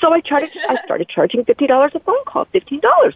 So 0.00 0.12
I 0.12 0.20
started 0.20 0.50
I 0.68 0.76
started 0.84 1.08
charging 1.08 1.44
fifty 1.44 1.66
dollars 1.66 1.92
a 1.94 2.00
phone 2.00 2.24
call, 2.26 2.46
fifteen 2.46 2.80
dollars. 2.80 3.14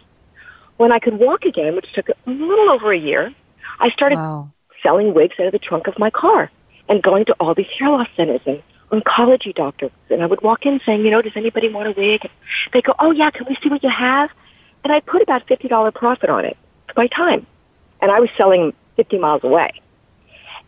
When 0.77 0.91
I 0.91 0.99
could 0.99 1.17
walk 1.17 1.45
again, 1.45 1.75
which 1.75 1.91
took 1.93 2.09
a 2.09 2.15
little 2.25 2.69
over 2.69 2.91
a 2.91 2.97
year, 2.97 3.33
I 3.79 3.89
started 3.91 4.17
wow 4.17 4.51
selling 4.85 5.13
wigs 5.13 5.35
out 5.39 5.47
of 5.47 5.51
the 5.51 5.59
trunk 5.59 5.87
of 5.87 5.97
my 5.97 6.09
car 6.11 6.51
and 6.87 7.01
going 7.01 7.25
to 7.25 7.33
all 7.39 7.55
these 7.55 7.69
hair 7.77 7.89
loss 7.89 8.07
centers 8.15 8.41
and 8.45 8.61
oncology 8.91 9.53
doctors. 9.53 9.91
And 10.09 10.21
I 10.21 10.27
would 10.27 10.41
walk 10.41 10.65
in 10.65 10.79
saying, 10.85 11.03
you 11.03 11.09
know, 11.09 11.21
does 11.21 11.33
anybody 11.35 11.73
want 11.73 11.87
a 11.87 11.91
wig? 11.91 12.21
And 12.23 12.31
they 12.71 12.81
go, 12.81 12.93
oh 12.99 13.11
yeah, 13.11 13.31
can 13.31 13.47
we 13.49 13.57
see 13.61 13.69
what 13.69 13.83
you 13.83 13.89
have? 13.89 14.29
And 14.85 14.93
I 14.93 14.99
put 14.99 15.23
about 15.23 15.47
$50 15.47 15.95
profit 15.95 16.29
on 16.29 16.45
it 16.45 16.55
for 16.87 16.93
my 16.95 17.07
time. 17.07 17.45
And 18.01 18.11
I 18.11 18.19
was 18.19 18.29
selling 18.37 18.71
50 18.97 19.17
miles 19.17 19.43
away. 19.43 19.71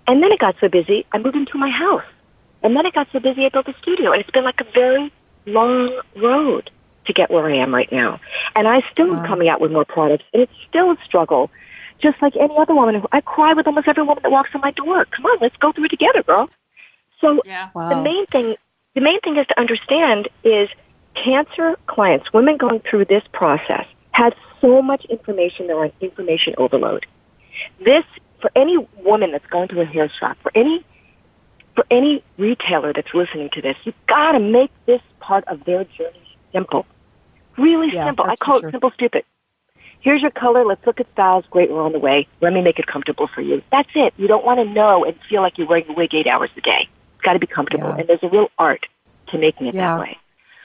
And 0.07 0.23
then 0.23 0.31
it 0.31 0.39
got 0.39 0.55
so 0.59 0.67
busy, 0.67 1.05
I 1.11 1.19
moved 1.19 1.35
into 1.35 1.57
my 1.57 1.69
house. 1.69 2.03
And 2.63 2.75
then 2.75 2.87
it 2.87 2.93
got 2.93 3.07
so 3.13 3.19
busy, 3.19 3.45
I 3.45 3.49
built 3.49 3.67
a 3.67 3.75
studio. 3.79 4.11
And 4.11 4.19
it's 4.19 4.31
been 4.31 4.43
like 4.43 4.59
a 4.59 4.65
very 4.73 5.13
long 5.45 6.01
road 6.15 6.71
to 7.05 7.13
get 7.13 7.29
where 7.29 7.45
I 7.45 7.57
am 7.57 7.73
right 7.73 7.91
now. 7.91 8.19
And 8.55 8.67
I 8.67 8.81
still 8.91 9.07
wow. 9.11 9.19
am 9.19 9.27
coming 9.27 9.49
out 9.49 9.61
with 9.61 9.71
more 9.71 9.85
products. 9.85 10.25
And 10.33 10.41
it's 10.41 10.53
still 10.67 10.91
a 10.91 10.97
struggle 11.05 11.51
just 11.99 12.19
like 12.19 12.35
any 12.35 12.55
other 12.57 12.73
woman. 12.73 13.03
I 13.11 13.21
cry 13.21 13.53
with 13.53 13.67
almost 13.67 13.87
every 13.87 14.03
woman 14.03 14.23
that 14.23 14.31
walks 14.31 14.49
in 14.55 14.61
my 14.61 14.71
door. 14.71 15.05
Come 15.05 15.25
on, 15.27 15.37
let's 15.41 15.57
go 15.57 15.71
through 15.71 15.85
it 15.85 15.89
together, 15.89 16.23
girl. 16.23 16.49
So 17.21 17.41
yeah. 17.45 17.69
wow. 17.75 17.89
the 17.89 18.01
main 18.01 18.25
thing, 18.27 18.55
the 18.95 19.01
main 19.01 19.19
thing 19.21 19.37
is 19.37 19.45
to 19.47 19.59
understand 19.59 20.27
is 20.43 20.69
cancer 21.13 21.77
clients, 21.87 22.31
women 22.33 22.57
going 22.57 22.79
through 22.81 23.05
this 23.05 23.23
process, 23.31 23.85
have 24.17 24.33
so 24.61 24.81
much 24.81 25.05
information. 25.05 25.67
They're 25.67 25.79
on 25.79 25.91
information 26.01 26.55
overload. 26.57 27.05
This 27.85 28.03
for 28.41 28.51
any 28.55 28.77
woman 29.03 29.31
that's 29.31 29.45
going 29.47 29.67
to 29.69 29.81
a 29.81 29.85
hair 29.85 30.09
shop, 30.19 30.37
for 30.41 30.51
any 30.55 30.83
for 31.75 31.85
any 31.91 32.23
retailer 32.37 32.91
that's 32.93 33.13
listening 33.13 33.49
to 33.53 33.61
this, 33.61 33.77
you've 33.83 34.05
got 34.07 34.31
to 34.31 34.39
make 34.39 34.71
this 34.87 35.01
part 35.19 35.43
of 35.47 35.63
their 35.65 35.83
journey 35.83 36.37
simple. 36.51 36.87
Really 37.57 37.93
yeah, 37.93 38.05
simple. 38.05 38.25
I 38.25 38.35
call 38.35 38.59
sure. 38.59 38.69
it 38.69 38.71
simple 38.71 38.91
stupid. 38.91 39.23
Here's 39.99 40.21
your 40.23 40.31
color. 40.31 40.65
Let's 40.65 40.85
look 40.87 40.99
at 40.99 41.07
styles. 41.13 41.45
Great, 41.51 41.69
we're 41.71 41.81
on 41.81 41.91
the 41.91 41.99
way. 41.99 42.27
Let 42.41 42.53
me 42.53 42.61
make 42.61 42.79
it 42.79 42.87
comfortable 42.87 43.27
for 43.27 43.41
you. 43.41 43.61
That's 43.71 43.89
it. 43.93 44.13
You 44.17 44.27
don't 44.27 44.45
want 44.45 44.59
to 44.59 44.65
know 44.65 45.05
and 45.05 45.15
feel 45.29 45.41
like 45.43 45.59
you're 45.59 45.67
wearing 45.67 45.89
a 45.89 45.93
wig 45.93 46.15
eight 46.15 46.27
hours 46.27 46.49
a 46.57 46.61
day. 46.61 46.89
It's 47.15 47.23
got 47.23 47.33
to 47.33 47.39
be 47.39 47.47
comfortable. 47.47 47.89
Yeah. 47.89 47.97
And 47.97 48.09
there's 48.09 48.23
a 48.23 48.29
real 48.29 48.49
art 48.57 48.85
to 49.27 49.37
making 49.37 49.67
it 49.67 49.75
yeah. 49.75 49.95
that 49.95 49.99
way. 49.99 50.17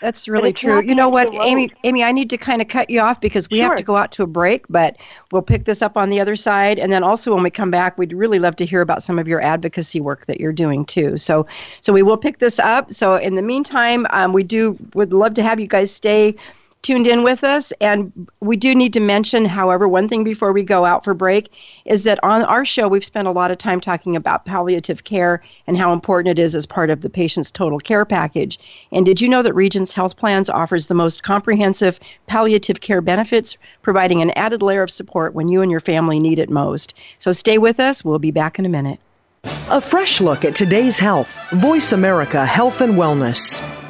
That's 0.02 0.26
really 0.26 0.52
true. 0.52 0.82
You 0.82 0.96
know 0.96 1.08
what, 1.08 1.32
Amy? 1.42 1.70
Amy, 1.84 2.02
I 2.02 2.10
need 2.10 2.28
to 2.30 2.36
kind 2.36 2.60
of 2.60 2.66
cut 2.66 2.90
you 2.90 3.00
off 3.00 3.20
because 3.20 3.48
we 3.48 3.58
sure. 3.58 3.68
have 3.68 3.76
to 3.76 3.84
go 3.84 3.94
out 3.94 4.10
to 4.12 4.24
a 4.24 4.26
break, 4.26 4.66
but 4.68 4.96
we'll 5.30 5.42
pick 5.42 5.64
this 5.64 5.80
up 5.80 5.96
on 5.96 6.10
the 6.10 6.18
other 6.18 6.34
side. 6.34 6.80
And 6.80 6.92
then 6.92 7.04
also 7.04 7.32
when 7.32 7.44
we 7.44 7.50
come 7.50 7.70
back, 7.70 7.96
we'd 7.96 8.12
really 8.12 8.40
love 8.40 8.56
to 8.56 8.66
hear 8.66 8.80
about 8.80 9.04
some 9.04 9.16
of 9.20 9.28
your 9.28 9.40
advocacy 9.40 10.00
work 10.00 10.26
that 10.26 10.40
you're 10.40 10.52
doing 10.52 10.84
too. 10.84 11.16
So, 11.16 11.46
so 11.80 11.92
we 11.92 12.02
will 12.02 12.16
pick 12.16 12.40
this 12.40 12.58
up. 12.58 12.92
So 12.92 13.14
in 13.14 13.36
the 13.36 13.42
meantime, 13.42 14.08
um, 14.10 14.32
we 14.32 14.42
do 14.42 14.76
would 14.94 15.12
love 15.12 15.34
to 15.34 15.42
have 15.44 15.60
you 15.60 15.68
guys 15.68 15.94
stay 15.94 16.34
tuned 16.82 17.06
in 17.06 17.22
with 17.22 17.44
us. 17.44 17.72
And 17.80 18.12
we 18.40 18.56
do 18.56 18.74
need 18.74 18.92
to 18.92 19.00
mention, 19.00 19.44
however, 19.44 19.88
one 19.88 20.08
thing 20.08 20.24
before 20.24 20.52
we 20.52 20.64
go 20.64 20.84
out 20.84 21.04
for 21.04 21.14
break 21.14 21.48
is 21.84 22.02
that 22.04 22.22
on 22.22 22.42
our 22.44 22.64
show, 22.64 22.88
we've 22.88 23.04
spent 23.04 23.28
a 23.28 23.32
lot 23.32 23.50
of 23.50 23.58
time 23.58 23.80
talking 23.80 24.16
about 24.16 24.44
palliative 24.44 25.04
care 25.04 25.42
and 25.66 25.76
how 25.76 25.92
important 25.92 26.38
it 26.38 26.42
is 26.42 26.54
as 26.54 26.66
part 26.66 26.90
of 26.90 27.02
the 27.02 27.10
patient's 27.10 27.50
total 27.50 27.78
care 27.78 28.04
package. 28.04 28.58
And 28.90 29.06
did 29.06 29.20
you 29.20 29.28
know 29.28 29.42
that 29.42 29.54
Regence 29.54 29.92
Health 29.92 30.16
Plans 30.16 30.50
offers 30.50 30.86
the 30.86 30.94
most 30.94 31.22
comprehensive 31.22 32.00
palliative 32.26 32.80
care 32.80 33.00
benefits, 33.00 33.56
providing 33.82 34.20
an 34.20 34.30
added 34.30 34.62
layer 34.62 34.82
of 34.82 34.90
support 34.90 35.34
when 35.34 35.48
you 35.48 35.62
and 35.62 35.70
your 35.70 35.80
family 35.80 36.18
need 36.18 36.38
it 36.38 36.50
most? 36.50 36.94
So 37.18 37.32
stay 37.32 37.58
with 37.58 37.78
us. 37.78 38.04
We'll 38.04 38.18
be 38.18 38.32
back 38.32 38.58
in 38.58 38.66
a 38.66 38.68
minute. 38.68 38.98
A 39.70 39.80
fresh 39.80 40.20
look 40.20 40.44
at 40.44 40.54
today's 40.54 40.98
health. 40.98 41.40
Voice 41.50 41.92
America 41.92 42.44
Health 42.46 42.80
and 42.80 42.94
Wellness. 42.94 43.81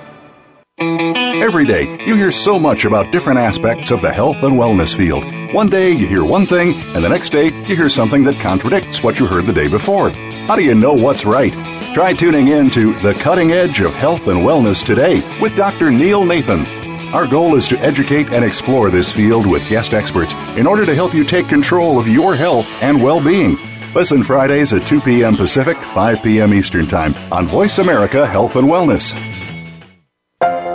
Every 0.82 1.64
day, 1.64 1.96
you 2.06 2.16
hear 2.16 2.32
so 2.32 2.58
much 2.58 2.84
about 2.84 3.12
different 3.12 3.38
aspects 3.38 3.92
of 3.92 4.02
the 4.02 4.12
health 4.12 4.42
and 4.42 4.56
wellness 4.56 4.96
field. 4.96 5.24
One 5.54 5.68
day, 5.68 5.92
you 5.92 6.08
hear 6.08 6.24
one 6.24 6.44
thing, 6.44 6.74
and 6.94 7.04
the 7.04 7.08
next 7.08 7.30
day, 7.30 7.46
you 7.68 7.76
hear 7.76 7.88
something 7.88 8.24
that 8.24 8.40
contradicts 8.40 9.04
what 9.04 9.20
you 9.20 9.26
heard 9.26 9.44
the 9.44 9.52
day 9.52 9.68
before. 9.68 10.10
How 10.48 10.56
do 10.56 10.64
you 10.64 10.74
know 10.74 10.92
what's 10.92 11.24
right? 11.24 11.52
Try 11.94 12.14
tuning 12.14 12.48
in 12.48 12.68
to 12.70 12.94
The 12.94 13.14
Cutting 13.14 13.52
Edge 13.52 13.80
of 13.80 13.94
Health 13.94 14.26
and 14.26 14.40
Wellness 14.40 14.84
today 14.84 15.22
with 15.40 15.54
Dr. 15.54 15.92
Neil 15.92 16.24
Nathan. 16.24 16.66
Our 17.14 17.28
goal 17.28 17.54
is 17.54 17.68
to 17.68 17.78
educate 17.78 18.32
and 18.32 18.44
explore 18.44 18.90
this 18.90 19.12
field 19.12 19.46
with 19.48 19.68
guest 19.68 19.94
experts 19.94 20.34
in 20.56 20.66
order 20.66 20.84
to 20.84 20.96
help 20.96 21.14
you 21.14 21.22
take 21.22 21.46
control 21.46 21.98
of 22.00 22.08
your 22.08 22.34
health 22.34 22.66
and 22.80 23.00
well 23.00 23.22
being. 23.22 23.56
Listen 23.94 24.24
Fridays 24.24 24.72
at 24.72 24.86
2 24.86 25.00
p.m. 25.02 25.36
Pacific, 25.36 25.76
5 25.76 26.22
p.m. 26.22 26.52
Eastern 26.54 26.88
Time 26.88 27.14
on 27.30 27.46
Voice 27.46 27.78
America 27.78 28.26
Health 28.26 28.56
and 28.56 28.66
Wellness. 28.66 29.41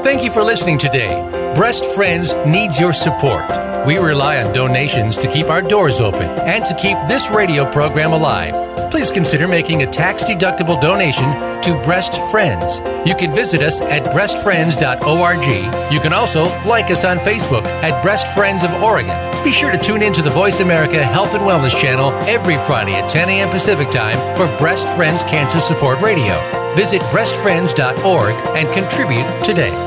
Thank 0.03 0.23
you 0.23 0.31
for 0.31 0.43
listening 0.43 0.77
today. 0.77 1.53
Breast 1.55 1.85
Friends 1.85 2.33
needs 2.45 2.79
your 2.79 2.93
support. 2.93 3.43
We 3.85 3.97
rely 3.97 4.41
on 4.43 4.53
donations 4.53 5.17
to 5.17 5.27
keep 5.27 5.47
our 5.47 5.61
doors 5.61 5.99
open 5.99 6.29
and 6.41 6.65
to 6.65 6.75
keep 6.75 6.97
this 7.07 7.29
radio 7.29 7.69
program 7.71 8.13
alive. 8.13 8.91
Please 8.91 9.11
consider 9.11 9.47
making 9.47 9.83
a 9.83 9.87
tax 9.87 10.23
deductible 10.23 10.79
donation 10.79 11.25
to 11.61 11.81
Breast 11.83 12.21
Friends. 12.31 12.79
You 13.07 13.15
can 13.15 13.33
visit 13.33 13.61
us 13.61 13.81
at 13.81 14.03
breastfriends.org. 14.05 15.91
You 15.93 15.99
can 15.99 16.13
also 16.13 16.43
like 16.65 16.89
us 16.89 17.03
on 17.03 17.17
Facebook 17.17 17.65
at 17.83 18.01
Breast 18.01 18.33
Friends 18.33 18.63
of 18.63 18.71
Oregon. 18.81 19.15
Be 19.43 19.51
sure 19.51 19.71
to 19.71 19.77
tune 19.77 20.01
in 20.01 20.13
to 20.13 20.21
the 20.21 20.29
Voice 20.29 20.59
America 20.59 21.03
Health 21.05 21.33
and 21.33 21.43
Wellness 21.43 21.77
channel 21.79 22.11
every 22.29 22.57
Friday 22.57 22.93
at 22.95 23.09
10 23.09 23.29
a.m. 23.29 23.49
Pacific 23.49 23.89
Time 23.89 24.17
for 24.37 24.47
Breast 24.57 24.87
Friends 24.95 25.23
Cancer 25.25 25.59
Support 25.59 26.01
Radio. 26.01 26.35
Visit 26.75 27.01
breastfriends.org 27.03 28.35
and 28.55 28.71
contribute 28.73 29.43
today. 29.43 29.86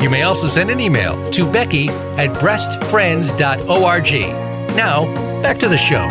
You 0.00 0.08
may 0.08 0.22
also 0.22 0.46
send 0.46 0.70
an 0.70 0.80
email 0.80 1.30
to 1.32 1.44
Becky 1.44 1.90
at 1.90 2.30
breastfriends.org. 2.40 4.12
Now, 4.74 5.42
back 5.42 5.58
to 5.58 5.68
the 5.68 5.76
show. 5.76 6.06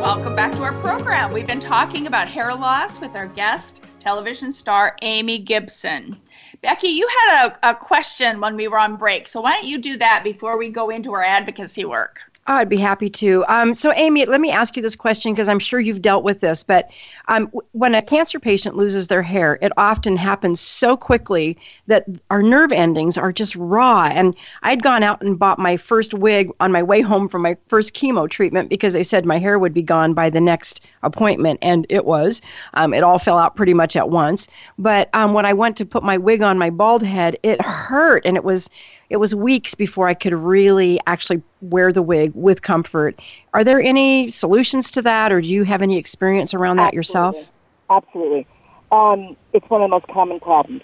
Welcome 0.00 0.36
back 0.36 0.52
to 0.52 0.62
our 0.62 0.74
program. 0.74 1.32
We've 1.32 1.48
been 1.48 1.58
talking 1.58 2.06
about 2.06 2.28
hair 2.28 2.54
loss 2.54 3.00
with 3.00 3.16
our 3.16 3.26
guest, 3.26 3.82
television 3.98 4.52
star 4.52 4.96
Amy 5.02 5.38
Gibson. 5.38 6.20
Becky, 6.62 6.88
you 6.88 7.08
had 7.20 7.48
a, 7.48 7.70
a 7.70 7.74
question 7.74 8.40
when 8.40 8.54
we 8.54 8.68
were 8.68 8.78
on 8.78 8.94
break, 8.94 9.26
so 9.26 9.40
why 9.40 9.54
don't 9.54 9.64
you 9.64 9.78
do 9.78 9.96
that 9.96 10.22
before 10.22 10.56
we 10.56 10.68
go 10.70 10.90
into 10.90 11.12
our 11.14 11.24
advocacy 11.24 11.84
work? 11.84 12.20
Oh, 12.46 12.52
I'd 12.56 12.68
be 12.68 12.76
happy 12.76 13.08
to. 13.08 13.42
Um, 13.48 13.72
so, 13.72 13.90
Amy, 13.94 14.26
let 14.26 14.38
me 14.38 14.50
ask 14.50 14.76
you 14.76 14.82
this 14.82 14.96
question 14.96 15.32
because 15.32 15.48
I'm 15.48 15.58
sure 15.58 15.80
you've 15.80 16.02
dealt 16.02 16.24
with 16.24 16.40
this. 16.40 16.62
But 16.62 16.90
um, 17.28 17.50
when 17.72 17.94
a 17.94 18.02
cancer 18.02 18.38
patient 18.38 18.76
loses 18.76 19.08
their 19.08 19.22
hair, 19.22 19.58
it 19.62 19.72
often 19.78 20.14
happens 20.14 20.60
so 20.60 20.94
quickly 20.94 21.56
that 21.86 22.04
our 22.28 22.42
nerve 22.42 22.70
endings 22.70 23.16
are 23.16 23.32
just 23.32 23.56
raw. 23.56 24.10
And 24.12 24.36
I'd 24.62 24.82
gone 24.82 25.02
out 25.02 25.22
and 25.22 25.38
bought 25.38 25.58
my 25.58 25.78
first 25.78 26.12
wig 26.12 26.50
on 26.60 26.70
my 26.70 26.82
way 26.82 27.00
home 27.00 27.30
from 27.30 27.40
my 27.40 27.56
first 27.68 27.94
chemo 27.94 28.28
treatment 28.28 28.68
because 28.68 28.92
they 28.92 29.02
said 29.02 29.24
my 29.24 29.38
hair 29.38 29.58
would 29.58 29.72
be 29.72 29.82
gone 29.82 30.12
by 30.12 30.28
the 30.28 30.40
next 30.40 30.82
appointment, 31.02 31.60
and 31.62 31.86
it 31.88 32.04
was. 32.04 32.42
Um, 32.74 32.92
it 32.92 33.02
all 33.02 33.18
fell 33.18 33.38
out 33.38 33.56
pretty 33.56 33.72
much 33.72 33.96
at 33.96 34.10
once. 34.10 34.48
But 34.78 35.08
um, 35.14 35.32
when 35.32 35.46
I 35.46 35.54
went 35.54 35.78
to 35.78 35.86
put 35.86 36.02
my 36.02 36.18
wig 36.18 36.42
on 36.42 36.58
my 36.58 36.68
bald 36.68 37.02
head, 37.02 37.38
it 37.42 37.62
hurt, 37.62 38.26
and 38.26 38.36
it 38.36 38.44
was 38.44 38.68
it 39.14 39.20
was 39.20 39.32
weeks 39.32 39.76
before 39.76 40.08
I 40.08 40.14
could 40.14 40.32
really 40.32 40.98
actually 41.06 41.40
wear 41.60 41.92
the 41.92 42.02
wig 42.02 42.32
with 42.34 42.62
comfort. 42.62 43.20
Are 43.52 43.62
there 43.62 43.80
any 43.80 44.28
solutions 44.28 44.90
to 44.90 45.02
that, 45.02 45.30
or 45.30 45.40
do 45.40 45.46
you 45.46 45.62
have 45.62 45.82
any 45.82 45.98
experience 45.98 46.52
around 46.52 46.78
that 46.78 46.94
Absolutely. 46.94 46.96
yourself? 46.96 47.52
Absolutely. 47.90 48.46
Um, 48.90 49.36
it's 49.52 49.70
one 49.70 49.82
of 49.82 49.88
the 49.88 49.90
most 49.90 50.08
common 50.08 50.40
problems, 50.40 50.82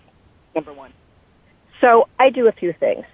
number 0.54 0.72
one. 0.72 0.92
So 1.80 2.06
I 2.20 2.30
do 2.30 2.46
a 2.46 2.52
few 2.52 2.72
things. 2.72 3.04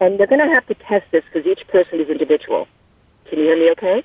And 0.00 0.18
they're 0.18 0.26
going 0.26 0.40
to 0.40 0.52
have 0.52 0.66
to 0.66 0.74
test 0.74 1.06
this 1.12 1.22
because 1.32 1.46
each 1.46 1.68
person 1.68 2.00
is 2.00 2.08
individual. 2.08 2.66
Can 3.26 3.38
you 3.38 3.44
hear 3.44 3.56
me 3.56 3.70
okay? 3.70 4.02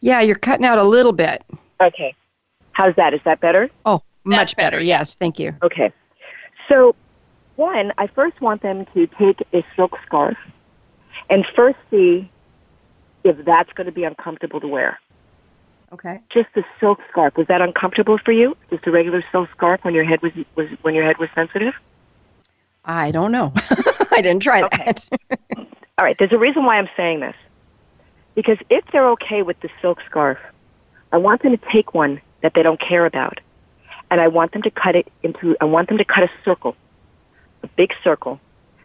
Yeah, 0.00 0.20
you're 0.20 0.34
cutting 0.34 0.66
out 0.66 0.78
a 0.78 0.82
little 0.82 1.12
bit. 1.12 1.44
Okay. 1.80 2.12
How's 2.72 2.96
that? 2.96 3.14
Is 3.14 3.20
that 3.24 3.38
better? 3.38 3.70
Oh, 3.84 4.02
much 4.24 4.56
better. 4.56 4.78
better. 4.78 4.84
Yes, 4.84 5.14
thank 5.14 5.38
you. 5.38 5.54
Okay. 5.62 5.92
So, 6.68 6.96
one, 7.56 7.92
I 7.98 8.06
first 8.06 8.40
want 8.40 8.62
them 8.62 8.86
to 8.94 9.06
take 9.06 9.42
a 9.52 9.64
silk 9.74 9.96
scarf 10.06 10.36
and 11.28 11.44
first 11.54 11.78
see 11.90 12.30
if 13.24 13.44
that's 13.44 13.72
going 13.72 13.86
to 13.86 13.92
be 13.92 14.04
uncomfortable 14.04 14.60
to 14.60 14.68
wear. 14.68 14.98
Okay. 15.92 16.20
Just 16.30 16.48
the 16.54 16.64
silk 16.80 17.00
scarf 17.10 17.36
was 17.36 17.46
that 17.48 17.60
uncomfortable 17.60 18.18
for 18.18 18.32
you? 18.32 18.56
Just 18.70 18.86
a 18.86 18.90
regular 18.90 19.24
silk 19.32 19.48
scarf 19.52 19.80
when 19.84 19.94
your 19.94 20.04
head 20.04 20.20
was, 20.22 20.32
was 20.54 20.68
when 20.82 20.94
your 20.94 21.04
head 21.04 21.18
was 21.18 21.28
sensitive? 21.34 21.74
I 22.84 23.10
don't 23.10 23.32
know. 23.32 23.52
I 24.12 24.20
didn't 24.22 24.42
try 24.42 24.62
Okay. 24.62 24.84
that. 24.84 25.08
All 25.98 26.04
right, 26.04 26.16
there's 26.18 26.32
a 26.32 26.38
reason 26.38 26.64
why 26.64 26.78
I'm 26.78 26.88
saying 26.96 27.20
this. 27.20 27.34
Because 28.34 28.58
if 28.68 28.84
they're 28.92 29.08
okay 29.10 29.42
with 29.42 29.58
the 29.60 29.70
silk 29.80 29.98
scarf, 30.08 30.38
I 31.12 31.16
want 31.16 31.42
them 31.42 31.56
to 31.56 31.64
take 31.72 31.94
one 31.94 32.20
that 32.42 32.52
they 32.54 32.62
don't 32.62 32.80
care 32.80 33.06
about. 33.06 33.40
And 34.10 34.20
I 34.20 34.28
want 34.28 34.52
them 34.52 34.62
to 34.62 34.70
cut 34.70 34.94
it 34.94 35.10
into, 35.22 35.56
I 35.60 35.64
want 35.64 35.88
them 35.88 35.98
to 35.98 36.04
cut 36.04 36.24
a 36.24 36.30
circle, 36.44 36.76
a 37.62 37.68
big 37.76 37.92
circle 38.04 38.40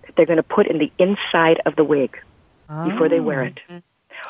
that 0.06 0.16
they're 0.16 0.26
going 0.26 0.38
to 0.38 0.44
put 0.44 0.68
in 0.68 0.78
the 0.78 0.92
inside 0.98 1.62
of 1.66 1.76
the 1.76 1.84
wig 1.84 2.18
before 2.90 3.10
they 3.10 3.20
wear 3.20 3.44
it. 3.44 3.60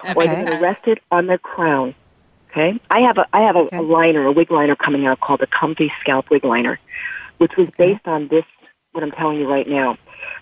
That 0.04 0.18
Or 0.18 0.26
they're 0.28 0.36
going 0.46 0.60
to 0.60 0.64
rest 0.64 0.88
it 0.88 1.00
on 1.12 1.28
their 1.28 1.38
crown. 1.38 1.96
Okay? 2.52 2.80
I 2.90 3.02
have 3.02 3.18
a, 3.18 3.26
I 3.34 3.42
have 3.42 3.56
a, 3.56 3.60
Okay. 3.60 3.78
a 3.78 3.82
liner, 3.82 4.26
a 4.26 4.32
wig 4.32 4.52
liner 4.52 4.76
coming 4.76 5.06
out 5.06 5.20
called 5.20 5.40
the 5.40 5.48
Comfy 5.48 5.92
Scalp 6.02 6.30
Wig 6.30 6.44
Liner, 6.44 6.80
which 7.38 7.56
was 7.58 7.70
based 7.78 8.08
on 8.08 8.28
this, 8.28 8.46
what 8.92 9.04
I'm 9.04 9.12
telling 9.12 9.38
you 9.40 9.50
right 9.50 9.68
now. 9.68 9.98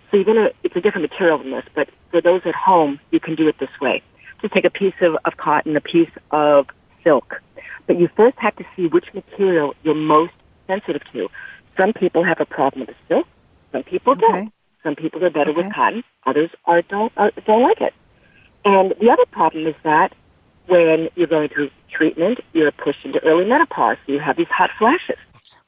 So 0.09 0.17
you're 0.17 0.25
gonna, 0.25 0.49
it's 0.63 0.75
a 0.75 0.81
different 0.81 1.09
material 1.11 1.37
than 1.37 1.51
this, 1.51 1.65
but 1.75 1.89
for 2.09 2.19
those 2.21 2.41
at 2.45 2.55
home, 2.55 2.99
you 3.11 3.19
can 3.19 3.35
do 3.35 3.47
it 3.47 3.59
this 3.59 3.69
way. 3.79 4.01
Just 4.41 4.53
take 4.53 4.65
a 4.65 4.69
piece 4.71 4.95
of, 5.01 5.17
of 5.25 5.37
cotton, 5.37 5.75
a 5.75 5.81
piece 5.81 6.09
of 6.31 6.67
silk. 7.03 7.41
But 7.85 7.99
you 7.99 8.09
first 8.15 8.37
have 8.39 8.55
to 8.55 8.65
see 8.75 8.87
which 8.87 9.13
material 9.13 9.75
you're 9.83 9.93
most 9.95 10.33
sensitive 10.67 11.03
to. 11.13 11.29
Some 11.77 11.93
people 11.93 12.23
have 12.23 12.39
a 12.39 12.45
problem 12.45 12.85
with 12.87 12.95
silk. 13.07 13.27
Some 13.71 13.83
people 13.83 14.15
Okay. 14.15 14.27
don't. 14.27 14.45
Some 14.83 14.95
people 14.95 15.23
are 15.25 15.29
better 15.29 15.51
Okay. 15.51 15.53
with 15.53 15.69
cotton. 15.69 16.03
Others 16.25 16.51
are 16.65 16.81
don't 16.83 17.11
are, 17.17 17.31
don't 17.45 17.63
like 17.63 17.81
it. 17.81 17.93
And 18.65 18.93
the 18.99 19.09
other 19.11 19.25
problem 19.31 19.67
is 19.67 19.75
that 19.83 20.13
when 20.67 21.09
you're 21.15 21.27
going 21.27 21.49
through 21.49 21.69
treatment, 21.91 22.39
you're 22.53 22.71
pushed 22.71 23.05
into 23.05 23.23
early 23.25 23.45
menopause. 23.45 23.97
So 24.05 24.13
you 24.13 24.19
have 24.19 24.37
these 24.37 24.47
hot 24.47 24.71
flashes, 24.77 25.17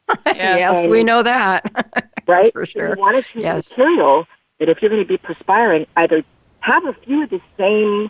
yes, 0.33 0.85
we 0.87 1.03
know 1.03 1.23
that. 1.23 1.63
right? 2.27 2.53
for 2.53 2.65
So 2.73 2.79
sure. 2.79 2.83
you 2.83 2.95
want 2.95 3.23
to 3.23 3.31
choose 3.33 3.45
Yes. 3.45 3.65
material 3.67 4.25
that 4.59 4.69
if 4.69 4.81
you're 4.81 4.89
going 4.89 5.01
to 5.01 5.07
be 5.07 5.17
perspiring, 5.17 5.85
either 5.95 6.23
have 6.61 6.85
a 6.85 6.93
few 6.93 7.23
of 7.23 7.29
the 7.29 7.41
same 7.57 8.09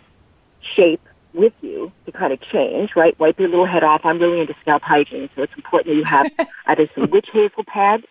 shape 0.76 1.00
with 1.34 1.52
you 1.60 1.92
to 2.06 2.12
kind 2.12 2.32
of 2.32 2.40
change, 2.40 2.90
right? 2.96 3.18
Wipe 3.18 3.38
your 3.38 3.48
little 3.48 3.66
head 3.66 3.84
off. 3.84 4.02
I'm 4.04 4.18
really 4.18 4.40
into 4.40 4.54
scalp 4.60 4.82
hygiene, 4.82 5.28
so 5.34 5.42
it's 5.42 5.52
important 5.56 5.88
that 5.94 5.96
you 5.96 6.04
have 6.04 6.28
either 6.66 6.88
some 6.94 7.10
witch 7.10 7.28
hazel 7.32 7.64
pads 7.64 8.04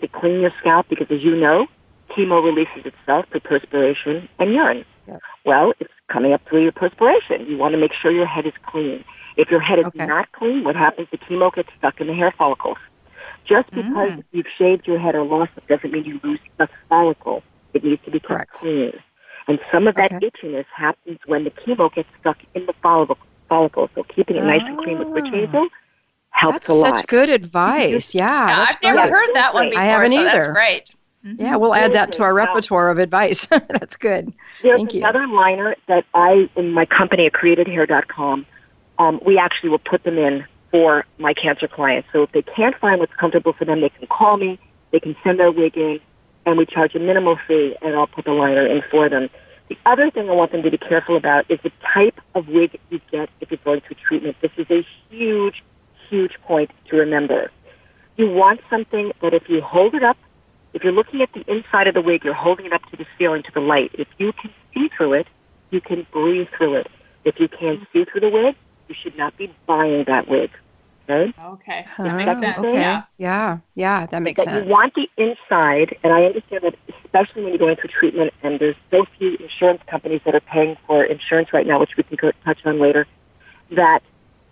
to 0.00 0.08
clean 0.08 0.40
your 0.40 0.52
scalp 0.60 0.86
because, 0.88 1.06
as 1.10 1.22
you 1.22 1.36
know, 1.36 1.66
chemo 2.10 2.42
releases 2.42 2.84
itself 2.86 3.26
through 3.30 3.40
perspiration 3.40 4.28
and 4.38 4.52
urine. 4.52 4.84
Yep. 5.06 5.20
Well, 5.44 5.72
it's 5.80 5.92
coming 6.08 6.32
up 6.32 6.42
through 6.48 6.62
your 6.62 6.72
perspiration. 6.72 7.46
You 7.46 7.56
want 7.56 7.72
to 7.72 7.78
make 7.78 7.92
sure 7.92 8.10
your 8.10 8.26
head 8.26 8.46
is 8.46 8.52
clean. 8.66 9.04
If 9.36 9.50
your 9.50 9.60
head 9.60 9.78
is 9.78 9.86
Okay. 9.86 10.06
not 10.06 10.30
clean, 10.32 10.64
what 10.64 10.76
happens? 10.76 11.08
The 11.10 11.18
chemo 11.18 11.52
gets 11.54 11.68
stuck 11.78 12.00
in 12.00 12.06
the 12.06 12.14
hair 12.14 12.32
follicles. 12.36 12.78
Just 13.44 13.70
because 13.70 14.10
Mm. 14.10 14.24
you've 14.32 14.46
shaved 14.58 14.86
your 14.86 14.98
head 14.98 15.14
or 15.14 15.22
lost 15.24 15.52
it 15.56 15.66
doesn't 15.68 15.92
mean 15.92 16.04
you 16.04 16.20
lose 16.22 16.40
a 16.58 16.68
follicle. 16.88 17.42
It 17.74 17.84
needs 17.84 18.02
to 18.04 18.10
be 18.10 18.18
kept 18.20 18.50
clean. 18.50 18.92
And 19.48 19.60
some 19.70 19.86
of 19.86 19.94
that 19.96 20.12
Okay. 20.12 20.26
itchiness 20.30 20.66
happens 20.74 21.18
when 21.26 21.44
the 21.44 21.50
chemo 21.50 21.92
gets 21.94 22.08
stuck 22.20 22.38
in 22.54 22.66
the 22.66 22.72
follicle. 22.82 23.18
follicle. 23.48 23.88
So 23.94 24.02
keeping 24.04 24.36
it 24.36 24.42
nice 24.42 24.62
and 24.66 24.76
clean 24.78 24.98
with 24.98 25.08
witch 25.14 25.28
Ah. 25.28 25.36
hazel 25.36 25.68
helps 26.36 26.54
That's 26.66 26.68
a 26.68 26.74
lot. 26.74 26.98
such 26.98 27.06
good 27.06 27.30
advice. 27.30 28.14
Yeah, 28.14 28.26
Yeah, 28.26 28.66
I've 28.68 28.82
never 28.82 28.98
great. 29.08 29.10
heard 29.10 29.34
that 29.34 29.54
one 29.54 29.70
before. 29.70 29.82
I 29.82 29.86
haven't 29.86 30.10
so 30.10 30.22
That's 30.22 30.44
either. 30.44 30.52
great. 30.52 30.90
Yeah, 31.24 31.56
we'll 31.56 31.74
add 31.74 31.92
that 31.94 32.12
to 32.12 32.22
our 32.22 32.34
repertoire 32.34 32.88
of 32.90 32.98
advice. 32.98 33.46
that's 33.68 33.96
good. 33.96 34.32
There's 34.62 34.78
Thank 34.78 34.94
you. 34.94 35.00
another 35.00 35.26
liner 35.26 35.74
that 35.88 36.04
I, 36.14 36.48
in 36.54 36.70
my 36.72 36.84
company 36.86 37.26
at 37.26 37.32
createdhair.com, 37.32 38.46
um, 38.98 39.20
we 39.24 39.38
actually 39.38 39.70
will 39.70 39.78
put 39.80 40.04
them 40.04 40.18
in 40.18 40.44
for 40.70 41.04
my 41.18 41.34
cancer 41.34 41.66
clients. 41.66 42.08
So 42.12 42.22
if 42.24 42.32
they 42.32 42.42
can't 42.42 42.76
find 42.76 43.00
what's 43.00 43.14
comfortable 43.14 43.52
for 43.54 43.64
them, 43.64 43.80
they 43.80 43.88
can 43.88 44.06
call 44.06 44.36
me, 44.36 44.58
they 44.92 45.00
can 45.00 45.16
send 45.24 45.40
their 45.40 45.50
wig 45.50 45.76
in, 45.76 46.00
and 46.44 46.56
we 46.58 46.66
charge 46.66 46.94
a 46.94 47.00
minimal 47.00 47.36
fee, 47.48 47.76
and 47.82 47.96
I'll 47.96 48.06
put 48.06 48.24
the 48.26 48.32
liner 48.32 48.64
in 48.66 48.82
for 48.90 49.08
them. 49.08 49.28
The 49.68 49.76
other 49.84 50.10
thing 50.12 50.30
I 50.30 50.32
want 50.32 50.52
them 50.52 50.62
to 50.62 50.70
be 50.70 50.78
careful 50.78 51.16
about 51.16 51.50
is 51.50 51.58
the 51.64 51.72
type 51.92 52.20
of 52.36 52.46
wig 52.48 52.78
you 52.90 53.00
get 53.10 53.30
if 53.40 53.50
you're 53.50 53.58
going 53.64 53.80
through 53.80 53.96
treatment. 54.06 54.36
This 54.40 54.52
is 54.56 54.66
a 54.70 54.86
huge, 55.10 55.64
huge 56.08 56.34
point 56.42 56.70
to 56.88 56.96
remember. 56.96 57.50
You 58.16 58.30
want 58.30 58.60
something 58.70 59.12
that 59.22 59.34
if 59.34 59.48
you 59.48 59.60
hold 59.60 59.94
it 59.94 60.02
up, 60.02 60.16
if 60.72 60.82
you're 60.82 60.92
looking 60.92 61.22
at 61.22 61.32
the 61.32 61.44
inside 61.50 61.86
of 61.86 61.94
the 61.94 62.02
wig, 62.02 62.24
you're 62.24 62.34
holding 62.34 62.66
it 62.66 62.72
up 62.72 62.82
to 62.90 62.96
the 62.96 63.06
ceiling, 63.18 63.42
to 63.44 63.52
the 63.52 63.60
light. 63.60 63.90
If 63.94 64.08
you 64.18 64.32
can 64.32 64.50
see 64.74 64.88
through 64.96 65.14
it, 65.14 65.26
you 65.70 65.80
can 65.80 66.06
breathe 66.12 66.48
through 66.56 66.76
it. 66.76 66.86
If 67.24 67.40
you 67.40 67.48
can't 67.48 67.80
see 67.92 68.04
through 68.04 68.20
the 68.20 68.28
wig, 68.28 68.54
you 68.88 68.94
should 68.94 69.16
not 69.16 69.36
be 69.36 69.52
buying 69.66 70.04
that 70.06 70.28
wig. 70.28 70.50
Okay? 71.08 71.32
Okay, 71.40 71.86
Oh, 71.98 72.04
that 72.04 72.16
makes 72.16 72.40
sense. 72.40 72.58
okay. 72.58 72.72
Yeah. 72.74 73.02
Yeah, 73.18 73.58
yeah, 73.74 74.06
that 74.06 74.20
makes 74.20 74.44
that 74.44 74.52
sense. 74.52 74.66
you 74.66 74.70
want 74.70 74.94
the 74.94 75.08
inside, 75.16 75.96
and 76.02 76.12
I 76.12 76.24
understand 76.24 76.64
that 76.64 76.74
especially 77.04 77.42
when 77.42 77.52
you're 77.52 77.58
going 77.58 77.76
through 77.76 77.90
treatment, 77.90 78.34
and 78.42 78.58
there's 78.58 78.76
so 78.90 79.06
few 79.18 79.36
insurance 79.36 79.80
companies 79.86 80.20
that 80.24 80.34
are 80.34 80.40
paying 80.40 80.76
for 80.86 81.04
insurance 81.04 81.52
right 81.52 81.66
now, 81.66 81.80
which 81.80 81.96
we 81.96 82.02
can 82.02 82.18
touch 82.44 82.58
on 82.64 82.80
later. 82.80 83.06
That 83.70 84.02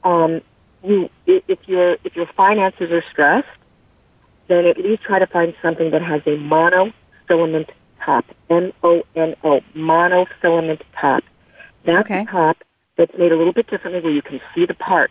um, 0.04 0.40
you, 0.84 1.10
if 1.26 1.58
your 1.66 1.96
if 2.04 2.14
your 2.14 2.26
finances 2.36 2.90
are 2.90 3.04
stressed, 3.10 3.48
then 4.48 4.66
at 4.66 4.78
least 4.78 5.02
try 5.02 5.18
to 5.18 5.26
find 5.26 5.54
something 5.62 5.90
that 5.90 6.02
has 6.02 6.20
a 6.26 6.36
monofilament 6.36 7.68
top, 8.04 8.24
M 8.50 8.72
O 8.82 9.02
N 9.16 9.34
O, 9.42 9.60
monofilament 9.74 10.82
top. 11.00 11.22
That's 11.84 12.10
Okay. 12.10 12.22
a 12.22 12.26
top 12.26 12.58
that's 12.96 13.16
made 13.18 13.32
a 13.32 13.36
little 13.36 13.52
bit 13.52 13.66
differently, 13.68 14.00
where 14.00 14.12
you 14.12 14.22
can 14.22 14.40
see 14.54 14.66
the 14.66 14.74
part. 14.74 15.10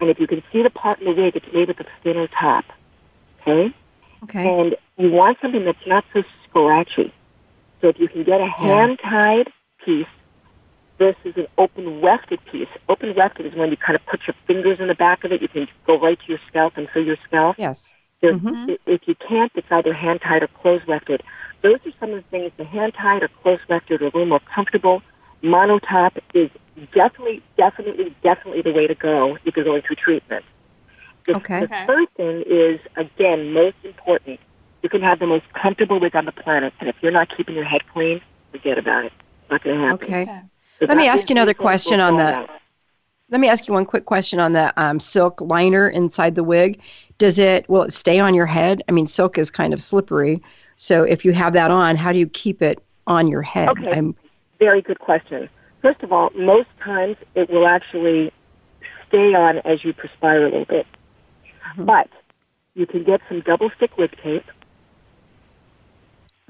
And 0.00 0.10
if 0.10 0.18
you 0.18 0.26
can 0.26 0.42
see 0.52 0.62
the 0.62 0.70
part 0.70 1.00
in 1.00 1.04
the 1.04 1.12
wig, 1.12 1.36
it's 1.36 1.46
made 1.52 1.68
with 1.68 1.78
a 1.80 1.86
thinner 2.02 2.26
top. 2.26 2.64
Okay? 3.40 3.72
Okay. 4.24 4.48
And 4.48 4.76
you 4.96 5.10
want 5.10 5.38
something 5.40 5.64
that's 5.64 5.86
not 5.86 6.04
so 6.12 6.24
scratchy. 6.48 7.12
So 7.80 7.88
if 7.88 7.98
you 8.00 8.08
can 8.08 8.24
get 8.24 8.40
a 8.40 8.46
hand-tied 8.46 9.48
piece 9.84 10.06
versus 11.02 11.36
an 11.36 11.48
open 11.58 12.00
wefted 12.00 12.38
piece. 12.50 12.68
Open 12.88 13.14
wefted 13.14 13.44
is 13.46 13.54
when 13.54 13.70
you 13.70 13.76
kind 13.76 13.96
of 13.96 14.06
put 14.06 14.20
your 14.26 14.36
fingers 14.46 14.78
in 14.78 14.86
the 14.86 14.94
back 14.94 15.24
of 15.24 15.32
it. 15.32 15.42
You 15.42 15.48
can 15.48 15.66
go 15.84 15.98
right 15.98 16.18
to 16.20 16.26
your 16.28 16.38
scalp 16.48 16.76
and 16.76 16.88
feel 16.90 17.04
your 17.04 17.16
scalp. 17.26 17.56
Yes. 17.58 17.94
There's- 18.20 18.38
Mhm. 18.40 18.78
If 18.86 19.08
you 19.08 19.16
can't, 19.16 19.50
it's 19.56 19.66
either 19.72 19.92
hand-tied 19.92 20.44
or 20.44 20.46
close-wefted. 20.46 21.22
Those 21.62 21.80
are 21.86 21.92
some 21.98 22.10
of 22.10 22.16
the 22.22 22.28
things. 22.30 22.52
The 22.56 22.64
hand-tied 22.64 23.24
or 23.24 23.28
close-wefted 23.42 24.00
are 24.00 24.04
a 24.04 24.14
little 24.14 24.26
more 24.26 24.40
comfortable. 24.54 25.02
Monotop 25.42 26.12
is 26.34 26.48
definitely, 26.94 27.42
definitely, 27.56 28.14
definitely 28.22 28.62
the 28.62 28.72
way 28.72 28.86
to 28.86 28.94
go 28.94 29.38
if 29.44 29.56
you're 29.56 29.64
going 29.64 29.82
through 29.82 29.96
treatment. 29.96 30.44
The, 31.26 31.36
Okay. 31.38 31.60
the 31.60 31.64
Okay. 31.64 31.86
third 31.86 32.08
thing 32.14 32.42
is, 32.46 32.78
again, 32.96 33.52
most 33.52 33.76
important, 33.82 34.38
you 34.82 34.88
can 34.88 35.02
have 35.02 35.18
the 35.18 35.26
most 35.26 35.52
comfortable 35.52 35.98
wig 35.98 36.14
on 36.14 36.26
the 36.26 36.32
planet, 36.44 36.72
and 36.78 36.88
if 36.88 36.96
you're 37.02 37.12
not 37.20 37.28
keeping 37.36 37.56
your 37.56 37.64
head 37.64 37.82
clean, 37.92 38.20
forget 38.52 38.78
about 38.78 39.04
it. 39.06 39.12
It's 39.42 39.50
not 39.50 39.62
going 39.64 39.78
to 39.80 39.86
happen. 39.86 40.08
Okay. 40.08 40.42
Let 40.88 40.96
me 40.96 41.08
ask 41.08 41.28
you 41.28 41.34
another 41.34 41.52
the 41.52 41.58
thing 41.58 41.64
we'll 41.64 41.70
question 41.70 42.00
on 42.00 42.16
that. 42.18 42.48
Let 43.30 43.40
me 43.40 43.48
ask 43.48 43.66
you 43.66 43.74
one 43.74 43.86
quick 43.86 44.04
question 44.04 44.38
on 44.40 44.52
the 44.52 44.72
um, 44.76 45.00
silk 45.00 45.40
liner 45.40 45.88
inside 45.88 46.34
the 46.34 46.44
wig. 46.44 46.80
Does 47.18 47.38
it 47.38 47.68
will 47.68 47.82
it 47.82 47.92
stay 47.92 48.18
on 48.18 48.34
your 48.34 48.46
head? 48.46 48.82
I 48.88 48.92
mean, 48.92 49.06
silk 49.06 49.38
is 49.38 49.50
kind 49.50 49.72
of 49.72 49.80
slippery. 49.80 50.42
So 50.76 51.02
if 51.04 51.24
you 51.24 51.32
have 51.32 51.52
that 51.52 51.70
on, 51.70 51.96
how 51.96 52.12
do 52.12 52.18
you 52.18 52.26
keep 52.28 52.60
it 52.60 52.82
on 53.06 53.28
your 53.28 53.42
head? 53.42 53.68
Okay. 53.70 53.92
I'm, 53.92 54.14
Very 54.58 54.82
good 54.82 54.98
question. 54.98 55.48
First 55.80 56.02
of 56.02 56.12
all, 56.12 56.30
most 56.34 56.68
times 56.82 57.16
it 57.34 57.50
will 57.50 57.66
actually 57.66 58.32
stay 59.08 59.34
on 59.34 59.58
as 59.58 59.84
you 59.84 59.92
perspire 59.92 60.42
a 60.42 60.44
little 60.44 60.64
bit. 60.64 60.86
Mm-hmm. 61.44 61.84
But 61.84 62.08
you 62.74 62.86
can 62.86 63.04
get 63.04 63.20
some 63.28 63.40
double 63.40 63.70
stick 63.76 63.96
wig 63.96 64.16
tape. 64.22 64.44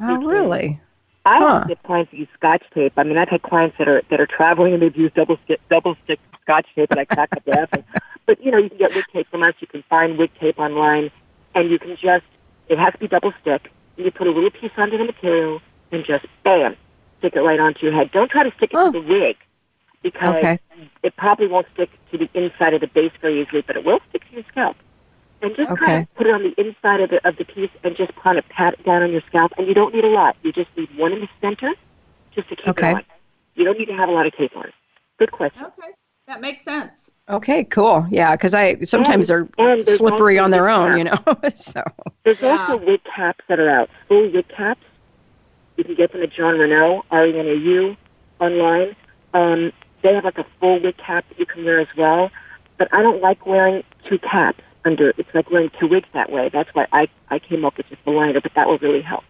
oh, 0.00 0.16
really? 0.24 0.80
I 1.24 1.38
Huh. 1.38 1.44
don't 1.58 1.68
get 1.68 1.82
clients 1.84 2.10
that 2.10 2.16
use 2.16 2.28
scotch 2.34 2.62
tape. 2.74 2.92
I 2.96 3.04
mean, 3.04 3.16
I've 3.16 3.28
had 3.28 3.42
clients 3.42 3.78
that 3.78 3.88
are 3.88 4.02
that 4.10 4.20
are 4.20 4.26
traveling 4.26 4.74
and 4.74 4.82
they've 4.82 4.96
used 4.96 5.14
double 5.14 5.38
stick 5.44 5.60
double 5.68 5.96
stick 6.04 6.18
scotch 6.42 6.66
tape, 6.74 6.90
and 6.90 6.98
I 7.00 7.04
crack 7.04 7.36
up 7.36 7.46
laughing. 7.46 7.84
But 8.26 8.42
you 8.44 8.50
know, 8.50 8.58
you 8.58 8.68
can 8.68 8.78
get 8.78 8.94
wig 8.94 9.04
tape 9.12 9.28
from 9.30 9.42
us. 9.42 9.54
You 9.60 9.66
can 9.66 9.82
find 9.88 10.18
wig 10.18 10.30
tape 10.40 10.58
online, 10.58 11.10
and 11.54 11.70
you 11.70 11.78
can 11.78 11.96
just 11.96 12.24
it 12.68 12.78
has 12.78 12.92
to 12.94 12.98
be 12.98 13.08
double 13.08 13.32
stick. 13.40 13.70
You 13.96 14.10
put 14.10 14.26
a 14.26 14.30
little 14.30 14.50
piece 14.50 14.72
under 14.76 14.96
the 14.98 15.04
material 15.04 15.60
and 15.92 16.04
just 16.04 16.26
bam, 16.42 16.76
stick 17.18 17.36
it 17.36 17.40
right 17.40 17.60
onto 17.60 17.86
your 17.86 17.94
head. 17.94 18.10
Don't 18.12 18.30
try 18.30 18.42
to 18.42 18.50
stick 18.56 18.72
it 18.72 18.76
Oh. 18.76 18.90
to 18.90 19.00
the 19.00 19.06
wig 19.06 19.36
because 20.02 20.36
Okay. 20.36 20.58
it 21.04 21.14
probably 21.16 21.46
won't 21.46 21.66
stick 21.74 21.90
to 22.10 22.18
the 22.18 22.28
inside 22.34 22.74
of 22.74 22.80
the 22.80 22.86
base 22.88 23.12
very 23.20 23.40
easily, 23.42 23.62
but 23.64 23.76
it 23.76 23.84
will 23.84 24.00
stick 24.08 24.28
to 24.28 24.34
your 24.34 24.44
scalp. 24.48 24.76
And 25.42 25.54
just 25.56 25.70
Okay. 25.72 25.84
kind 25.86 26.02
of 26.02 26.14
put 26.14 26.26
it 26.28 26.34
on 26.34 26.42
the 26.42 26.54
inside 26.60 27.00
of 27.00 27.10
the 27.10 27.26
of 27.26 27.36
the 27.36 27.44
piece 27.44 27.70
and 27.82 27.96
just 27.96 28.14
kind 28.16 28.38
of 28.38 28.48
pat 28.48 28.74
it 28.74 28.84
down 28.84 29.02
on 29.02 29.10
your 29.10 29.22
scalp. 29.26 29.52
And 29.58 29.66
you 29.66 29.74
don't 29.74 29.92
need 29.94 30.04
a 30.04 30.08
lot. 30.08 30.36
You 30.42 30.52
just 30.52 30.70
need 30.76 30.88
one 30.96 31.12
in 31.12 31.20
the 31.20 31.28
center, 31.40 31.72
just 32.34 32.48
to 32.50 32.56
keep 32.56 32.68
Okay. 32.68 32.90
it 32.90 32.94
on. 32.96 33.04
You 33.56 33.64
don't 33.64 33.78
need 33.78 33.86
to 33.86 33.94
have 33.94 34.08
a 34.08 34.12
lot 34.12 34.24
of 34.26 34.34
tape 34.36 34.56
on 34.56 34.64
it. 34.66 34.74
Good 35.18 35.32
question. 35.32 35.64
Okay. 35.64 35.88
That 36.28 36.40
makes 36.40 36.62
sense. 36.64 37.10
Okay, 37.28 37.64
cool. 37.64 38.06
Yeah, 38.10 38.32
because 38.32 38.54
I 38.54 38.80
sometimes 38.82 39.30
And- 39.30 39.48
they're 39.56 39.66
and 39.72 39.88
slippery 39.88 40.38
on 40.38 40.50
their 40.52 40.68
own, 40.70 40.88
caps. 40.90 40.98
you 40.98 41.04
know. 41.34 41.50
so 41.54 41.82
There's 42.24 42.40
Yeah. 42.40 42.50
also 42.58 42.76
wig 42.76 43.00
caps 43.04 43.44
that 43.48 43.58
are 43.58 43.68
out. 43.68 43.90
Full 44.08 44.30
wig 44.30 44.46
caps. 44.48 44.80
You 45.76 45.84
can 45.84 45.94
get 45.96 46.12
them 46.12 46.22
at 46.22 46.30
Jon 46.30 46.54
Renau, 46.54 47.02
R-E-N-A-U, 47.10 47.96
online. 48.40 48.94
Um, 49.34 49.72
they 50.02 50.14
have 50.14 50.24
like 50.24 50.38
a 50.38 50.46
full 50.60 50.80
wig 50.80 50.96
cap 50.98 51.24
that 51.28 51.38
you 51.38 51.46
can 51.46 51.64
wear 51.64 51.80
as 51.80 51.88
well. 51.96 52.30
But 52.78 52.88
I 52.92 53.02
don't 53.02 53.20
like 53.20 53.44
wearing 53.46 53.82
two 54.04 54.18
caps 54.18 54.62
under. 54.84 55.12
It's 55.16 55.28
like 55.34 55.50
wearing 55.50 55.70
two 55.78 55.86
wigs 55.88 56.08
that 56.12 56.30
way. 56.30 56.48
That's 56.48 56.70
why 56.74 56.86
I, 56.92 57.08
I 57.28 57.38
came 57.38 57.64
up 57.64 57.76
with 57.76 57.88
just 57.88 58.04
the 58.04 58.10
liner, 58.10 58.40
but 58.40 58.52
that 58.54 58.68
will 58.68 58.78
really 58.78 59.02
help. 59.02 59.24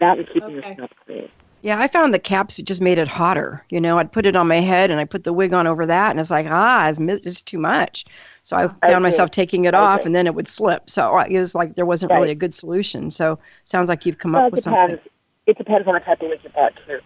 That 0.00 0.18
and 0.18 0.26
keeping 0.28 0.42
Okay. 0.42 0.54
your 0.54 0.62
scalp 0.74 0.90
clean. 1.06 1.28
yeah, 1.62 1.78
I 1.80 1.88
found 1.88 2.12
the 2.12 2.18
caps 2.18 2.56
just 2.58 2.80
made 2.82 2.98
it 2.98 3.08
hotter. 3.08 3.64
You 3.70 3.80
know, 3.80 3.98
I'd 3.98 4.12
put 4.12 4.26
it 4.26 4.36
on 4.36 4.46
my 4.46 4.60
head 4.60 4.90
and 4.90 5.00
I 5.00 5.04
put 5.04 5.24
the 5.24 5.32
wig 5.32 5.54
on 5.54 5.66
over 5.66 5.86
that, 5.86 6.10
and 6.10 6.20
it's 6.20 6.30
like 6.30 6.46
ah, 6.50 6.88
it's, 6.88 6.98
it's 7.00 7.40
too 7.40 7.58
much. 7.58 8.04
So 8.42 8.56
I 8.56 8.62
found 8.62 8.78
agree. 8.82 9.00
myself 9.02 9.30
taking 9.30 9.64
it 9.64 9.74
I 9.74 9.78
off, 9.78 10.04
and 10.06 10.14
then 10.14 10.26
it 10.26 10.34
would 10.34 10.46
slip. 10.48 10.88
So 10.90 11.18
it 11.20 11.38
was 11.38 11.54
like 11.54 11.74
there 11.74 11.86
wasn't 11.86 12.12
really 12.12 12.30
a 12.30 12.34
good 12.36 12.54
solution. 12.54 13.10
So 13.10 13.38
sounds 13.64 13.88
like 13.88 14.06
you've 14.06 14.18
come 14.18 14.32
Well, 14.34 14.46
up 14.46 14.52
with 14.52 14.62
depends. 14.62 14.90
something. 14.92 15.10
It 15.46 15.58
depends 15.58 15.88
on 15.88 15.94
the 15.94 16.00
type 16.00 16.20
of 16.22 16.28
wig 16.28 16.40
you 16.44 16.50
bought 16.50 16.74
too. 16.86 17.00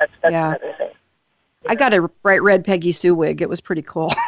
That's 0.00 0.12
that's 0.20 0.32
Yeah. 0.32 0.48
another 0.48 0.74
thing. 0.78 0.90
I 1.68 1.76
got 1.76 1.94
a 1.94 2.02
bright 2.22 2.42
red 2.42 2.64
Peggy 2.64 2.90
Sue 2.92 3.14
wig. 3.14 3.40
It 3.40 3.48
was 3.48 3.60
pretty 3.60 3.82
cool. 3.82 4.12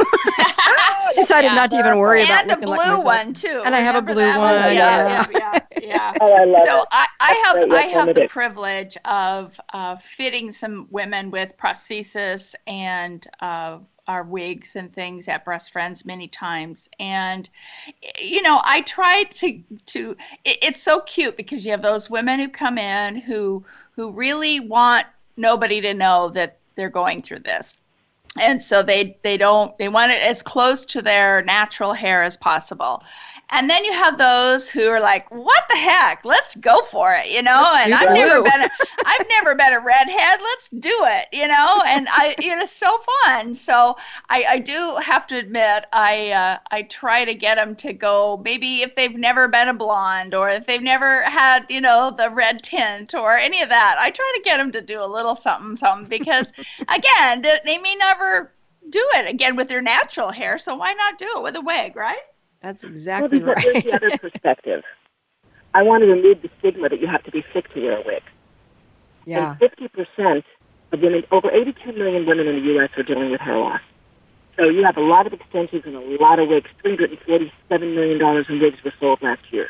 Decided 1.15 1.49
Yeah. 1.49 1.55
not 1.55 1.71
to 1.71 1.79
even 1.79 1.99
worry 1.99 2.23
about 2.23 2.43
and 2.43 2.51
a 2.51 2.55
looking 2.55 2.67
blue 2.67 2.77
like 2.77 2.81
myself. 2.81 3.05
one 3.05 3.35
too. 3.35 3.63
And 3.65 3.75
I 3.75 3.81
have 3.81 3.97
a 3.97 4.03
blue 4.03 4.15
that 4.17 4.39
one, 4.39 4.55
Yeah, 4.55 4.71
yeah. 4.73 5.27
yeah, 5.31 5.31
yeah. 5.31 5.61
yeah. 5.81 6.15
Oh, 6.21 6.33
I 6.33 6.45
love 6.45 6.63
so 6.65 6.79
it. 6.81 6.87
I, 6.93 7.07
I 7.21 7.33
have 7.47 7.57
Right, 7.57 7.71
I 7.71 7.85
yes, 7.85 7.93
have 7.93 8.15
the 8.15 8.21
limited. 8.21 8.31
privilege 8.31 8.97
of 9.05 9.59
uh, 9.73 9.97
fitting 9.97 10.53
some 10.53 10.87
women 10.91 11.31
with 11.31 11.57
prosthesis 11.57 12.55
and 12.67 13.27
uh, 13.41 13.79
our 14.07 14.23
wigs 14.23 14.77
and 14.77 14.93
things 14.93 15.29
at 15.29 15.45
Breast 15.45 15.73
Friends 15.73 16.05
many 16.05 16.29
times, 16.29 16.89
and 16.99 17.49
you 18.21 18.43
know 18.43 18.61
I 18.63 18.83
try 18.83 19.25
to 19.25 19.61
to. 19.87 20.17
It, 20.45 20.59
it's 20.63 20.83
so 20.83 21.01
cute 21.01 21.37
because 21.37 21.65
you 21.65 21.71
have 21.73 21.83
those 21.83 22.11
women 22.11 22.41
who 22.41 22.49
come 22.49 22.79
in 22.79 23.17
who 23.17 23.65
who 23.93 24.11
really 24.11 24.61
want 24.61 25.07
nobody 25.37 25.81
to 25.83 25.95
know 25.95 26.29
that 26.31 26.59
they're 26.75 26.91
going 26.91 27.23
through 27.23 27.41
this 27.41 27.77
and 28.41 28.63
so 28.63 28.83
they 28.83 29.17
they 29.23 29.37
don't 29.37 29.77
they 29.79 29.89
want 29.89 30.13
it 30.13 30.23
as 30.23 30.43
close 30.43 30.85
to 30.87 31.03
their 31.03 31.43
natural 31.43 31.93
hair 31.93 32.23
as 32.23 32.37
possible. 32.37 33.03
And 33.51 33.69
then 33.69 33.85
you 33.85 33.93
have 33.93 34.17
those 34.17 34.71
who 34.71 34.89
are 34.89 35.01
like 35.01 35.31
what 35.31 35.65
the 35.69 35.77
heck? 35.77 36.25
Let's 36.25 36.57
go 36.57 36.83
for 36.83 37.15
it 37.15 37.31
you 37.31 37.43
know? 37.43 37.61
Let's 37.63 37.85
and 37.87 37.95
i've 37.95 38.09
blue. 38.09 38.17
never 38.17 38.43
been 38.43 38.63
a, 38.63 38.71
i've 39.07 39.27
never 39.29 39.55
been 39.55 39.73
a 39.73 39.81
redhead. 39.81 40.41
Let's 40.41 40.69
do 40.71 40.97
it 41.05 41.27
you 41.33 41.47
know? 41.47 41.83
And 41.87 42.09
i 42.11 42.35
it 42.39 42.63
is 42.63 42.71
so 42.71 42.99
fun. 43.25 43.55
So 43.55 43.97
i 44.31 44.45
i 44.49 44.59
do 44.59 44.97
have 45.01 45.27
to 45.29 45.37
admit 45.37 45.87
i 45.93 46.31
uh, 46.31 46.59
i 46.71 46.83
try 46.83 47.25
to 47.25 47.35
get 47.35 47.57
them 47.57 47.77
to 47.77 47.93
go 47.93 48.41
maybe 48.45 48.83
if 48.83 48.95
they've 48.95 49.15
never 49.15 49.47
been 49.47 49.69
a 49.69 49.75
blonde 49.75 50.35
or 50.35 50.49
if 50.51 50.67
they've 50.67 50.83
never 50.83 51.23
had 51.23 51.67
you 51.69 51.81
know 51.81 52.11
the 52.17 52.31
red 52.31 52.63
tint 52.63 53.15
or 53.15 53.37
any 53.37 53.63
of 53.63 53.69
that. 53.69 53.97
I 53.99 54.11
try 54.11 54.33
to 54.37 54.43
get 54.43 54.57
them 54.57 54.73
to 54.73 54.81
do 54.81 55.01
a 55.01 55.07
little 55.07 55.35
something 55.35 55.77
something 55.77 56.09
because 56.09 56.53
again 56.89 57.43
they 57.65 57.79
may 57.79 57.95
never 57.95 58.24
do 58.91 59.05
it 59.15 59.31
again 59.35 59.57
with 59.57 59.69
their 59.69 59.83
natural 59.83 60.31
hair 60.31 60.59
so 60.59 60.75
why 60.75 60.93
not 60.93 61.19
do 61.19 61.27
it 61.37 61.43
with 61.43 61.57
a 61.57 61.61
wig 61.61 61.97
right 61.97 62.25
That's 62.61 62.85
Well, 62.85 62.93
exactly 62.93 63.39
there's, 63.39 63.63
there's 63.63 63.75
right. 63.75 63.85
the 63.85 63.93
other 63.95 64.19
perspective. 64.27 64.83
I 65.75 65.83
want 65.83 66.03
to 66.03 66.09
remove 66.11 66.41
the 66.43 66.51
stigma 66.59 66.89
that 66.89 67.01
you 67.01 67.07
have 67.09 67.23
to 67.25 67.31
be 67.31 67.45
sick 67.53 67.73
to 67.75 67.81
wear 67.83 67.99
a 67.99 68.03
wig. 68.07 68.23
yeah. 69.27 69.57
And 69.61 69.71
50% 69.71 70.45
of 70.93 71.01
women, 71.01 71.25
over 71.31 71.51
82 71.51 71.93
million 71.93 72.27
women 72.27 72.47
in 72.47 72.57
the 72.57 72.63
U.S. 72.75 72.91
are 72.97 73.03
dealing 73.03 73.31
with 73.31 73.41
hair 73.41 73.59
loss. 73.59 73.81
So 74.57 74.65
you 74.69 74.85
have 74.85 74.97
a 74.97 75.01
lot 75.01 75.27
of 75.27 75.33
extensions 75.33 75.83
and 75.85 75.97
a 75.97 76.23
lot 76.23 76.39
of 76.39 76.49
wigs. 76.49 76.71
$347 76.85 77.51
million 77.95 78.45
in 78.49 78.61
wigs 78.61 78.85
were 78.85 78.93
sold 79.01 79.21
last 79.21 79.43
year. 79.53 79.69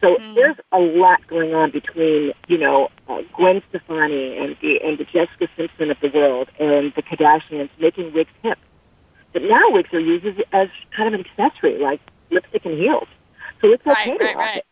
So 0.00 0.16
Mm. 0.18 0.34
there's 0.34 0.56
a 0.72 0.78
lot 0.78 1.26
going 1.26 1.54
on 1.54 1.70
between, 1.70 2.32
you 2.48 2.58
know, 2.58 2.88
uh, 3.08 3.22
Gwen 3.34 3.62
Stefani 3.68 4.36
and 4.38 4.56
the, 4.62 4.80
and 4.82 4.96
the 4.98 5.04
Jessica 5.04 5.48
Simpson 5.56 5.90
of 5.90 5.98
the 6.00 6.08
world 6.08 6.48
and 6.58 6.92
the 6.94 7.02
Kardashians 7.02 7.68
making 7.78 8.12
wigs 8.12 8.30
hip. 8.42 8.58
But 9.32 9.42
now 9.42 9.70
wigs 9.70 9.92
are 9.92 10.00
used 10.00 10.26
as, 10.26 10.36
as 10.52 10.68
kind 10.96 11.14
of 11.14 11.20
an 11.20 11.26
accessory, 11.26 11.78
like 11.78 12.00
lipstick 12.30 12.64
and 12.64 12.78
heels. 12.78 13.08
So 13.60 13.68
it's 13.72 13.86
okay 13.86 14.10
right 14.10 14.18
to 14.18 14.24
right 14.24 14.36
rock 14.36 14.46
right 14.46 14.56
it. 14.56 14.66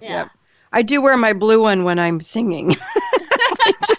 yeah 0.00 0.20
Yep. 0.20 0.28
I 0.72 0.82
do 0.82 1.00
wear 1.02 1.16
my 1.16 1.32
blue 1.32 1.62
one 1.62 1.84
when 1.84 1.98
I'm 1.98 2.20
singing. 2.20 2.76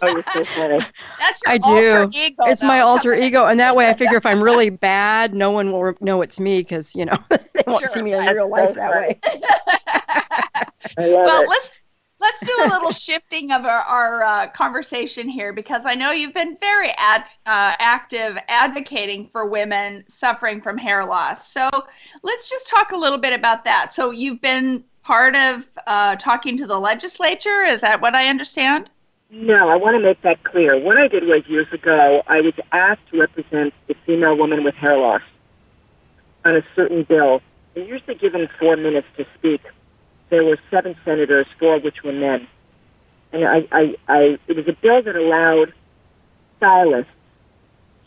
You're 0.04 0.24
so 0.34 0.46
funny. 0.56 0.80
that's 1.20 1.42
your 1.44 1.54
I 1.54 1.58
alter 1.64 2.06
do. 2.06 2.12
ego 2.14 2.44
it's 2.48 2.64
my 2.64 2.80
alter 2.82 3.14
ego, 3.14 3.46
and 3.48 3.60
that 3.60 3.76
way 3.76 3.90
I 3.90 3.94
figure 3.94 4.18
if 4.18 4.26
I'm 4.26 4.42
really 4.44 4.70
bad, 4.70 5.34
no 5.34 5.52
one 5.52 5.72
will 5.72 5.94
know 6.02 6.22
it's 6.22 6.40
me 6.40 6.60
because 6.62 6.96
you 6.96 7.06
know 7.06 7.18
they 7.30 7.64
won't 7.68 7.80
Sure, 7.80 7.88
see 7.88 8.02
me 8.02 8.14
in 8.14 8.20
right. 8.20 8.36
real 8.36 8.50
That's 8.54 8.76
life 8.76 8.76
so 8.76 8.80
that 8.80 8.92
way. 8.92 9.20
I 10.98 11.06
love 11.08 11.26
well 11.26 11.42
it. 11.44 11.48
let's 11.48 11.80
let's 12.20 12.40
do 12.46 12.52
a 12.64 12.68
little 12.70 12.92
shifting 12.92 13.52
of 13.52 13.66
our, 13.66 13.80
our 13.80 14.24
uh, 14.24 14.48
conversation 14.48 15.28
here 15.28 15.54
because 15.54 15.86
i 15.86 15.96
know 15.96 16.12
you've 16.12 16.34
been 16.34 16.56
very 16.60 16.90
ad, 16.98 17.24
uh, 17.46 17.76
active 17.80 18.38
advocating 18.48 19.28
for 19.32 19.48
women 19.48 20.04
suffering 20.08 20.62
from 20.62 20.78
hair 20.78 21.06
loss 21.06 21.52
so 21.52 21.70
let's 22.24 22.50
just 22.50 22.68
talk 22.70 22.92
a 22.92 22.98
little 22.98 23.18
bit 23.18 23.34
about 23.34 23.64
that 23.64 23.94
so 23.94 24.12
you've 24.12 24.42
been 24.42 24.84
part 25.04 25.36
of 25.36 25.68
uh, 25.88 26.16
talking 26.18 26.56
to 26.58 26.68
the 26.68 26.80
legislature 26.80 27.64
is 27.64 27.82
that 27.82 28.02
what 28.02 28.16
i 28.16 28.28
understand 28.28 28.90
No, 29.34 29.70
I 29.70 29.78
want 29.78 29.96
to 29.96 30.02
make 30.04 30.22
that 30.24 30.44
clear. 30.44 30.78
What 30.78 30.98
I 30.98 31.08
did 31.08 31.24
was 31.24 31.48
years 31.48 31.72
ago, 31.72 32.22
I 32.28 32.42
was 32.42 32.54
asked 32.74 33.08
to 33.12 33.20
represent 33.20 33.74
the 33.88 33.96
female 34.06 34.36
woman 34.38 34.64
with 34.66 34.76
hair 34.76 34.98
loss 34.98 35.22
on 36.44 36.58
a 36.58 36.64
certain 36.76 37.04
bill. 37.04 37.42
And 37.76 37.88
usually 37.88 38.16
given 38.16 38.50
four 38.60 38.76
minutes 38.76 39.08
to 39.16 39.26
speak. 39.38 39.62
There 40.30 40.44
were 40.44 40.58
seven 40.70 40.96
senators, 41.06 41.46
four 41.60 41.76
of 41.76 41.84
which 41.84 42.04
were 42.04 42.12
men. 42.12 42.46
And 43.32 43.46
I, 43.46 43.66
I, 43.72 43.96
I, 44.10 44.38
it 44.48 44.56
was 44.58 44.68
a 44.68 44.74
bill 44.74 45.02
that 45.02 45.16
allowed 45.16 45.74
stylists 46.58 47.12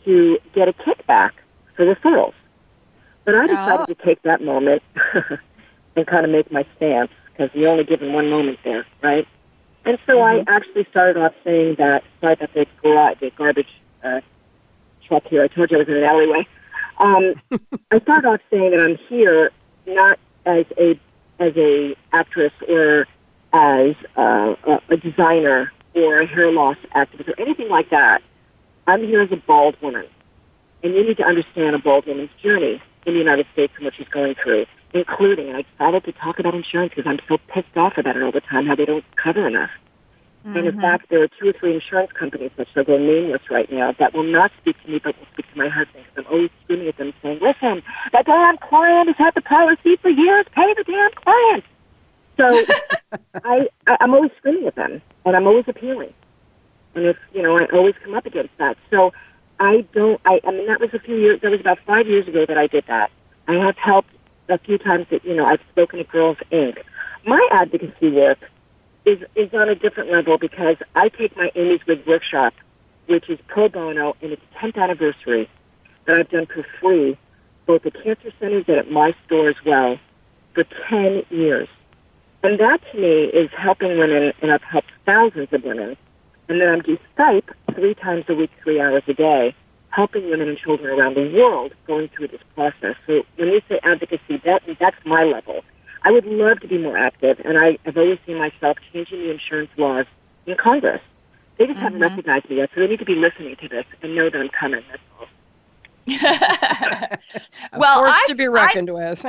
to 0.05 0.37
get 0.53 0.67
a 0.67 0.73
kickback 0.73 1.31
for 1.75 1.85
referrals. 1.95 2.33
But 3.23 3.33
I 3.33 3.45
oh. 3.45 3.47
decided 3.47 3.79
Oh. 3.81 3.85
to 3.87 3.95
take 3.95 4.21
that 4.21 4.43
moment 4.43 4.83
and 5.95 6.05
kind 6.05 6.25
of 6.25 6.31
make 6.31 6.51
my 6.51 6.65
stance. 6.75 7.09
because 7.31 7.49
you're 7.55 7.69
only 7.69 7.83
given 7.83 8.13
one 8.13 8.29
moment 8.29 8.59
there, 8.63 8.85
right? 9.01 9.27
And 9.85 9.99
so 10.05 10.17
mm-hmm. 10.17 10.49
I 10.49 10.55
actually 10.55 10.85
started 10.89 11.17
off 11.17 11.33
saying 11.43 11.75
that, 11.75 12.03
sorry 12.19 12.33
about 12.33 12.53
the, 12.53 12.65
garage, 12.81 13.19
the 13.19 13.29
garbage 13.31 13.81
uh, 14.03 14.21
truck 15.07 15.25
here. 15.27 15.43
I 15.43 15.47
told 15.47 15.71
you 15.71 15.77
I 15.77 15.79
was 15.79 15.87
in 15.87 15.97
an 15.97 16.03
alleyway. 16.03 16.47
Um, 16.97 17.35
I 17.91 17.99
started 17.99 18.27
off 18.27 18.41
saying 18.49 18.71
that 18.71 18.79
I'm 18.79 18.97
here 19.09 19.51
not 19.85 20.19
as 20.45 20.65
a 20.77 20.99
as 21.37 21.51
a 21.57 21.95
actress 22.13 22.53
or 22.67 23.07
as 23.51 23.95
uh, 24.15 24.55
a, 24.65 24.81
a 24.89 24.97
designer 24.97 25.71
or 25.93 26.19
a 26.19 26.25
hair 26.25 26.51
loss 26.51 26.77
activist 26.95 27.27
or 27.27 27.39
anything 27.39 27.69
like 27.69 27.89
that. 27.89 28.21
I'm 28.87 29.03
here 29.03 29.21
as 29.21 29.31
a 29.31 29.37
bald 29.37 29.75
woman, 29.81 30.05
and 30.83 30.93
you 30.93 31.03
need 31.03 31.17
to 31.17 31.23
understand 31.23 31.75
a 31.75 31.79
bald 31.79 32.05
woman's 32.05 32.29
journey 32.41 32.81
in 33.05 33.13
the 33.13 33.19
United 33.19 33.47
States 33.53 33.73
and 33.75 33.85
what 33.85 33.95
she's 33.95 34.07
going 34.07 34.35
through, 34.35 34.65
including. 34.95 35.53
I 35.53 35.63
decided 35.63 36.05
to 36.05 36.13
talk 36.13 36.39
about 36.39 36.55
insurance 36.55 36.93
because 36.95 37.09
I'm 37.09 37.19
so 37.27 37.37
pissed 37.49 37.75
off 37.75 37.97
about 37.97 38.15
it 38.15 38.23
all 38.23 38.31
the 38.31 38.41
time 38.41 38.65
how 38.65 38.75
they 38.75 38.85
don't 38.85 39.05
cover 39.15 39.47
enough. 39.47 39.69
Mm-hmm. 40.45 40.57
And 40.57 40.67
in 40.67 40.71
mm-hmm. 40.73 40.81
fact, 40.81 41.09
there 41.09 41.21
are 41.21 41.27
two 41.27 41.49
or 41.49 41.53
three 41.53 41.73
insurance 41.73 42.11
companies, 42.13 42.51
which 42.55 42.69
are 42.75 42.83
going 42.83 43.05
nameless 43.05 43.41
right 43.49 43.71
now, 43.71 43.93
that 43.99 44.13
will 44.13 44.23
not 44.23 44.51
speak 44.61 44.81
to 44.83 44.89
me 44.89 44.99
but 45.03 45.17
will 45.17 45.27
speak 45.33 45.51
to 45.51 45.57
my 45.57 45.67
husband. 45.67 46.05
Because 46.05 46.25
I'm 46.25 46.33
always 46.33 46.49
screaming 46.63 46.87
at 46.87 46.97
them 46.97 47.13
saying, 47.21 47.39
listen, 47.41 47.83
that 48.13 48.25
damn 48.25 48.57
client 48.57 49.07
has 49.07 49.17
had 49.17 49.35
the 49.35 49.41
policy 49.41 49.97
for 49.97 50.09
years. 50.09 50.45
Pay 50.53 50.73
the 50.73 50.83
damn 50.83 51.11
client. 51.11 51.63
So 52.37 52.51
I, 53.43 53.67
I, 53.87 53.97
I'm 53.99 54.13
always 54.13 54.31
screaming 54.37 54.67
at 54.67 54.75
them, 54.75 55.01
and 55.25 55.35
I'm 55.35 55.47
always 55.47 55.65
appealing. 55.67 56.13
And 56.93 57.05
if, 57.05 57.17
you 57.33 57.41
know, 57.41 57.57
I 57.57 57.65
always 57.73 57.95
come 58.03 58.13
up 58.13 58.25
against 58.25 58.57
that. 58.59 58.77
So 58.89 59.13
I 59.59 59.85
don't, 59.93 60.21
I, 60.25 60.39
I 60.45 60.51
mean, 60.51 60.67
that 60.67 60.79
was 60.79 60.93
a 60.93 60.99
few 60.99 61.15
years, 61.15 61.41
that 61.41 61.51
was 61.51 61.59
about 61.59 61.79
five 61.85 62.07
years 62.07 62.27
ago 62.27 62.45
that 62.45 62.57
I 62.57 62.67
did 62.67 62.85
that. 62.87 63.11
I 63.47 63.53
have 63.53 63.77
helped 63.77 64.09
a 64.49 64.57
few 64.57 64.77
times 64.77 65.07
that, 65.09 65.25
you 65.25 65.35
know, 65.35 65.45
I've 65.45 65.61
spoken 65.71 65.99
at 65.99 66.09
Girls 66.09 66.37
Inc. 66.51 66.77
My 67.25 67.47
advocacy 67.51 68.11
work 68.11 68.39
is 69.05 69.19
is 69.35 69.53
on 69.53 69.69
a 69.69 69.75
different 69.75 70.11
level 70.11 70.37
because 70.37 70.77
I 70.95 71.09
take 71.09 71.35
my 71.37 71.51
Amy's 71.55 71.85
Wig 71.87 72.05
workshop, 72.05 72.53
which 73.07 73.29
is 73.29 73.39
pro 73.47 73.69
bono, 73.69 74.15
and 74.21 74.31
its 74.31 74.41
10th 74.57 74.77
anniversary 74.77 75.49
that 76.05 76.19
I've 76.19 76.29
done 76.29 76.45
for 76.45 76.65
free, 76.79 77.17
both 77.65 77.85
at 77.85 77.93
cancer 78.03 78.31
centers 78.39 78.65
and 78.67 78.77
at 78.77 78.91
my 78.91 79.15
store 79.25 79.49
as 79.49 79.55
well, 79.65 79.99
for 80.53 80.63
10 80.89 81.23
years. 81.29 81.67
And 82.43 82.59
that 82.59 82.79
to 82.91 82.97
me 82.99 83.23
is 83.23 83.49
helping 83.57 83.97
women, 83.97 84.33
and 84.41 84.51
I've 84.51 84.61
helped 84.61 84.91
thousands 85.05 85.51
of 85.51 85.63
women. 85.63 85.97
And 86.47 86.61
then 86.61 86.69
I'm 86.69 86.81
do 86.81 86.97
Skype 87.17 87.49
three 87.73 87.95
times 87.95 88.25
a 88.27 88.35
week, 88.35 88.51
three 88.63 88.79
hours 88.79 89.01
a 89.07 89.13
day, 89.13 89.55
helping 89.95 90.29
women 90.29 90.49
and 90.49 90.57
children 90.57 90.99
around 90.99 91.15
the 91.15 91.31
world 91.33 91.73
going 91.87 92.09
through 92.09 92.27
this 92.27 92.41
process. 92.53 92.95
So 93.07 93.25
when 93.37 93.47
you 93.47 93.61
say 93.69 93.79
advocacy, 93.81 94.41
that 94.43 94.61
that's 94.77 94.97
my 95.05 95.23
level. 95.23 95.63
I 96.03 96.11
would 96.11 96.25
love 96.25 96.59
to 96.59 96.67
be 96.67 96.77
more 96.77 96.97
active, 96.97 97.39
and 97.45 97.57
I, 97.57 97.77
have 97.85 97.97
always 97.97 98.19
seen 98.25 98.37
myself 98.37 98.77
changing 98.91 99.19
the 99.19 99.31
insurance 99.31 99.71
laws 99.77 100.05
in 100.45 100.55
Congress. 100.57 101.01
They 101.57 101.65
just 101.65 101.77
mm-hmm. 101.77 101.85
haven't 101.85 102.01
recognized 102.01 102.49
me 102.49 102.57
yet, 102.57 102.69
so 102.75 102.81
they 102.81 102.87
need 102.87 102.99
to 102.99 103.05
be 103.05 103.15
listening 103.15 103.55
to 103.55 103.69
this 103.69 103.85
and 104.01 104.15
know 104.15 104.29
that 104.29 104.39
I'm 104.39 104.49
coming. 104.49 104.83
That's 104.89 105.01
all. 105.17 105.27
Well, 106.07 108.05
I, 108.05 108.23
to 108.27 108.35
be 108.35 108.47
reckoned 108.47 108.89
I, 108.89 108.93
with. 108.93 109.25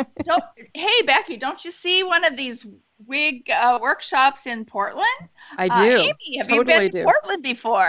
hey, 0.75 1.03
Becky, 1.07 1.37
don't 1.37 1.65
you 1.65 1.71
see 1.71 2.03
one 2.03 2.25
of 2.25 2.37
these 2.37 2.67
wig 3.07 3.51
uh, 3.51 3.79
workshops 3.81 4.47
in 4.47 4.65
Portland? 4.65 5.07
I 5.57 5.69
uh, 5.69 5.85
do. 5.85 5.97
Uh, 5.97 5.99
Amy, 5.99 6.37
have 6.39 6.49
totally 6.49 6.85
you 6.85 6.91
been 6.91 6.93
to 6.93 7.05
Portland 7.05 7.43
before? 7.43 7.89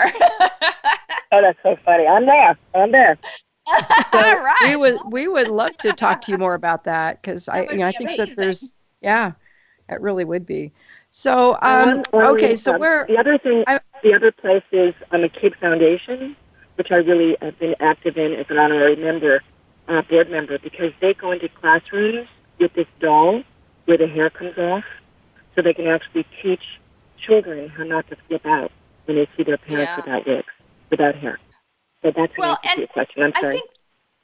oh, 1.32 1.42
that's 1.42 1.58
so 1.62 1.76
funny. 1.84 2.06
I'm 2.06 2.26
there. 2.26 2.56
I'm 2.74 2.92
there. 2.92 3.18
So 3.68 4.18
All 4.18 4.42
right. 4.42 4.64
We 4.68 4.76
would 4.76 4.96
we 5.10 5.28
would 5.28 5.48
love 5.48 5.76
to 5.78 5.92
talk 5.92 6.22
to 6.22 6.32
you 6.32 6.38
more 6.38 6.54
about 6.54 6.84
that 6.84 7.20
because 7.20 7.50
I 7.50 7.64
you 7.64 7.76
know 7.76 7.86
I 7.86 7.92
think 7.92 8.08
amazing. 8.08 8.24
that 8.24 8.36
there's 8.36 8.74
yeah, 9.02 9.32
it 9.90 10.00
really 10.00 10.24
would 10.24 10.46
be. 10.46 10.72
So, 11.10 11.58
um, 11.62 12.02
okay, 12.12 12.54
so 12.54 12.74
um, 12.74 12.80
where 12.80 13.06
the 13.06 13.18
other 13.18 13.38
thing, 13.38 13.64
I, 13.66 13.80
the 14.02 14.14
other 14.14 14.30
place 14.30 14.62
is 14.72 14.94
on 15.10 15.22
the 15.22 15.28
Cape 15.28 15.56
Foundation, 15.56 16.36
which 16.78 16.92
I 16.92 16.96
really 16.96 17.36
have 17.42 17.58
been 17.58 17.74
active 17.80 18.16
in 18.16 18.34
as 18.34 18.46
an 18.50 18.56
honorary 18.56 18.94
member, 18.94 19.42
uh, 19.88 20.00
board 20.02 20.30
member, 20.30 20.60
because 20.60 20.92
they 21.00 21.12
go 21.12 21.32
into 21.32 21.48
classrooms 21.48 22.28
with 22.60 22.72
this 22.74 22.86
doll 23.00 23.42
where 23.86 23.98
the 23.98 24.06
hair 24.06 24.30
comes 24.30 24.56
off, 24.56 24.84
so 25.54 25.62
they 25.62 25.74
can 25.74 25.88
actually 25.88 26.24
teach 26.40 26.62
children 27.18 27.68
how 27.68 27.82
not 27.82 28.08
to 28.10 28.16
flip 28.28 28.46
out 28.46 28.70
when 29.06 29.16
they 29.16 29.28
see 29.36 29.42
their 29.42 29.58
parents 29.58 29.90
yeah. 29.90 29.96
without 29.96 30.26
wigs, 30.26 30.52
without 30.88 31.14
hair. 31.16 31.40
So 32.02 32.12
that's 32.14 32.32
well, 32.38 32.52
an 32.52 32.58
answer 32.62 32.74
to 32.74 32.80
your 32.82 32.88
question. 32.88 33.22
I'm 33.24 33.32
sorry. 33.34 33.56
I 33.56 33.58
think 33.58 33.70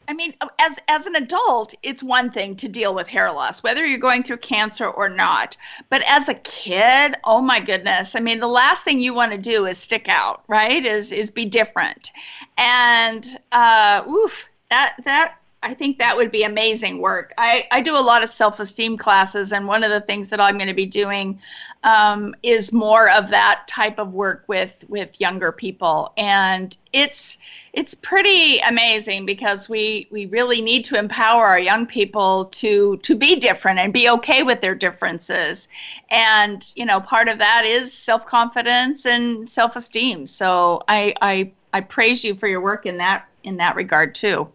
I 0.09 0.14
mean, 0.14 0.35
as 0.59 0.79
as 0.88 1.07
an 1.07 1.17
adult, 1.17 1.75
it's 1.83 2.03
one 2.03 2.31
thing 2.31 2.57
to 2.57 2.69
deal 2.69 2.95
with 2.95 3.09
hair 3.09 3.33
loss, 3.33 3.62
whether 3.62 3.85
you're 3.87 3.99
going 3.99 4.23
through 4.23 4.38
cancer 4.38 4.88
or 4.88 5.09
not. 5.09 5.57
But 5.88 6.03
as 6.11 6.29
a 6.29 6.35
kid, 6.35 7.14
oh 7.25 7.40
my 7.40 7.61
goodness! 7.61 8.14
I 8.14 8.21
mean, 8.21 8.40
the 8.40 8.49
last 8.49 8.85
thing 8.85 9.01
you 9.01 9.14
want 9.14 9.33
to 9.33 9.38
do 9.38 9.67
is 9.67 9.79
stick 9.79 10.09
out, 10.09 10.43
right? 10.49 10.85
Is 10.85 11.12
is 11.12 11.31
be 11.31 11.45
different, 11.45 12.12
and 12.59 13.25
uh, 13.53 14.05
oof, 14.09 14.49
that 14.71 14.97
that 15.05 15.37
I 15.64 15.72
think 15.72 15.98
that 15.98 16.14
would 16.14 16.31
be 16.31 16.42
amazing 16.42 16.98
work. 16.98 17.33
I, 17.38 17.66
I 17.72 17.81
do 17.81 17.96
a 17.96 17.98
lot 17.98 18.22
of 18.22 18.29
self 18.29 18.61
esteem 18.61 18.98
classes, 18.98 19.50
and 19.50 19.66
one 19.66 19.83
of 19.83 19.90
the 19.90 20.03
things 20.03 20.29
that 20.29 20.38
I'm 20.38 20.59
going 20.59 20.68
to 20.68 20.74
be 20.74 20.85
doing 20.85 21.40
um, 21.83 22.35
is 22.42 22.70
more 22.70 23.09
of 23.11 23.31
that 23.31 23.64
type 23.66 23.98
of 23.98 24.12
work 24.12 24.44
with 24.46 24.85
with 24.88 25.18
younger 25.18 25.53
people, 25.53 26.12
and 26.18 26.77
it's 26.92 27.38
it's 27.72 27.94
pretty 27.94 28.59
amazing 28.59 29.24
because 29.24 29.66
we 29.66 30.07
we 30.11 30.27
really 30.27 30.61
need 30.61 30.85
to 30.85 30.98
empower 30.98 31.46
our 31.46 31.59
young 31.59 31.87
people 31.87 32.44
to 32.46 32.98
to 32.98 33.16
be 33.16 33.37
different 33.37 33.79
and 33.79 33.90
be 33.90 34.11
okay 34.11 34.42
with 34.42 34.61
their 34.61 34.74
differences, 34.74 35.68
and 36.11 36.72
you 36.77 36.85
know 36.85 37.00
part 37.00 37.29
of 37.29 37.38
that 37.38 37.64
is 37.64 37.90
self 37.90 38.27
confidence 38.27 39.07
and 39.07 39.48
self 39.48 39.77
esteem. 39.77 40.27
So 40.27 40.83
I 40.88 41.14
I 41.22 41.53
I 41.72 41.81
praise 41.81 42.22
you 42.22 42.35
for 42.35 42.48
your 42.48 42.61
work 42.61 42.85
in 42.85 42.98
that 42.98 43.27
in 43.44 43.57
that 43.57 43.77
regard 43.77 44.14
too. 44.14 44.46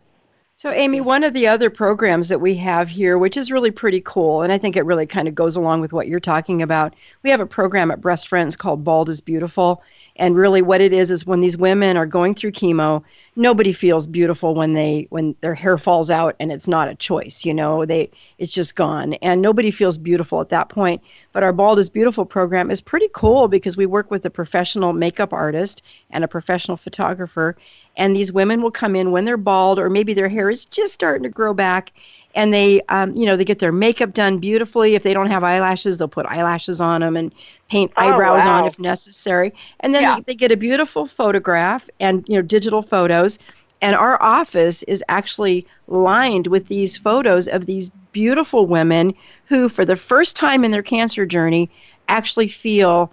So, 0.59 0.71
Amy, 0.71 0.99
one 0.99 1.23
of 1.23 1.31
the 1.31 1.47
other 1.47 1.69
programs 1.69 2.27
that 2.27 2.41
we 2.41 2.53
have 2.55 2.89
here, 2.89 3.17
which 3.17 3.37
is 3.37 3.49
really 3.49 3.71
pretty 3.71 4.01
cool, 4.01 4.41
and 4.41 4.51
I 4.51 4.57
think 4.57 4.75
it 4.75 4.83
really 4.83 5.05
kind 5.05 5.29
of 5.29 5.33
goes 5.33 5.55
along 5.55 5.79
with 5.79 5.93
what 5.93 6.09
you're 6.09 6.19
talking 6.19 6.61
about, 6.61 6.97
we 7.23 7.29
have 7.29 7.39
a 7.39 7.45
program 7.45 7.91
at 7.91 8.01
Breast 8.01 8.27
Friends 8.27 8.57
called 8.57 8.83
Bald 8.83 9.07
is 9.07 9.21
Beautiful. 9.21 9.81
And 10.19 10.35
really, 10.35 10.61
what 10.61 10.81
it 10.81 10.91
is 10.91 11.11
is 11.11 11.25
when 11.25 11.39
these 11.39 11.57
women 11.57 11.95
are 11.95 12.05
going 12.05 12.35
through 12.35 12.51
chemo, 12.51 13.01
nobody 13.37 13.71
feels 13.71 14.05
beautiful 14.05 14.53
when 14.53 14.73
they 14.73 15.07
when 15.09 15.33
their 15.39 15.55
hair 15.55 15.77
falls 15.77 16.11
out 16.11 16.35
and 16.41 16.51
it's 16.51 16.67
not 16.67 16.89
a 16.89 16.95
choice. 16.95 17.45
You 17.45 17.53
know, 17.53 17.85
they 17.85 18.11
it's 18.37 18.51
just 18.51 18.75
gone, 18.75 19.13
and 19.15 19.41
nobody 19.41 19.71
feels 19.71 19.97
beautiful 19.97 20.41
at 20.41 20.49
that 20.49 20.67
point. 20.67 21.01
But 21.31 21.43
our 21.43 21.53
Bald 21.53 21.79
is 21.79 21.89
Beautiful 21.89 22.25
program 22.25 22.69
is 22.69 22.81
pretty 22.81 23.09
cool 23.13 23.47
because 23.47 23.77
we 23.77 23.85
work 23.85 24.11
with 24.11 24.25
a 24.25 24.29
professional 24.29 24.91
makeup 24.91 25.31
artist 25.31 25.81
and 26.11 26.23
a 26.23 26.27
professional 26.27 26.75
photographer, 26.75 27.55
and 27.95 28.13
these 28.13 28.33
women 28.33 28.61
will 28.61 28.71
come 28.71 28.97
in 28.97 29.11
when 29.11 29.23
they're 29.23 29.37
bald 29.37 29.79
or 29.79 29.89
maybe 29.89 30.13
their 30.13 30.29
hair 30.29 30.49
is 30.49 30.65
just 30.65 30.93
starting 30.93 31.23
to 31.23 31.29
grow 31.29 31.53
back 31.53 31.93
and 32.35 32.53
they 32.53 32.81
um, 32.89 33.13
you 33.15 33.25
know 33.25 33.35
they 33.35 33.45
get 33.45 33.59
their 33.59 33.71
makeup 33.71 34.13
done 34.13 34.37
beautifully 34.37 34.95
if 34.95 35.03
they 35.03 35.13
don't 35.13 35.29
have 35.29 35.43
eyelashes 35.43 35.97
they'll 35.97 36.07
put 36.07 36.25
eyelashes 36.25 36.81
on 36.81 37.01
them 37.01 37.15
and 37.15 37.33
paint 37.69 37.91
oh, 37.97 38.01
eyebrows 38.01 38.45
wow. 38.45 38.59
on 38.59 38.67
if 38.67 38.79
necessary 38.79 39.53
and 39.79 39.93
then 39.93 40.01
yeah. 40.01 40.15
they, 40.15 40.21
they 40.21 40.35
get 40.35 40.51
a 40.51 40.57
beautiful 40.57 41.05
photograph 41.05 41.89
and 41.99 42.27
you 42.27 42.35
know 42.35 42.41
digital 42.41 42.81
photos 42.81 43.39
and 43.81 43.95
our 43.95 44.21
office 44.21 44.83
is 44.83 45.03
actually 45.07 45.65
lined 45.87 46.47
with 46.47 46.67
these 46.67 46.97
photos 46.97 47.47
of 47.47 47.65
these 47.65 47.89
beautiful 48.11 48.65
women 48.65 49.13
who 49.45 49.69
for 49.69 49.85
the 49.85 49.95
first 49.95 50.35
time 50.35 50.63
in 50.63 50.71
their 50.71 50.83
cancer 50.83 51.25
journey 51.25 51.69
actually 52.07 52.47
feel 52.47 53.11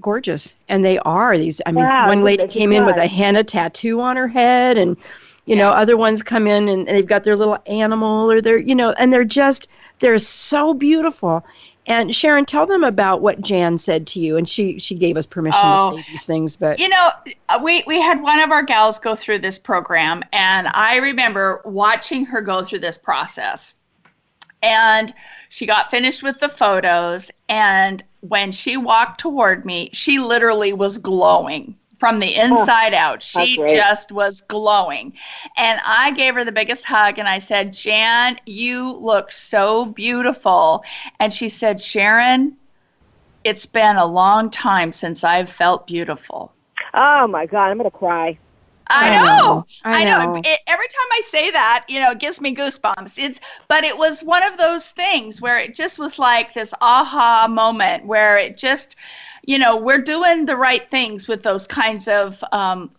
gorgeous, 0.00 0.54
and 0.68 0.84
they 0.84 0.98
are 1.00 1.36
these. 1.36 1.60
I 1.66 1.72
mean, 1.72 1.84
wow, 1.84 2.08
one 2.08 2.22
lady 2.22 2.46
came 2.46 2.72
in 2.72 2.84
with 2.84 2.96
a 2.96 3.06
henna 3.06 3.42
tattoo 3.42 4.00
on 4.00 4.16
her 4.16 4.28
head, 4.28 4.76
and 4.78 4.96
you 5.46 5.56
yeah. 5.56 5.62
know, 5.62 5.70
other 5.70 5.96
ones 5.96 6.22
come 6.22 6.46
in 6.46 6.68
and 6.68 6.86
they've 6.88 7.06
got 7.06 7.24
their 7.24 7.36
little 7.36 7.58
animal 7.66 8.30
or 8.30 8.40
they're 8.40 8.58
you 8.58 8.74
know, 8.74 8.92
and 8.98 9.12
they're 9.12 9.24
just 9.24 9.68
they're 9.98 10.18
so 10.18 10.74
beautiful. 10.74 11.44
And 11.86 12.14
Sharon, 12.14 12.46
tell 12.46 12.66
them 12.66 12.82
about 12.82 13.20
what 13.20 13.42
Jan 13.42 13.76
said 13.76 14.06
to 14.08 14.20
you, 14.20 14.38
and 14.38 14.48
she 14.48 14.78
she 14.78 14.94
gave 14.94 15.16
us 15.18 15.26
permission 15.26 15.60
oh, 15.62 15.96
to 15.96 16.02
say 16.02 16.10
these 16.10 16.24
things. 16.24 16.56
But 16.56 16.80
you 16.80 16.88
know, 16.88 17.10
uh, 17.50 17.60
we 17.62 17.84
we 17.86 18.00
had 18.00 18.22
one 18.22 18.40
of 18.40 18.50
our 18.50 18.62
gals 18.62 18.98
go 18.98 19.14
through 19.14 19.38
this 19.38 19.58
program, 19.58 20.22
and 20.32 20.68
I 20.68 20.96
remember 20.96 21.60
watching 21.64 22.24
her 22.26 22.40
go 22.40 22.62
through 22.62 22.80
this 22.80 22.96
process. 22.96 23.74
And 24.62 25.12
she 25.50 25.66
got 25.66 25.90
finished 25.90 26.22
with 26.22 26.40
the 26.40 26.48
photos, 26.48 27.30
and 27.50 28.02
when 28.20 28.50
she 28.50 28.78
walked 28.78 29.20
toward 29.20 29.66
me, 29.66 29.90
she 29.92 30.18
literally 30.18 30.72
was 30.72 30.96
glowing 30.96 31.76
from 32.04 32.18
the 32.18 32.34
inside 32.34 32.92
oh, 32.92 32.98
out. 32.98 33.22
She 33.22 33.56
just 33.56 34.12
was 34.12 34.42
glowing. 34.42 35.14
And 35.56 35.80
I 35.86 36.10
gave 36.10 36.34
her 36.34 36.44
the 36.44 36.52
biggest 36.52 36.84
hug 36.84 37.18
and 37.18 37.26
I 37.26 37.38
said, 37.38 37.72
Jan, 37.72 38.36
you 38.44 38.92
look 38.92 39.32
so 39.32 39.86
beautiful. 39.86 40.84
And 41.18 41.32
she 41.32 41.48
said, 41.48 41.80
Sharon, 41.80 42.58
it's 43.42 43.64
been 43.64 43.96
a 43.96 44.04
long 44.04 44.50
time 44.50 44.92
since 44.92 45.24
I've 45.24 45.48
felt 45.48 45.86
beautiful. 45.86 46.52
Oh 46.92 47.26
my 47.26 47.46
God, 47.46 47.70
I'm 47.70 47.78
going 47.78 47.90
to 47.90 47.96
cry. 47.96 48.38
I 48.88 49.08
I 49.10 49.38
know. 49.38 49.66
I 49.84 50.02
I 50.02 50.04
know. 50.04 50.34
know. 50.34 50.40
It, 50.44 50.60
every 50.66 50.86
time 50.88 51.06
I 51.12 51.22
say 51.26 51.50
that, 51.50 51.86
you 51.88 52.00
know, 52.00 52.12
it 52.12 52.18
gives 52.18 52.40
me 52.40 52.54
goosebumps. 52.54 53.18
It's, 53.18 53.40
but 53.68 53.84
it 53.84 53.96
was 53.96 54.22
one 54.22 54.42
of 54.42 54.56
those 54.58 54.90
things 54.90 55.40
where 55.40 55.58
it 55.58 55.74
just 55.74 55.98
was 55.98 56.18
like 56.18 56.54
this 56.54 56.74
aha 56.80 57.46
moment 57.48 58.06
where 58.06 58.36
it 58.36 58.58
just, 58.58 58.96
you 59.46 59.58
know, 59.58 59.76
we're 59.76 60.00
doing 60.00 60.46
the 60.46 60.56
right 60.56 60.88
things 60.90 61.28
with 61.28 61.42
those 61.42 61.66
kinds 61.66 62.08
of, 62.08 62.42
um, 62.52 62.90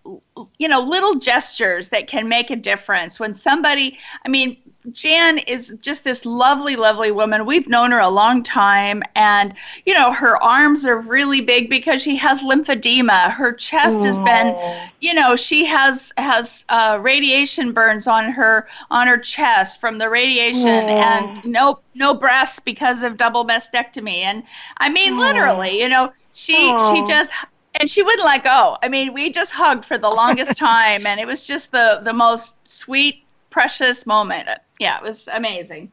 you 0.57 0.67
know, 0.67 0.79
little 0.79 1.15
gestures 1.15 1.89
that 1.89 2.07
can 2.07 2.27
make 2.27 2.49
a 2.51 2.55
difference. 2.55 3.19
When 3.19 3.33
somebody, 3.33 3.97
I 4.25 4.29
mean, 4.29 4.57
Jan 4.91 5.39
is 5.39 5.75
just 5.81 6.03
this 6.03 6.25
lovely, 6.25 6.75
lovely 6.75 7.11
woman. 7.11 7.45
We've 7.45 7.67
known 7.67 7.91
her 7.91 7.99
a 7.99 8.09
long 8.09 8.43
time, 8.43 9.03
and 9.15 9.53
you 9.85 9.93
know 9.93 10.11
her 10.11 10.41
arms 10.43 10.85
are 10.85 10.99
really 10.99 11.41
big 11.41 11.69
because 11.69 12.01
she 12.01 12.15
has 12.17 12.43
lymphedema. 12.43 13.31
Her 13.31 13.53
chest 13.53 14.03
has 14.03 14.19
been, 14.19 14.55
you 14.99 15.13
know, 15.13 15.35
she 15.35 15.65
has 15.65 16.13
has 16.17 16.65
uh, 16.69 16.99
radiation 17.01 17.71
burns 17.71 18.07
on 18.07 18.31
her 18.31 18.67
on 18.91 19.07
her 19.07 19.17
chest 19.17 19.79
from 19.79 19.97
the 19.97 20.09
radiation, 20.09 20.89
and 20.89 21.43
no 21.45 21.79
no 21.93 22.13
breasts 22.13 22.59
because 22.59 23.03
of 23.03 23.17
double 23.17 23.45
mastectomy. 23.45 24.19
And 24.19 24.43
I 24.77 24.89
mean, 24.89 25.17
literally, 25.17 25.81
you 25.81 25.89
know, 25.89 26.11
she 26.31 26.75
she 26.91 27.03
just 27.03 27.31
and 27.79 27.89
she 27.89 28.03
wouldn't 28.03 28.25
let 28.25 28.43
go. 28.43 28.77
I 28.81 28.89
mean, 28.89 29.13
we 29.13 29.29
just 29.29 29.51
hugged 29.51 29.85
for 29.85 29.97
the 29.97 30.09
longest 30.09 30.57
time, 30.57 31.05
and 31.05 31.19
it 31.19 31.27
was 31.27 31.47
just 31.47 31.71
the 31.71 31.99
the 32.03 32.13
most 32.13 32.67
sweet, 32.67 33.23
precious 33.49 34.05
moment. 34.05 34.49
Yeah, 34.79 34.97
it 34.97 35.03
was 35.03 35.27
amazing. 35.31 35.91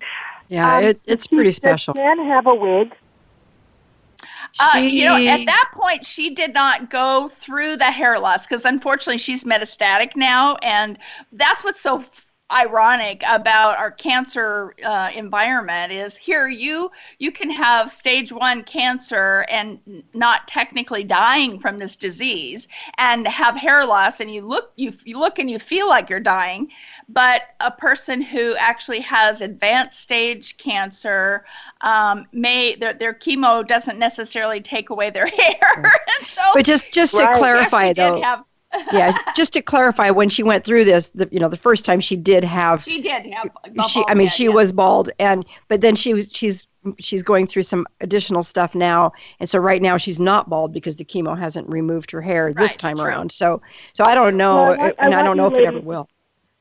Yeah, 0.49 0.77
Um, 0.77 0.85
it, 0.85 1.01
it's 1.07 1.27
pretty 1.27 1.51
Does 1.51 1.57
special. 1.57 1.95
Jan 1.95 2.19
have 2.19 2.47
a 2.47 2.55
wig? 2.55 2.95
Uh, 4.61 4.79
you 4.79 5.05
know, 5.07 5.17
at 5.17 5.47
that 5.47 5.71
point, 5.73 6.05
she 6.05 6.35
did 6.35 6.53
not 6.53 6.91
go 6.91 7.29
through 7.29 7.77
the 7.77 7.91
hair 7.91 8.19
loss 8.19 8.47
because 8.47 8.65
unfortunately 8.65 9.19
she's 9.19 9.45
metastatic 9.45 10.15
now, 10.15 10.57
and 10.63 10.99
that's 11.33 11.65
what's 11.65 11.81
so 11.81 12.05
ironic 12.53 13.23
about 13.29 13.77
our 13.79 13.91
cancer 13.91 14.75
uh, 14.85 15.11
environment 15.15 15.93
is 15.93 16.17
here 16.17 16.49
you 16.49 16.91
you 17.19 17.33
can 17.33 17.51
have 17.51 17.91
stage 17.91 18.33
one 18.33 18.63
cancer 18.65 19.45
and 19.51 19.79
not 20.15 20.47
technically 20.47 21.03
dying 21.05 21.59
from 21.59 21.79
this 21.79 21.97
disease 21.97 22.69
and 22.99 23.27
have 23.27 23.57
hair 23.57 23.85
loss 23.87 24.21
and 24.21 24.31
you 24.31 24.43
look 24.43 24.73
you, 24.77 24.93
you 25.05 25.19
look 25.19 25.39
and 25.39 25.51
you 25.51 25.59
feel 25.59 25.89
like 25.89 26.11
you're 26.11 26.21
dying 26.21 26.71
but 27.09 27.43
a 27.61 27.71
person 27.71 28.21
who 28.21 28.55
actually 28.57 29.01
has 29.01 29.41
advanced 29.41 30.01
stage 30.01 30.57
cancer 30.59 31.45
um, 31.83 32.27
may 32.33 32.75
their, 32.77 32.93
their 32.95 33.15
chemo 33.15 33.67
doesn't 33.67 33.99
necessarily 33.99 34.61
take 34.61 34.91
away 34.91 35.11
their 35.11 35.27
hair 35.39 35.75
and 36.19 36.27
so 36.27 36.43
But 36.53 36.65
just 36.65 36.93
just 36.93 37.17
to 37.17 37.29
Right. 37.29 37.39
clarify 37.39 37.93
though, 37.93 38.23
have 38.23 38.45
yeah, 38.93 39.17
just 39.37 39.53
to 39.55 39.63
clarify, 39.63 40.11
when 40.11 40.29
she 40.29 40.43
went 40.43 40.65
through 40.65 40.85
this, 40.85 41.11
the, 41.11 41.29
you 41.31 41.39
know, 41.39 41.49
the 41.49 41.57
first 41.57 41.85
time 41.85 42.01
she 42.01 42.17
did 42.17 42.45
have 42.45 42.83
she 42.83 43.01
did 43.01 43.27
have 43.27 43.51
she 43.89 44.03
i 44.09 44.15
mean 44.15 44.27
head, 44.27 44.35
she 44.35 44.45
yeah. 44.45 44.51
was 44.51 44.73
bald 44.73 45.11
and 45.19 45.45
but 45.69 45.81
then 45.81 45.95
she 45.95 46.15
was 46.15 46.31
she's 46.33 46.67
she's 46.99 47.23
going 47.23 47.47
through 47.47 47.63
some 47.63 47.87
additional 48.01 48.43
stuff 48.43 48.75
now 48.75 49.13
and 49.41 49.49
so 49.49 49.59
right 49.59 49.83
now 49.83 49.97
she's 49.97 50.19
not 50.19 50.49
bald 50.49 50.73
because 50.73 50.97
the 50.97 51.05
chemo 51.05 51.39
hasn't 51.39 51.69
removed 51.69 52.11
her 52.11 52.21
hair 52.21 52.53
this 52.53 52.77
time 52.77 52.97
true. 52.97 53.05
around 53.05 53.31
so 53.31 53.61
so 53.93 54.05
i 54.05 54.15
don't 54.15 54.37
know 54.37 54.55
Well, 54.57 54.73
I 54.73 54.77
want- 54.77 54.95
and 54.99 55.15
i 55.15 55.17
want 55.19 55.27
don't 55.27 55.37
know 55.37 55.49
you 55.51 55.57
if 55.57 55.63
it 55.63 55.67
ever 55.67 55.81
will 55.81 56.09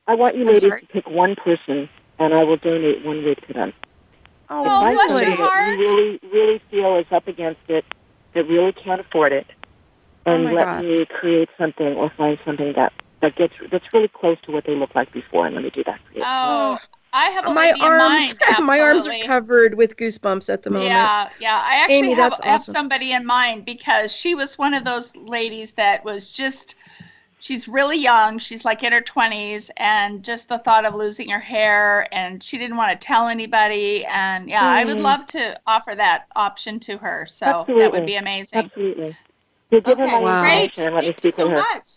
I 0.06 0.14
want 0.14 0.36
you 0.36 0.44
ladies 0.44 0.62
to 0.62 0.80
pick 0.90 1.08
one 1.08 1.36
person, 1.36 1.88
and 2.18 2.34
I 2.34 2.42
will 2.42 2.56
donate 2.56 3.04
one 3.04 3.24
wig 3.24 3.38
to 3.46 3.52
them. 3.52 3.72
Oh, 4.50 4.64
Find 4.64 4.94
bless 4.96 5.08
somebody 5.10 5.26
your 5.28 5.36
heart. 5.36 5.68
you 5.68 5.78
really, 5.78 6.20
really 6.32 6.62
feel 6.70 6.96
is 6.96 7.06
up 7.12 7.28
against 7.28 7.60
it, 7.68 7.84
that 8.34 8.48
really 8.48 8.72
can't 8.72 9.00
afford 9.00 9.32
it, 9.32 9.46
and 10.26 10.50
Oh 10.50 10.54
let 10.54 10.72
God. 10.74 10.76
me 10.76 11.06
create 11.06 11.48
something 11.58 11.94
or 11.94 12.10
find 12.16 12.38
something 12.44 12.72
that 12.76 12.92
that 13.20 13.36
gets 13.36 13.54
that's 13.70 13.92
really 13.92 14.08
close 14.08 14.38
to 14.42 14.52
what 14.52 14.64
they 14.66 14.74
look 14.74 14.94
like 14.94 15.12
before, 15.12 15.46
and 15.46 15.54
let 15.54 15.64
me 15.64 15.70
do 15.70 15.84
that 15.84 16.00
for 16.10 16.18
you. 16.18 16.24
oh 16.24 16.78
i 17.12 17.30
have 17.30 17.46
a 17.46 17.50
my 17.50 17.52
lady 17.52 17.84
in 17.84 17.94
arms 17.94 17.96
mind, 17.96 18.38
my 18.58 18.80
arms 18.80 19.06
are 19.06 19.14
covered 19.14 19.74
with 19.74 19.96
goosebumps 19.96 20.52
at 20.52 20.62
the 20.62 20.70
moment 20.70 21.12
Yeah, 21.14 21.28
yeah. 21.38 21.60
I 21.64 21.76
actually 21.84 22.10
Amy, 22.10 22.14
have, 22.14 22.34
that's 22.34 22.40
have 22.44 22.62
somebody 22.62 23.12
in 23.12 23.26
mind 23.26 23.64
because 23.66 24.14
she 24.16 24.34
was 24.34 24.58
one 24.58 24.74
of 24.74 24.84
those 24.84 25.14
ladies 25.16 25.72
that 25.72 26.04
was 26.04 26.30
just, 26.30 26.76
she's 27.38 27.68
really 27.68 27.98
young. 27.98 28.38
She's 28.38 28.64
like 28.64 28.82
in 28.82 28.92
her 28.92 29.02
20s, 29.02 29.70
and 29.76 30.24
just 30.24 30.48
the 30.48 30.58
thought 30.58 30.84
of 30.86 30.94
losing 30.94 31.28
her 31.30 31.40
hair, 31.40 32.06
and 32.14 32.42
she 32.42 32.58
didn't 32.58 32.76
want 32.76 32.92
to 32.92 33.06
tell 33.06 33.28
anybody. 33.28 34.06
And 34.06 34.48
yeah, 34.48 34.66
I 34.66 34.84
would 34.84 34.98
Mm. 34.98 35.02
love 35.02 35.26
to 35.28 35.60
offer 35.66 35.94
that 35.94 36.28
option 36.36 36.80
to 36.80 36.98
her. 36.98 37.26
So 37.26 37.68
that 37.76 37.92
would 37.92 38.04
be 38.06 38.16
amazing. 38.16 38.70
Absolutely. 38.76 39.16
So 39.72 39.80
give 39.80 39.98
her 39.98 40.04
Okay, 40.04 40.12
my 40.12 40.20
Wow. 40.20 40.42
great. 40.42 40.78
information 40.78 40.86
and 40.86 40.94
let 40.94 41.04
me 41.04 41.12
Thank 41.12 41.24
you 41.24 41.30
so 41.30 41.48
her. 41.48 41.56
much. 41.56 41.88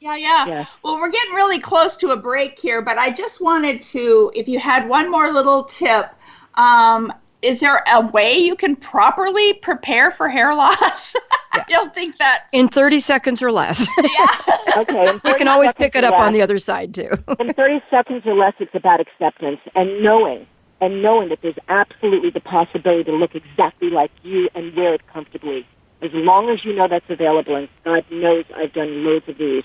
Yeah, 0.00 0.16
yeah. 0.16 0.46
Yeah. 0.46 0.64
Well, 0.82 1.00
we're 1.00 1.10
getting 1.10 1.32
really 1.32 1.58
close 1.60 1.96
to 1.98 2.10
a 2.10 2.16
break 2.16 2.58
here, 2.58 2.82
but 2.82 2.98
I 2.98 3.10
just 3.10 3.40
wanted 3.40 3.80
to, 3.82 4.30
if 4.34 4.48
you 4.48 4.58
had 4.58 4.88
one 4.88 5.10
more 5.10 5.32
little 5.32 5.64
tip, 5.64 6.10
um, 6.54 7.12
is 7.40 7.60
there 7.60 7.82
a 7.92 8.06
way 8.08 8.34
you 8.34 8.54
can 8.54 8.76
properly 8.76 9.54
prepare 9.54 10.10
for 10.10 10.28
hair 10.28 10.54
loss? 10.54 11.14
I 11.52 11.64
don't 11.68 11.94
think 11.94 12.16
that. 12.18 12.48
in 12.52 12.68
30 12.68 12.98
seconds 13.00 13.42
or 13.42 13.52
less 13.52 13.88
Yeah. 14.02 14.26
Okay. 14.76 15.20
you 15.24 15.34
can 15.34 15.48
always 15.48 15.72
pick 15.74 15.94
it 15.94 16.02
or 16.04 16.08
up 16.08 16.18
on 16.18 16.32
the 16.32 16.42
other 16.42 16.58
side 16.58 16.94
too 16.94 17.10
in 17.38 17.52
30 17.52 17.82
seconds 17.90 18.22
or 18.26 18.34
less, 18.34 18.54
it's 18.58 18.74
about 18.74 19.00
acceptance 19.00 19.60
and 19.74 20.02
knowing, 20.02 20.46
and 20.80 21.02
knowing 21.02 21.28
that 21.28 21.40
there's 21.42 21.58
absolutely 21.68 22.30
the 22.30 22.40
possibility 22.40 23.04
to 23.04 23.12
look 23.12 23.34
exactly 23.34 23.90
like 23.90 24.10
you 24.22 24.48
and 24.54 24.74
wear 24.74 24.94
it 24.94 25.06
comfortably. 25.06 25.66
As 26.02 26.10
long 26.12 26.50
as 26.50 26.64
you 26.64 26.74
know 26.74 26.88
that's 26.88 27.08
available, 27.08 27.54
and 27.54 27.68
God 27.84 28.04
knows 28.10 28.44
I've 28.54 28.72
done 28.72 29.04
loads 29.04 29.28
of 29.28 29.38
these, 29.38 29.64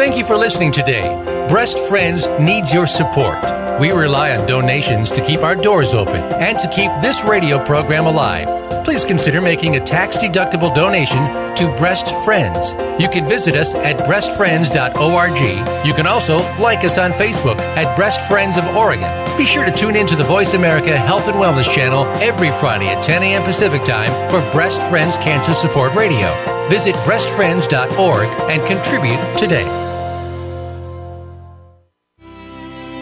Thank 0.00 0.16
you 0.16 0.24
for 0.24 0.34
listening 0.34 0.72
today. 0.72 1.46
Breast 1.46 1.78
Friends 1.78 2.26
needs 2.40 2.72
your 2.72 2.86
support. 2.86 3.36
We 3.78 3.90
rely 3.90 4.34
on 4.34 4.46
donations 4.46 5.10
to 5.10 5.20
keep 5.22 5.42
our 5.42 5.54
doors 5.54 5.92
open 5.92 6.22
and 6.40 6.58
to 6.58 6.68
keep 6.70 6.90
this 7.02 7.22
radio 7.22 7.62
program 7.62 8.06
alive. 8.06 8.82
Please 8.82 9.04
consider 9.04 9.42
making 9.42 9.76
a 9.76 9.84
tax 9.84 10.16
deductible 10.16 10.74
donation 10.74 11.18
to 11.56 11.76
Breast 11.76 12.14
Friends. 12.24 12.72
You 12.98 13.10
can 13.10 13.28
visit 13.28 13.54
us 13.56 13.74
at 13.74 13.98
breastfriends.org. 13.98 15.86
You 15.86 15.92
can 15.92 16.06
also 16.06 16.38
like 16.58 16.82
us 16.82 16.96
on 16.96 17.12
Facebook 17.12 17.58
at 17.76 17.94
Breast 17.94 18.26
Friends 18.26 18.56
of 18.56 18.66
Oregon. 18.68 19.36
Be 19.36 19.44
sure 19.44 19.66
to 19.66 19.70
tune 19.70 19.96
in 19.96 20.06
to 20.06 20.16
the 20.16 20.24
Voice 20.24 20.54
America 20.54 20.96
Health 20.96 21.28
and 21.28 21.36
Wellness 21.36 21.70
channel 21.70 22.06
every 22.22 22.52
Friday 22.52 22.88
at 22.88 23.04
10 23.04 23.22
a.m. 23.22 23.42
Pacific 23.42 23.84
Time 23.84 24.10
for 24.30 24.40
Breast 24.50 24.80
Friends 24.88 25.18
Cancer 25.18 25.52
Support 25.52 25.94
Radio. 25.94 26.32
Visit 26.70 26.94
breastfriends.org 27.04 28.28
and 28.48 28.66
contribute 28.66 29.38
today. 29.38 29.89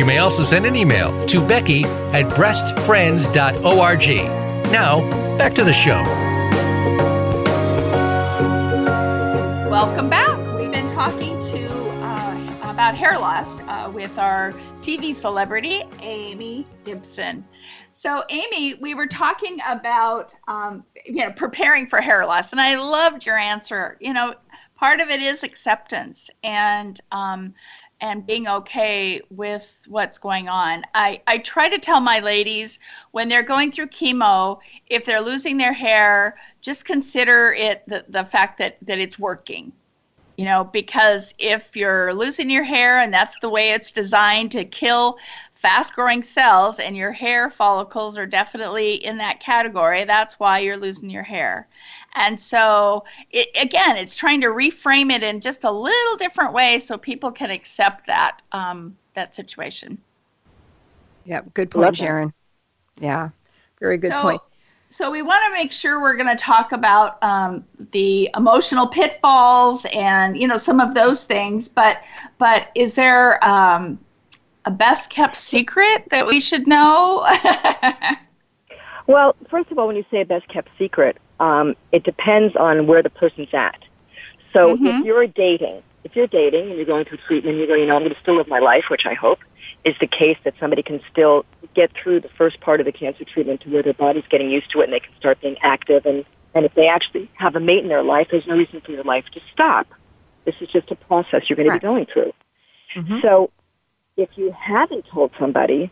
You 0.00 0.06
may 0.06 0.16
also 0.16 0.44
send 0.44 0.64
an 0.64 0.74
email 0.74 1.26
to 1.26 1.46
Becky 1.46 1.84
at 1.84 2.24
breastfriends.org. 2.34 4.72
Now, 4.72 5.36
back 5.36 5.52
to 5.52 5.62
the 5.62 5.74
show. 5.74 6.02
Welcome 9.70 10.08
back. 10.08 10.38
We've 10.56 10.72
been 10.72 10.88
talking 10.88 11.38
to 11.38 11.68
uh, 12.00 12.56
about 12.62 12.94
hair 12.94 13.18
loss 13.18 13.60
uh, 13.64 13.90
with 13.92 14.18
our 14.18 14.52
TV 14.80 15.12
celebrity, 15.12 15.82
Amy 16.00 16.66
Gibson. 16.86 17.44
So, 17.92 18.24
Amy, 18.30 18.76
we 18.80 18.94
were 18.94 19.06
talking 19.06 19.58
about 19.68 20.34
um, 20.48 20.82
you 21.04 21.26
know 21.26 21.32
preparing 21.32 21.86
for 21.86 22.00
hair 22.00 22.24
loss, 22.24 22.52
and 22.52 22.60
I 22.62 22.76
loved 22.76 23.26
your 23.26 23.36
answer. 23.36 23.98
You 24.00 24.14
know, 24.14 24.32
part 24.76 25.00
of 25.00 25.10
it 25.10 25.20
is 25.20 25.42
acceptance, 25.42 26.30
and 26.42 26.98
um, 27.12 27.52
and 28.00 28.26
being 28.26 28.48
okay 28.48 29.20
with 29.30 29.80
what's 29.88 30.18
going 30.18 30.48
on. 30.48 30.84
I, 30.94 31.20
I 31.26 31.38
try 31.38 31.68
to 31.68 31.78
tell 31.78 32.00
my 32.00 32.20
ladies 32.20 32.78
when 33.10 33.28
they're 33.28 33.42
going 33.42 33.72
through 33.72 33.88
chemo, 33.88 34.60
if 34.86 35.04
they're 35.04 35.20
losing 35.20 35.58
their 35.58 35.72
hair, 35.72 36.36
just 36.62 36.84
consider 36.84 37.52
it 37.52 37.82
the, 37.86 38.04
the 38.08 38.24
fact 38.24 38.58
that, 38.58 38.78
that 38.82 38.98
it's 38.98 39.18
working. 39.18 39.72
You 40.36 40.46
know, 40.46 40.64
because 40.64 41.34
if 41.38 41.76
you're 41.76 42.14
losing 42.14 42.48
your 42.48 42.64
hair 42.64 43.00
and 43.00 43.12
that's 43.12 43.38
the 43.40 43.50
way 43.50 43.72
it's 43.72 43.90
designed 43.90 44.52
to 44.52 44.64
kill 44.64 45.18
fast 45.60 45.94
growing 45.94 46.22
cells 46.22 46.78
and 46.78 46.96
your 46.96 47.12
hair 47.12 47.50
follicles 47.50 48.16
are 48.16 48.24
definitely 48.24 48.94
in 48.94 49.18
that 49.18 49.40
category, 49.40 50.04
that's 50.04 50.40
why 50.40 50.58
you're 50.58 50.76
losing 50.76 51.10
your 51.10 51.22
hair. 51.22 51.68
And 52.14 52.40
so, 52.40 53.04
it, 53.30 53.48
again, 53.60 53.98
it's 53.98 54.16
trying 54.16 54.40
to 54.40 54.46
reframe 54.46 55.12
it 55.12 55.22
in 55.22 55.38
just 55.38 55.64
a 55.64 55.70
little 55.70 56.16
different 56.16 56.54
way 56.54 56.78
so 56.78 56.96
people 56.96 57.30
can 57.30 57.50
accept 57.50 58.06
that 58.06 58.40
um, 58.52 58.96
that 59.12 59.34
situation. 59.34 59.98
Yeah, 61.26 61.42
good 61.52 61.70
point, 61.70 61.98
Sharon. 61.98 62.32
Yeah, 62.98 63.28
very 63.80 63.98
good 63.98 64.12
so, 64.12 64.22
point. 64.22 64.42
So 64.88 65.10
we 65.10 65.20
want 65.20 65.44
to 65.44 65.52
make 65.52 65.72
sure 65.72 66.00
we're 66.00 66.16
going 66.16 66.34
to 66.34 66.42
talk 66.42 66.72
about 66.72 67.22
um, 67.22 67.66
the 67.92 68.30
emotional 68.34 68.86
pitfalls 68.86 69.84
and 69.94 70.38
you 70.38 70.48
know 70.48 70.56
some 70.56 70.80
of 70.80 70.94
those 70.94 71.24
things. 71.24 71.68
But 71.68 72.02
but 72.38 72.70
is 72.74 72.94
there 72.94 73.44
um, 73.46 73.98
a 74.70 74.72
best 74.72 75.10
kept 75.10 75.34
secret 75.34 76.04
that 76.10 76.26
we 76.26 76.40
should 76.40 76.66
know? 76.66 77.26
well, 79.06 79.34
first 79.50 79.70
of 79.70 79.78
all, 79.78 79.88
when 79.88 79.96
you 79.96 80.04
say 80.10 80.20
a 80.20 80.24
best 80.24 80.46
kept 80.48 80.68
secret, 80.78 81.18
um, 81.40 81.74
it 81.90 82.04
depends 82.04 82.54
on 82.54 82.86
where 82.86 83.02
the 83.02 83.10
person's 83.10 83.52
at. 83.52 83.80
So 84.52 84.76
mm-hmm. 84.76 84.86
if 84.86 85.04
you're 85.04 85.26
dating, 85.26 85.82
if 86.04 86.14
you're 86.14 86.28
dating 86.28 86.68
and 86.68 86.76
you're 86.76 86.86
going 86.86 87.04
through 87.04 87.18
treatment, 87.26 87.58
you 87.58 87.66
go, 87.66 87.74
you 87.74 87.86
know, 87.86 87.96
I'm 87.96 88.02
going 88.02 88.14
to 88.14 88.20
still 88.20 88.36
live 88.36 88.46
my 88.46 88.60
life, 88.60 88.84
which 88.90 89.06
I 89.06 89.14
hope 89.14 89.40
is 89.84 89.96
the 90.00 90.06
case 90.06 90.38
that 90.44 90.54
somebody 90.60 90.82
can 90.82 91.00
still 91.10 91.44
get 91.74 91.90
through 91.92 92.20
the 92.20 92.28
first 92.28 92.60
part 92.60 92.80
of 92.80 92.86
the 92.86 92.92
cancer 92.92 93.24
treatment 93.24 93.62
to 93.62 93.70
where 93.70 93.82
their 93.82 93.94
body's 93.94 94.24
getting 94.30 94.50
used 94.50 94.70
to 94.70 94.80
it 94.80 94.84
and 94.84 94.92
they 94.92 95.00
can 95.00 95.14
start 95.16 95.40
being 95.40 95.56
active. 95.62 96.06
And, 96.06 96.24
and 96.54 96.64
if 96.64 96.74
they 96.74 96.86
actually 96.86 97.28
have 97.34 97.56
a 97.56 97.60
mate 97.60 97.82
in 97.82 97.88
their 97.88 98.04
life, 98.04 98.28
there's 98.30 98.46
no 98.46 98.56
reason 98.56 98.80
for 98.82 98.92
your 98.92 99.04
life 99.04 99.24
to 99.32 99.40
stop. 99.52 99.88
This 100.44 100.54
is 100.60 100.68
just 100.68 100.90
a 100.90 100.96
process 100.96 101.48
you're 101.48 101.56
going 101.56 101.70
to 101.70 101.80
be 101.80 101.86
going 101.86 102.06
through. 102.06 102.32
Mm-hmm. 102.94 103.20
So 103.22 103.50
if 104.20 104.28
you 104.36 104.52
haven't 104.52 105.06
told 105.12 105.32
somebody, 105.38 105.90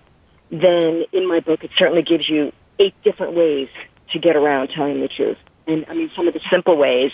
then 0.51 1.05
in 1.13 1.27
my 1.27 1.41
book 1.41 1.65
it 1.65 1.71
certainly 1.77 2.03
gives 2.03 2.29
you 2.29 2.53
eight 2.79 2.95
different 3.03 3.35
ways 3.35 3.69
to 4.13 4.19
get 4.19 4.37
around 4.37 4.69
telling 4.69 5.01
the 5.01 5.09
truth. 5.09 5.39
And 5.67 5.85
I 5.89 5.95
mean, 5.95 6.11
some 6.15 6.29
of 6.29 6.35
the 6.35 6.41
simple 6.51 6.77
ways 6.77 7.11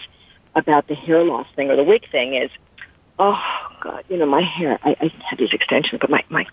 about 0.54 0.88
the 0.88 0.94
hair 0.94 1.22
loss 1.24 1.46
thing 1.56 1.70
or 1.70 1.76
the 1.76 1.84
wig 1.84 2.10
thing 2.10 2.34
is, 2.34 2.50
oh 3.18 3.40
God, 3.80 4.04
you 4.08 4.16
know, 4.16 4.26
my 4.26 4.42
hair, 4.42 4.78
I, 4.82 4.96
I 5.00 5.12
have 5.28 5.38
these 5.38 5.52
extensions, 5.52 6.00
but 6.00 6.10
my, 6.10 6.24
my, 6.28 6.46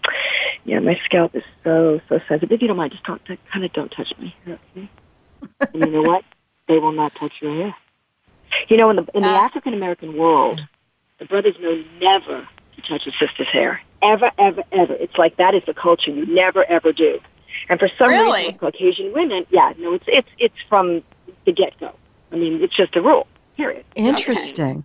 yeah, 0.63 0.79
my 0.79 0.99
scalp 1.05 1.35
is 1.35 1.43
so, 1.63 1.99
so 2.09 2.19
sensitive. 2.27 2.51
If 2.51 2.61
you 2.61 2.67
don't 2.67 2.77
mind, 2.77 2.91
just 2.91 3.03
don't, 3.03 3.21
kind 3.25 3.65
of 3.65 3.73
don't 3.73 3.89
touch 3.89 4.13
my 4.19 4.33
hair, 4.45 4.59
okay? 4.71 4.89
and 5.73 5.85
you 5.85 5.91
know 5.91 6.01
what? 6.01 6.23
They 6.67 6.77
will 6.77 6.91
not 6.91 7.13
touch 7.19 7.33
your 7.41 7.53
hair. 7.55 7.75
You 8.67 8.77
know, 8.77 8.89
in 8.89 8.97
the, 8.97 9.05
in 9.13 9.23
the 9.23 9.29
uh. 9.29 9.45
African 9.45 9.73
American 9.73 10.17
world, 10.17 10.61
the 11.19 11.25
brothers 11.25 11.55
know 11.59 11.83
never 11.99 12.47
to 12.75 12.81
touch 12.81 13.07
a 13.07 13.11
sister's 13.11 13.47
hair. 13.47 13.81
Ever, 14.01 14.31
ever, 14.37 14.63
ever. 14.71 14.93
It's 14.93 15.17
like 15.17 15.37
that 15.37 15.53
is 15.53 15.63
the 15.65 15.73
culture. 15.73 16.11
You 16.11 16.25
never, 16.25 16.63
ever 16.65 16.91
do. 16.91 17.19
And 17.69 17.79
for 17.79 17.89
some 17.97 18.09
really? 18.09 18.41
reason, 18.43 18.57
Caucasian 18.57 19.13
women, 19.13 19.45
yeah, 19.49 19.73
no, 19.77 19.93
it's 19.93 20.05
it's 20.07 20.29
it's 20.37 20.55
from 20.69 21.03
the 21.45 21.51
get 21.51 21.77
go. 21.79 21.93
I 22.31 22.35
mean, 22.35 22.61
it's 22.61 22.75
just 22.75 22.95
a 22.95 23.01
rule. 23.01 23.27
Period. 23.57 23.85
Interesting. 23.95 24.69
Okay. 24.69 24.83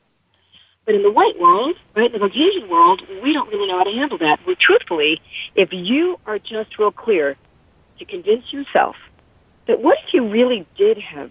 But 0.85 0.95
in 0.95 1.03
the 1.03 1.11
white 1.11 1.39
world, 1.41 1.77
right, 1.97 2.07
in 2.07 2.13
the 2.13 2.29
Caucasian 2.29 2.69
world, 2.69 3.03
we 3.23 3.33
don't 3.33 3.49
really 3.51 3.67
know 3.67 3.79
how 3.79 3.85
to 3.85 3.93
handle 3.93 4.19
that. 4.19 4.39
Well, 4.47 4.57
truthfully, 4.59 5.21
if 5.55 5.73
you 5.73 6.19
are 6.27 6.39
just 6.39 6.79
real 6.79 6.93
clear 6.93 7.37
to 7.99 8.05
convince 8.05 8.53
yourself 8.53 8.97
that 9.67 9.81
what 9.83 9.99
if 10.07 10.15
you 10.15 10.29
really 10.29 10.67
did 10.77 10.99
have 10.99 11.31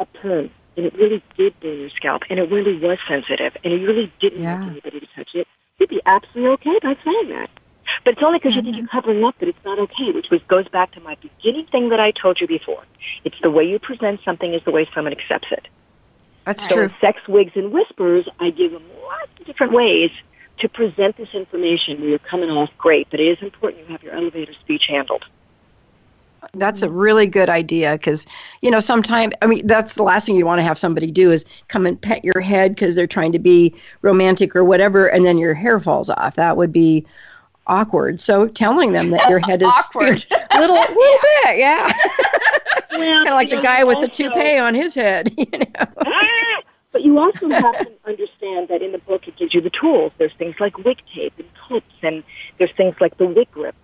a 0.00 0.06
perm 0.06 0.50
and 0.76 0.86
it 0.86 0.94
really 0.94 1.22
did 1.36 1.58
burn 1.60 1.78
your 1.78 1.90
scalp 1.90 2.22
and 2.30 2.38
it 2.38 2.50
really 2.50 2.78
was 2.78 2.98
sensitive 3.06 3.56
and 3.62 3.72
you 3.72 3.86
really 3.86 4.12
didn't 4.20 4.42
yeah. 4.42 4.58
want 4.58 4.72
anybody 4.72 5.00
to 5.00 5.06
touch 5.14 5.34
it, 5.34 5.46
you'd 5.78 5.88
be 5.88 6.00
absolutely 6.06 6.50
okay 6.52 6.78
by 6.82 6.96
saying 7.04 7.28
that. 7.30 7.50
But 8.04 8.14
it's 8.14 8.22
only 8.22 8.38
because 8.38 8.52
mm-hmm. 8.52 8.66
you 8.66 8.72
think 8.72 8.76
you're 8.76 8.88
covering 8.88 9.24
up 9.24 9.38
that 9.38 9.48
it's 9.48 9.64
not 9.64 9.78
okay, 9.78 10.12
which 10.12 10.30
was, 10.30 10.40
goes 10.48 10.68
back 10.68 10.92
to 10.92 11.00
my 11.00 11.16
beginning 11.16 11.66
thing 11.66 11.88
that 11.88 12.00
I 12.00 12.10
told 12.10 12.40
you 12.40 12.46
before. 12.46 12.84
It's 13.24 13.36
the 13.42 13.50
way 13.50 13.64
you 13.64 13.78
present 13.78 14.20
something 14.24 14.52
is 14.52 14.62
the 14.64 14.70
way 14.70 14.88
someone 14.94 15.12
accepts 15.12 15.48
it. 15.50 15.68
That's 16.44 16.64
so 16.64 16.74
true. 16.74 16.84
in 16.84 16.94
Sex, 17.00 17.20
Wigs, 17.28 17.52
and 17.54 17.72
Whispers, 17.72 18.28
I 18.40 18.50
give 18.50 18.72
them 18.72 18.84
lots 19.02 19.30
of 19.40 19.46
different 19.46 19.72
ways 19.72 20.10
to 20.58 20.68
present 20.68 21.16
this 21.16 21.28
information 21.34 22.00
where 22.00 22.10
you're 22.10 22.18
coming 22.18 22.50
off 22.50 22.70
great, 22.78 23.08
but 23.10 23.20
it 23.20 23.28
is 23.28 23.38
important 23.42 23.86
you 23.86 23.92
have 23.92 24.02
your 24.02 24.14
elevator 24.14 24.52
speech 24.54 24.84
handled. 24.88 25.24
That's 26.54 26.82
a 26.82 26.86
mm-hmm. 26.86 26.96
really 26.96 27.26
good 27.26 27.48
idea 27.48 27.92
because, 27.92 28.26
you 28.62 28.70
know, 28.70 28.80
sometimes, 28.80 29.34
I 29.42 29.46
mean, 29.46 29.66
that's 29.66 29.94
the 29.94 30.02
last 30.02 30.26
thing 30.26 30.36
you 30.36 30.46
want 30.46 30.58
to 30.58 30.62
have 30.62 30.78
somebody 30.78 31.10
do 31.10 31.30
is 31.30 31.44
come 31.68 31.86
and 31.86 32.00
pet 32.00 32.24
your 32.24 32.40
head 32.40 32.74
because 32.74 32.94
they're 32.94 33.06
trying 33.06 33.32
to 33.32 33.38
be 33.38 33.74
romantic 34.02 34.56
or 34.56 34.64
whatever, 34.64 35.06
and 35.06 35.26
then 35.26 35.38
your 35.38 35.54
hair 35.54 35.78
falls 35.78 36.10
off. 36.10 36.36
That 36.36 36.56
would 36.56 36.72
be 36.72 37.06
awkward. 37.66 38.20
So 38.20 38.48
telling 38.48 38.92
them 38.92 39.10
that 39.10 39.28
your 39.28 39.38
head 39.40 39.62
is 39.62 39.68
awkward, 39.78 40.24
a 40.30 40.58
little, 40.58 40.76
little 40.76 40.94
bit, 41.44 41.58
yeah. 41.58 41.92
well, 42.92 43.16
kind 43.16 43.28
of 43.28 43.34
like 43.34 43.50
the 43.50 43.60
guy 43.62 43.84
with 43.84 44.00
the 44.00 44.08
toupee 44.08 44.58
on 44.58 44.74
his 44.74 44.94
head, 44.94 45.32
you 45.36 45.46
know. 45.58 45.86
But 46.90 47.02
you 47.02 47.18
also 47.18 47.48
have 47.50 47.78
to 47.78 47.92
understand 48.06 48.68
that 48.68 48.80
in 48.80 48.92
the 48.92 48.98
book 48.98 49.28
it 49.28 49.36
gives 49.36 49.52
you 49.52 49.60
the 49.60 49.70
tools. 49.70 50.12
There's 50.16 50.32
things 50.38 50.56
like 50.58 50.78
wig 50.78 50.98
tape 51.14 51.34
and 51.38 51.46
clips, 51.66 51.94
and 52.02 52.24
there's 52.56 52.72
things 52.72 52.96
like 53.00 53.18
the 53.18 53.26
wig 53.26 53.50
grip. 53.50 53.74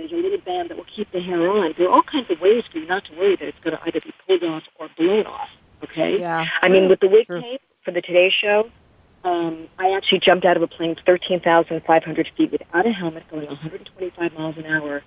There's 0.00 0.12
a 0.12 0.16
little 0.16 0.38
band 0.38 0.70
that 0.70 0.76
will 0.76 0.84
keep 0.84 1.10
the 1.12 1.20
hair 1.20 1.50
on. 1.50 1.74
There 1.76 1.88
are 1.88 1.92
all 1.92 2.02
kinds 2.02 2.30
of 2.30 2.40
ways 2.40 2.64
for 2.70 2.78
you 2.78 2.86
not 2.86 3.04
to 3.06 3.16
worry 3.16 3.36
that 3.36 3.48
it's 3.48 3.58
going 3.60 3.76
to 3.76 3.82
either 3.84 4.00
be 4.00 4.12
pulled 4.26 4.42
off 4.44 4.62
or 4.78 4.88
blown 4.96 5.26
off. 5.26 5.48
Okay. 5.84 6.20
Yeah. 6.20 6.46
I 6.62 6.68
mean, 6.68 6.88
with 6.88 7.00
the 7.00 7.08
wig 7.08 7.26
True. 7.26 7.40
tape 7.40 7.62
for 7.84 7.90
the 7.90 8.00
Today 8.00 8.30
Show, 8.30 8.70
um, 9.24 9.68
I 9.78 9.92
actually 9.92 10.20
jumped 10.20 10.44
out 10.44 10.56
of 10.56 10.62
a 10.62 10.66
plane 10.66 10.96
13,500 11.04 12.30
feet 12.36 12.52
without 12.52 12.86
a 12.86 12.92
helmet, 12.92 13.24
going 13.30 13.46
125 13.46 14.34
miles 14.34 14.56
an 14.56 14.66
hour, 14.66 15.02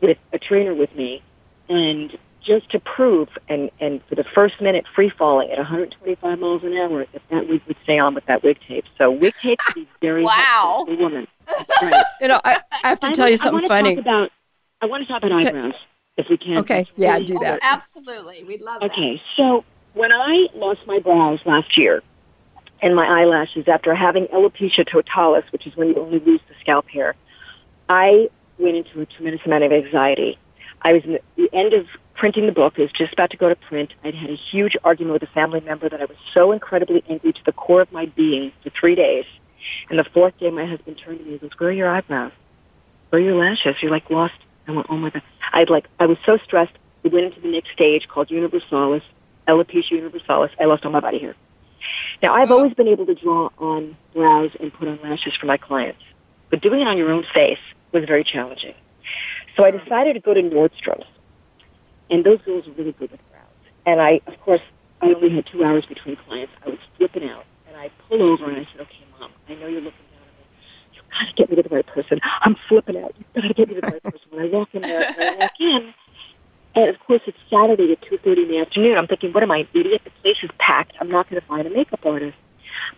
with 0.00 0.18
a 0.32 0.38
trainer 0.38 0.74
with 0.74 0.94
me, 0.94 1.22
and 1.68 2.16
just 2.42 2.70
to 2.70 2.80
prove, 2.80 3.28
and 3.48 3.70
and 3.80 4.02
for 4.08 4.16
the 4.16 4.24
first 4.34 4.60
minute 4.60 4.84
free 4.94 5.08
falling 5.08 5.50
at 5.50 5.58
125 5.58 6.38
miles 6.38 6.62
an 6.62 6.76
hour, 6.76 7.06
that 7.12 7.22
that 7.30 7.48
wig 7.48 7.62
would 7.66 7.76
stay 7.84 7.98
on 7.98 8.14
with 8.14 8.26
that 8.26 8.42
wig 8.42 8.58
tape. 8.66 8.84
So 8.98 9.10
wig 9.10 9.34
tape 9.40 9.58
can 9.60 9.84
be 9.84 9.88
very 10.00 10.24
wow. 10.24 10.30
helpful 10.32 10.86
for 10.86 10.92
a 10.92 10.96
woman. 10.96 11.28
Right. 11.82 12.04
you 12.20 12.28
know, 12.28 12.40
I, 12.44 12.60
I 12.82 12.88
have 12.88 13.00
to 13.00 13.12
tell 13.12 13.28
you 13.28 13.36
something 13.36 13.64
I 13.64 13.68
funny. 13.68 13.96
Talk 13.96 14.02
about, 14.02 14.30
I 14.80 14.86
want 14.86 15.02
to 15.02 15.08
talk 15.08 15.22
about 15.22 15.44
eyebrows. 15.44 15.74
if 16.16 16.28
we 16.28 16.36
can. 16.36 16.58
Okay, 16.58 16.86
yeah, 16.96 17.18
do 17.18 17.38
that. 17.40 17.60
Absolutely, 17.62 18.44
we'd 18.44 18.60
love 18.60 18.82
okay, 18.82 18.88
that. 18.88 18.92
Okay, 18.92 19.22
so 19.36 19.64
when 19.94 20.12
I 20.12 20.48
lost 20.54 20.80
my 20.86 20.98
brows 20.98 21.40
last 21.44 21.76
year 21.76 22.02
and 22.82 22.94
my 22.94 23.06
eyelashes 23.06 23.66
after 23.68 23.94
having 23.94 24.26
alopecia 24.26 24.90
totalis, 24.90 25.44
which 25.52 25.66
is 25.66 25.76
when 25.76 25.88
you 25.88 25.96
only 25.96 26.18
lose 26.20 26.40
the 26.48 26.54
scalp 26.60 26.88
hair, 26.88 27.14
I 27.88 28.28
went 28.58 28.76
into 28.76 29.00
a 29.00 29.06
tremendous 29.06 29.44
amount 29.46 29.64
of 29.64 29.72
anxiety. 29.72 30.38
I 30.82 30.92
was 30.92 31.04
in 31.04 31.18
the 31.36 31.48
end 31.52 31.72
of 31.72 31.86
printing 32.14 32.46
the 32.46 32.52
book. 32.52 32.78
It 32.78 32.82
was 32.82 32.92
just 32.92 33.12
about 33.12 33.30
to 33.30 33.36
go 33.36 33.48
to 33.48 33.56
print. 33.56 33.94
I'd 34.04 34.14
had 34.14 34.30
a 34.30 34.36
huge 34.36 34.76
argument 34.84 35.14
with 35.20 35.28
a 35.28 35.32
family 35.32 35.60
member 35.60 35.88
that 35.88 36.00
I 36.00 36.04
was 36.04 36.16
so 36.32 36.52
incredibly 36.52 37.02
angry 37.08 37.32
to 37.32 37.44
the 37.44 37.52
core 37.52 37.80
of 37.80 37.90
my 37.92 38.06
being 38.06 38.52
for 38.62 38.70
three 38.70 38.94
days. 38.94 39.24
And 39.90 39.98
the 39.98 40.04
fourth 40.04 40.38
day, 40.38 40.50
my 40.50 40.66
husband 40.66 41.00
turned 41.02 41.18
to 41.18 41.24
me 41.24 41.32
and 41.32 41.40
goes, 41.40 41.50
"Where 41.58 41.70
are 41.70 41.72
your 41.72 41.88
eyebrows? 41.88 42.32
Where 43.10 43.20
are 43.20 43.24
your 43.24 43.36
lashes? 43.36 43.76
You're 43.80 43.90
like 43.90 44.10
lost." 44.10 44.34
I 44.66 44.72
went, 44.72 44.86
"Oh 44.90 44.96
my 44.96 45.10
god!" 45.10 45.22
I'd 45.52 45.70
like 45.70 45.88
I 46.00 46.06
was 46.06 46.18
so 46.24 46.38
stressed. 46.38 46.72
We 47.02 47.10
went 47.10 47.26
into 47.26 47.40
the 47.40 47.48
next 47.48 47.70
stage 47.72 48.08
called 48.08 48.30
universalis, 48.30 49.02
alopecia 49.46 49.90
universalis. 49.92 50.50
I 50.58 50.64
lost 50.64 50.84
all 50.84 50.92
my 50.92 51.00
body 51.00 51.18
hair. 51.18 51.34
Now, 52.22 52.34
I've 52.34 52.50
always 52.50 52.72
been 52.72 52.88
able 52.88 53.04
to 53.06 53.14
draw 53.14 53.50
on 53.58 53.96
brows 54.14 54.50
and 54.58 54.72
put 54.72 54.88
on 54.88 54.98
lashes 55.02 55.34
for 55.38 55.46
my 55.46 55.58
clients, 55.58 56.00
but 56.48 56.62
doing 56.62 56.80
it 56.80 56.88
on 56.88 56.96
your 56.96 57.10
own 57.10 57.24
face 57.34 57.58
was 57.92 58.04
very 58.06 58.24
challenging. 58.24 58.74
So 59.56 59.64
I 59.64 59.70
decided 59.70 60.14
to 60.14 60.20
go 60.20 60.32
to 60.32 60.42
Nordstrom's, 60.42 61.06
and 62.10 62.24
those 62.24 62.40
girls 62.42 62.66
are 62.66 62.72
really 62.72 62.92
good 62.92 63.10
with 63.10 63.20
brows. 63.30 63.42
And 63.84 64.00
I, 64.00 64.20
of 64.26 64.40
course, 64.40 64.62
I 65.02 65.12
only 65.12 65.28
had 65.30 65.46
two 65.46 65.62
hours 65.62 65.84
between 65.84 66.16
clients. 66.16 66.52
I 66.64 66.70
was 66.70 66.78
flipping 66.96 67.28
out, 67.28 67.44
and 67.68 67.76
I 67.76 67.90
pull 68.08 68.22
over 68.22 68.48
and 68.48 68.56
I 68.56 68.68
said, 68.72 68.80
"Okay, 68.80 69.03
mom, 69.20 69.30
I 69.48 69.54
know 69.54 69.66
you're 69.66 69.80
looking 69.80 70.06
down 70.12 70.22
at 70.22 70.34
me. 70.38 70.44
You 70.94 71.02
got 71.10 71.28
to 71.28 71.34
get 71.34 71.50
me 71.50 71.56
to 71.56 71.62
the 71.62 71.74
right 71.74 71.86
person. 71.86 72.20
I'm 72.40 72.56
flipping 72.68 72.96
out. 72.96 73.14
You 73.18 73.24
got 73.34 73.48
to 73.48 73.54
get 73.54 73.68
me 73.68 73.74
to 73.74 73.80
the 73.80 73.86
right 73.86 74.02
person." 74.02 74.20
When 74.30 74.46
I 74.46 74.48
walk 74.48 74.74
in 74.74 74.82
there, 74.82 75.08
and 75.08 75.16
I 75.20 75.34
walk 75.36 75.60
in, 75.60 75.94
and 76.74 76.90
of 76.90 76.98
course, 77.00 77.22
it's 77.26 77.38
Saturday 77.48 77.92
at 77.92 78.00
2.30 78.02 78.44
in 78.44 78.48
the 78.48 78.58
afternoon. 78.58 78.98
I'm 78.98 79.06
thinking, 79.06 79.32
what 79.32 79.42
am 79.42 79.50
I, 79.50 79.58
an 79.58 79.68
idiot? 79.74 80.02
The 80.04 80.10
place 80.22 80.36
is 80.42 80.50
packed. 80.58 80.94
I'm 81.00 81.10
not 81.10 81.30
going 81.30 81.40
to 81.40 81.46
find 81.46 81.66
a 81.66 81.70
makeup 81.70 82.04
artist. 82.04 82.36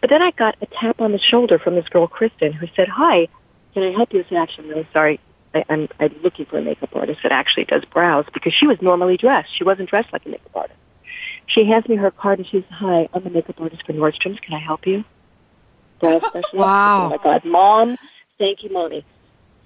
But 0.00 0.10
then 0.10 0.22
I 0.22 0.30
got 0.30 0.56
a 0.62 0.66
tap 0.66 1.00
on 1.00 1.12
the 1.12 1.18
shoulder 1.18 1.58
from 1.58 1.74
this 1.74 1.88
girl, 1.88 2.06
Kristen, 2.06 2.52
who 2.52 2.66
said, 2.74 2.88
hi, 2.88 3.28
can 3.74 3.82
I 3.82 3.92
help 3.92 4.12
you? 4.12 4.20
I 4.20 4.28
said, 4.28 4.38
actually, 4.38 4.64
I'm 4.64 4.70
really 4.70 4.88
sorry. 4.92 5.20
I, 5.54 5.64
I'm, 5.68 5.88
I'm 6.00 6.14
looking 6.22 6.46
for 6.46 6.58
a 6.58 6.62
makeup 6.62 6.90
artist 6.94 7.20
that 7.22 7.32
actually 7.32 7.66
does 7.66 7.84
brows 7.84 8.24
because 8.32 8.54
she 8.54 8.66
was 8.66 8.78
normally 8.80 9.18
dressed. 9.18 9.50
She 9.56 9.64
wasn't 9.64 9.90
dressed 9.90 10.12
like 10.12 10.24
a 10.24 10.30
makeup 10.30 10.52
artist. 10.54 10.78
She 11.46 11.66
hands 11.66 11.86
me 11.88 11.96
her 11.96 12.10
card 12.10 12.38
and 12.38 12.48
she 12.48 12.58
says, 12.58 12.70
hi, 12.70 13.08
I'm 13.12 13.26
a 13.26 13.30
makeup 13.30 13.60
artist 13.60 13.84
for 13.84 13.92
Nordstrom's. 13.92 14.40
Can 14.40 14.54
I 14.54 14.58
help 14.58 14.86
you? 14.86 15.04
Brow 16.00 16.18
specialist. 16.20 16.54
wow. 16.54 17.06
Oh, 17.06 17.08
my 17.10 17.22
God. 17.22 17.44
Mom, 17.44 17.96
thank 18.38 18.62
you, 18.62 18.70
Mommy. 18.70 19.04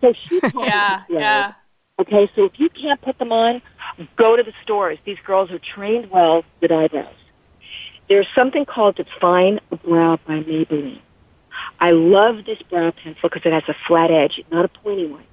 So 0.00 0.12
she 0.28 0.40
yeah, 0.54 1.02
yeah. 1.08 1.52
Okay, 1.98 2.30
so 2.34 2.44
if 2.44 2.58
you 2.58 2.70
can't 2.70 3.00
put 3.02 3.18
them 3.18 3.30
on, 3.30 3.60
go 4.16 4.34
to 4.34 4.42
the 4.42 4.54
stores. 4.62 4.98
These 5.04 5.18
girls 5.26 5.50
are 5.50 5.58
trained 5.58 6.10
well 6.10 6.44
with 6.60 6.72
eyebrows. 6.72 7.14
There's 8.08 8.26
something 8.34 8.64
called 8.64 8.96
Define 8.96 9.60
a 9.70 9.76
Brow 9.76 10.18
by 10.26 10.40
Maybelline. 10.42 11.02
I 11.78 11.90
love 11.90 12.46
this 12.46 12.60
brow 12.62 12.90
pencil 12.90 13.28
because 13.28 13.42
it 13.44 13.52
has 13.52 13.64
a 13.68 13.74
flat 13.86 14.10
edge, 14.10 14.42
not 14.50 14.64
a 14.64 14.68
pointy 14.68 15.06
one. 15.06 15.24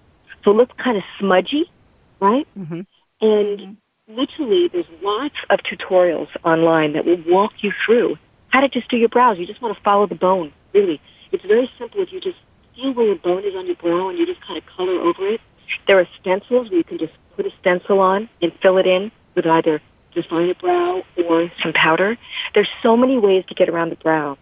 So 0.43 0.51
it 0.51 0.55
looks 0.55 0.73
kind 0.77 0.97
of 0.97 1.03
smudgy, 1.19 1.71
right? 2.19 2.47
Mm-hmm. 2.57 2.81
And 3.21 3.59
mm-hmm. 3.59 4.15
literally, 4.15 4.67
there's 4.67 4.85
lots 5.01 5.35
of 5.49 5.59
tutorials 5.59 6.27
online 6.43 6.93
that 6.93 7.05
will 7.05 7.21
walk 7.27 7.53
you 7.63 7.71
through 7.85 8.17
how 8.49 8.61
to 8.61 8.69
just 8.69 8.89
do 8.89 8.97
your 8.97 9.09
brows. 9.09 9.37
You 9.39 9.45
just 9.45 9.61
want 9.61 9.75
to 9.75 9.83
follow 9.83 10.05
the 10.05 10.15
bone, 10.15 10.53
really. 10.77 11.01
It's 11.31 11.43
very 11.43 11.69
simple 11.77 12.01
if 12.01 12.11
you 12.11 12.21
just 12.21 12.37
feel 12.75 12.93
where 12.93 13.07
your 13.07 13.15
bone 13.15 13.43
is 13.43 13.55
on 13.55 13.65
your 13.65 13.75
brow 13.75 14.09
and 14.09 14.17
you 14.17 14.25
just 14.25 14.41
kind 14.41 14.57
of 14.57 14.65
color 14.65 14.93
over 15.01 15.27
it 15.27 15.41
there 15.87 15.99
are 15.99 16.07
stencils 16.19 16.69
where 16.69 16.77
you 16.77 16.83
can 16.83 16.97
just 16.97 17.13
put 17.35 17.45
a 17.45 17.51
stencil 17.59 17.99
on 17.99 18.29
and 18.41 18.51
fill 18.61 18.77
it 18.77 18.87
in 18.87 19.11
with 19.35 19.45
either 19.45 19.81
define 20.13 20.49
a 20.49 20.55
brow 20.55 21.03
or 21.27 21.51
some 21.61 21.73
powder. 21.73 22.17
There's 22.53 22.69
so 22.81 22.97
many 22.97 23.17
ways 23.17 23.45
to 23.49 23.55
get 23.55 23.69
around 23.69 23.89
the 23.89 23.95
brow. 23.97 24.37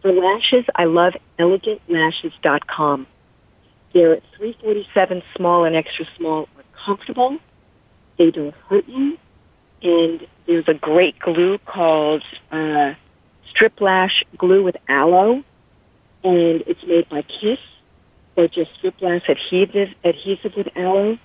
For 0.00 0.12
lashes, 0.12 0.64
I 0.74 0.84
love 0.84 1.14
elegantlashes.com. 1.38 3.06
They're 3.92 4.14
at 4.14 4.22
347 4.36 5.22
small 5.36 5.64
and 5.64 5.76
extra 5.76 6.06
small 6.16 6.48
are 6.56 6.84
comfortable. 6.84 7.38
They 8.18 8.30
don't 8.30 8.54
hurt 8.68 8.88
you. 8.88 9.18
And 9.82 10.26
there's 10.46 10.66
a 10.66 10.74
great 10.74 11.18
glue 11.18 11.58
called 11.58 12.22
uh, 12.50 12.94
Strip 13.50 13.80
Lash 13.80 14.24
Glue 14.38 14.62
with 14.62 14.76
Aloe. 14.88 15.44
And 16.24 16.62
it's 16.66 16.82
made 16.86 17.08
by 17.08 17.22
Kiss 17.22 17.58
or 18.36 18.48
just 18.48 18.74
strip 18.74 18.94
lash 19.00 19.28
adhesive 19.28 19.88
adhesive 20.04 20.52
with 20.56 20.68
aloe, 20.76 21.18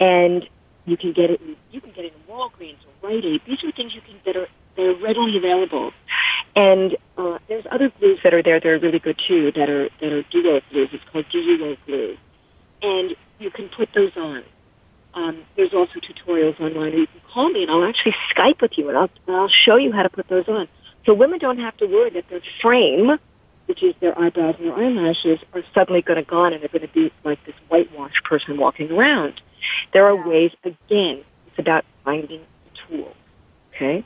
and 0.00 0.48
you 0.84 0.96
can 0.96 1.12
get 1.12 1.30
it. 1.30 1.40
In, 1.40 1.56
you 1.70 1.80
can 1.80 1.90
get 1.90 2.04
it 2.04 2.14
in 2.14 2.32
Walgreens 2.32 2.78
or 2.86 3.08
Rite 3.08 3.24
Aid. 3.24 3.42
These 3.46 3.64
are 3.64 3.72
things 3.72 3.94
you 3.94 4.00
can 4.00 4.14
that 4.24 4.36
are 4.36 4.48
they're 4.76 4.94
readily 4.94 5.36
available. 5.36 5.92
And 6.54 6.96
uh, 7.18 7.38
there's 7.48 7.64
other 7.70 7.90
glues 7.98 8.18
that 8.24 8.32
are 8.32 8.42
there 8.42 8.60
that 8.60 8.68
are 8.68 8.78
really 8.78 8.98
good 8.98 9.20
too. 9.26 9.52
That 9.52 9.68
are 9.68 9.88
that 10.00 10.12
are 10.12 10.22
duo 10.24 10.60
glues. 10.70 10.88
It's 10.92 11.04
called 11.12 11.26
duo 11.30 11.76
glue, 11.84 12.16
and 12.82 13.14
you 13.38 13.50
can 13.50 13.68
put 13.68 13.90
those 13.94 14.12
on. 14.16 14.44
Um, 15.14 15.44
there's 15.56 15.72
also 15.72 15.98
tutorials 15.98 16.60
online, 16.60 16.92
or 16.92 16.98
you 16.98 17.06
can 17.06 17.20
call 17.32 17.48
me 17.48 17.62
and 17.62 17.70
I'll 17.70 17.84
actually 17.84 18.14
Skype 18.34 18.60
with 18.60 18.76
you 18.76 18.90
and 18.90 18.98
I'll, 18.98 19.10
I'll 19.28 19.48
show 19.48 19.76
you 19.76 19.90
how 19.90 20.02
to 20.02 20.10
put 20.10 20.28
those 20.28 20.46
on. 20.46 20.68
So 21.06 21.14
women 21.14 21.38
don't 21.38 21.58
have 21.58 21.74
to 21.78 21.86
worry 21.86 22.10
that 22.10 22.28
their 22.28 22.42
frame 22.60 23.18
which 23.66 23.82
is 23.82 23.94
their 24.00 24.18
eyebrows 24.18 24.56
and 24.58 24.68
their 24.68 24.76
eyelashes, 24.76 25.40
are 25.52 25.62
suddenly 25.74 26.02
going 26.02 26.22
to 26.22 26.28
gone 26.28 26.52
and 26.52 26.62
they're 26.62 26.68
going 26.68 26.86
to 26.86 26.88
be 26.88 27.12
like 27.24 27.44
this 27.44 27.54
whitewashed 27.68 28.24
person 28.24 28.56
walking 28.56 28.90
around. 28.90 29.40
There 29.92 30.06
are 30.06 30.28
ways, 30.28 30.52
again, 30.64 31.24
it's 31.46 31.58
about 31.58 31.84
finding 32.04 32.40
a 32.40 32.88
tool. 32.88 33.14
Okay? 33.74 34.04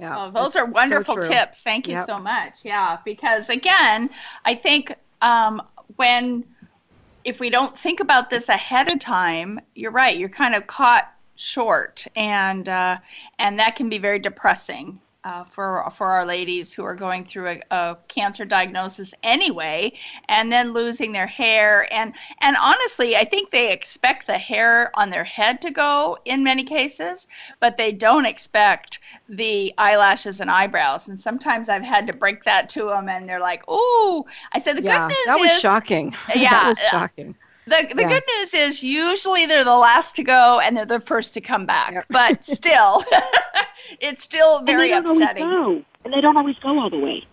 Yeah, 0.00 0.26
oh, 0.26 0.30
those 0.30 0.56
are 0.56 0.70
wonderful 0.70 1.16
so 1.16 1.22
tips. 1.22 1.62
Thank 1.62 1.88
you 1.88 1.94
yep. 1.94 2.06
so 2.06 2.18
much. 2.18 2.64
Yeah, 2.64 2.98
because 3.04 3.48
again, 3.48 4.10
I 4.44 4.54
think 4.54 4.94
um, 5.20 5.60
when 5.96 6.44
if 7.24 7.40
we 7.40 7.50
don't 7.50 7.76
think 7.76 8.00
about 8.00 8.30
this 8.30 8.48
ahead 8.48 8.92
of 8.92 9.00
time, 9.00 9.60
you're 9.74 9.90
right. 9.90 10.16
You're 10.16 10.28
kind 10.28 10.54
of 10.54 10.66
caught 10.68 11.12
short, 11.34 12.06
and 12.14 12.68
uh, 12.68 12.98
and 13.38 13.58
that 13.58 13.74
can 13.74 13.88
be 13.88 13.98
very 13.98 14.20
depressing 14.20 15.00
uh, 15.24 15.44
for 15.44 15.84
for 15.90 16.06
our 16.06 16.24
ladies 16.24 16.72
who 16.72 16.84
are 16.84 16.94
going 16.94 17.24
through 17.24 17.48
a, 17.48 17.60
a, 17.70 17.96
cancer 18.08 18.44
diagnosis 18.44 19.12
anyway, 19.22 19.92
and 20.28 20.50
then 20.52 20.72
losing 20.72 21.12
their 21.12 21.26
hair 21.26 21.92
and 21.92 22.14
and 22.40 22.56
honestly, 22.62 23.16
I 23.16 23.24
think 23.24 23.50
they 23.50 23.72
expect 23.72 24.26
the 24.26 24.38
hair 24.38 24.90
on 24.94 25.10
their 25.10 25.24
head 25.24 25.60
to 25.62 25.70
go 25.70 26.16
in 26.24 26.44
many 26.44 26.62
cases, 26.62 27.26
but 27.60 27.76
they 27.76 27.90
don't 27.90 28.26
expect 28.26 29.00
the 29.28 29.74
eyelashes 29.76 30.40
and 30.40 30.50
eyebrows. 30.50 31.08
And 31.08 31.20
sometimes 31.20 31.68
I've 31.68 31.82
had 31.82 32.06
to 32.06 32.12
break 32.12 32.44
that 32.44 32.68
to 32.70 32.84
them, 32.84 33.08
and 33.08 33.28
they're 33.28 33.40
like, 33.40 33.64
"Oh," 33.66 34.26
I 34.52 34.60
said, 34.60 34.76
"The 34.76 34.82
yeah, 34.82 34.98
good 34.98 35.08
news 35.08 35.26
that 35.26 35.40
was 35.40 35.52
is, 35.52 35.60
shocking. 35.60 36.14
Yeah, 36.34 36.50
that 36.50 36.68
was 36.68 36.80
shocking." 36.80 37.34
The, 37.68 37.94
the 37.94 38.02
yeah. 38.02 38.08
good 38.08 38.22
news 38.38 38.54
is 38.54 38.82
usually 38.82 39.46
they're 39.46 39.64
the 39.64 39.76
last 39.76 40.16
to 40.16 40.24
go 40.24 40.60
and 40.60 40.76
they're 40.76 40.86
the 40.86 41.00
first 41.00 41.34
to 41.34 41.40
come 41.40 41.66
back. 41.66 41.92
Yep. 41.92 42.06
But 42.08 42.44
still, 42.58 43.04
it's 44.00 44.22
still 44.22 44.62
very 44.62 44.92
and 44.92 45.06
upsetting. 45.06 45.84
And 46.04 46.14
they 46.14 46.20
don't 46.20 46.36
always 46.36 46.56
go 46.58 46.78
all 46.78 46.90
the 46.90 46.98
way. 46.98 47.24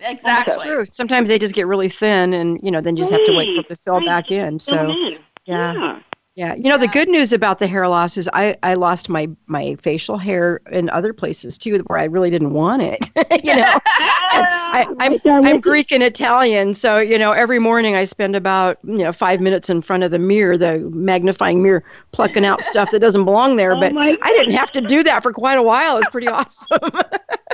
Exactly. 0.00 0.54
That's 0.54 0.62
true. 0.62 0.84
Sometimes 0.90 1.28
they 1.28 1.38
just 1.38 1.54
get 1.54 1.66
really 1.66 1.88
thin, 1.88 2.34
and 2.34 2.60
you 2.62 2.70
know, 2.70 2.80
then 2.80 2.96
you 2.96 3.02
just 3.02 3.12
right. 3.12 3.20
have 3.20 3.26
to 3.26 3.36
wait 3.36 3.54
for 3.54 3.60
it 3.60 3.68
to 3.68 3.76
fill 3.76 3.98
right. 3.98 4.06
back 4.06 4.30
in. 4.30 4.58
So, 4.58 4.88
in. 4.88 5.18
yeah. 5.46 5.72
yeah. 5.74 6.00
Yeah, 6.36 6.56
you 6.56 6.64
know 6.64 6.70
yeah. 6.70 6.78
the 6.78 6.88
good 6.88 7.08
news 7.08 7.32
about 7.32 7.60
the 7.60 7.68
hair 7.68 7.86
loss 7.86 8.16
is 8.16 8.28
I 8.32 8.56
I 8.64 8.74
lost 8.74 9.08
my 9.08 9.28
my 9.46 9.76
facial 9.76 10.18
hair 10.18 10.60
in 10.72 10.90
other 10.90 11.12
places 11.12 11.56
too 11.56 11.78
where 11.86 11.98
I 11.98 12.04
really 12.04 12.28
didn't 12.28 12.54
want 12.54 12.82
it. 12.82 13.08
you 13.44 13.54
know, 13.54 13.78
I, 13.86 14.84
I'm 14.98 15.20
I'm 15.46 15.60
Greek 15.60 15.92
and 15.92 16.02
Italian, 16.02 16.74
so 16.74 16.98
you 16.98 17.18
know 17.18 17.30
every 17.30 17.60
morning 17.60 17.94
I 17.94 18.02
spend 18.02 18.34
about 18.34 18.78
you 18.82 18.98
know 18.98 19.12
five 19.12 19.40
minutes 19.40 19.70
in 19.70 19.80
front 19.80 20.02
of 20.02 20.10
the 20.10 20.18
mirror, 20.18 20.58
the 20.58 20.80
magnifying 20.80 21.62
mirror, 21.62 21.84
plucking 22.10 22.44
out 22.44 22.64
stuff 22.64 22.90
that 22.90 22.98
doesn't 22.98 23.24
belong 23.24 23.56
there. 23.56 23.64
Oh 23.74 23.80
but 23.80 23.96
I 23.96 24.32
didn't 24.38 24.52
have 24.54 24.70
to 24.72 24.80
do 24.80 25.02
that 25.04 25.22
for 25.22 25.32
quite 25.32 25.56
a 25.56 25.62
while. 25.62 25.96
It 25.96 26.00
was 26.00 26.08
pretty 26.10 26.28
awesome. 26.28 26.78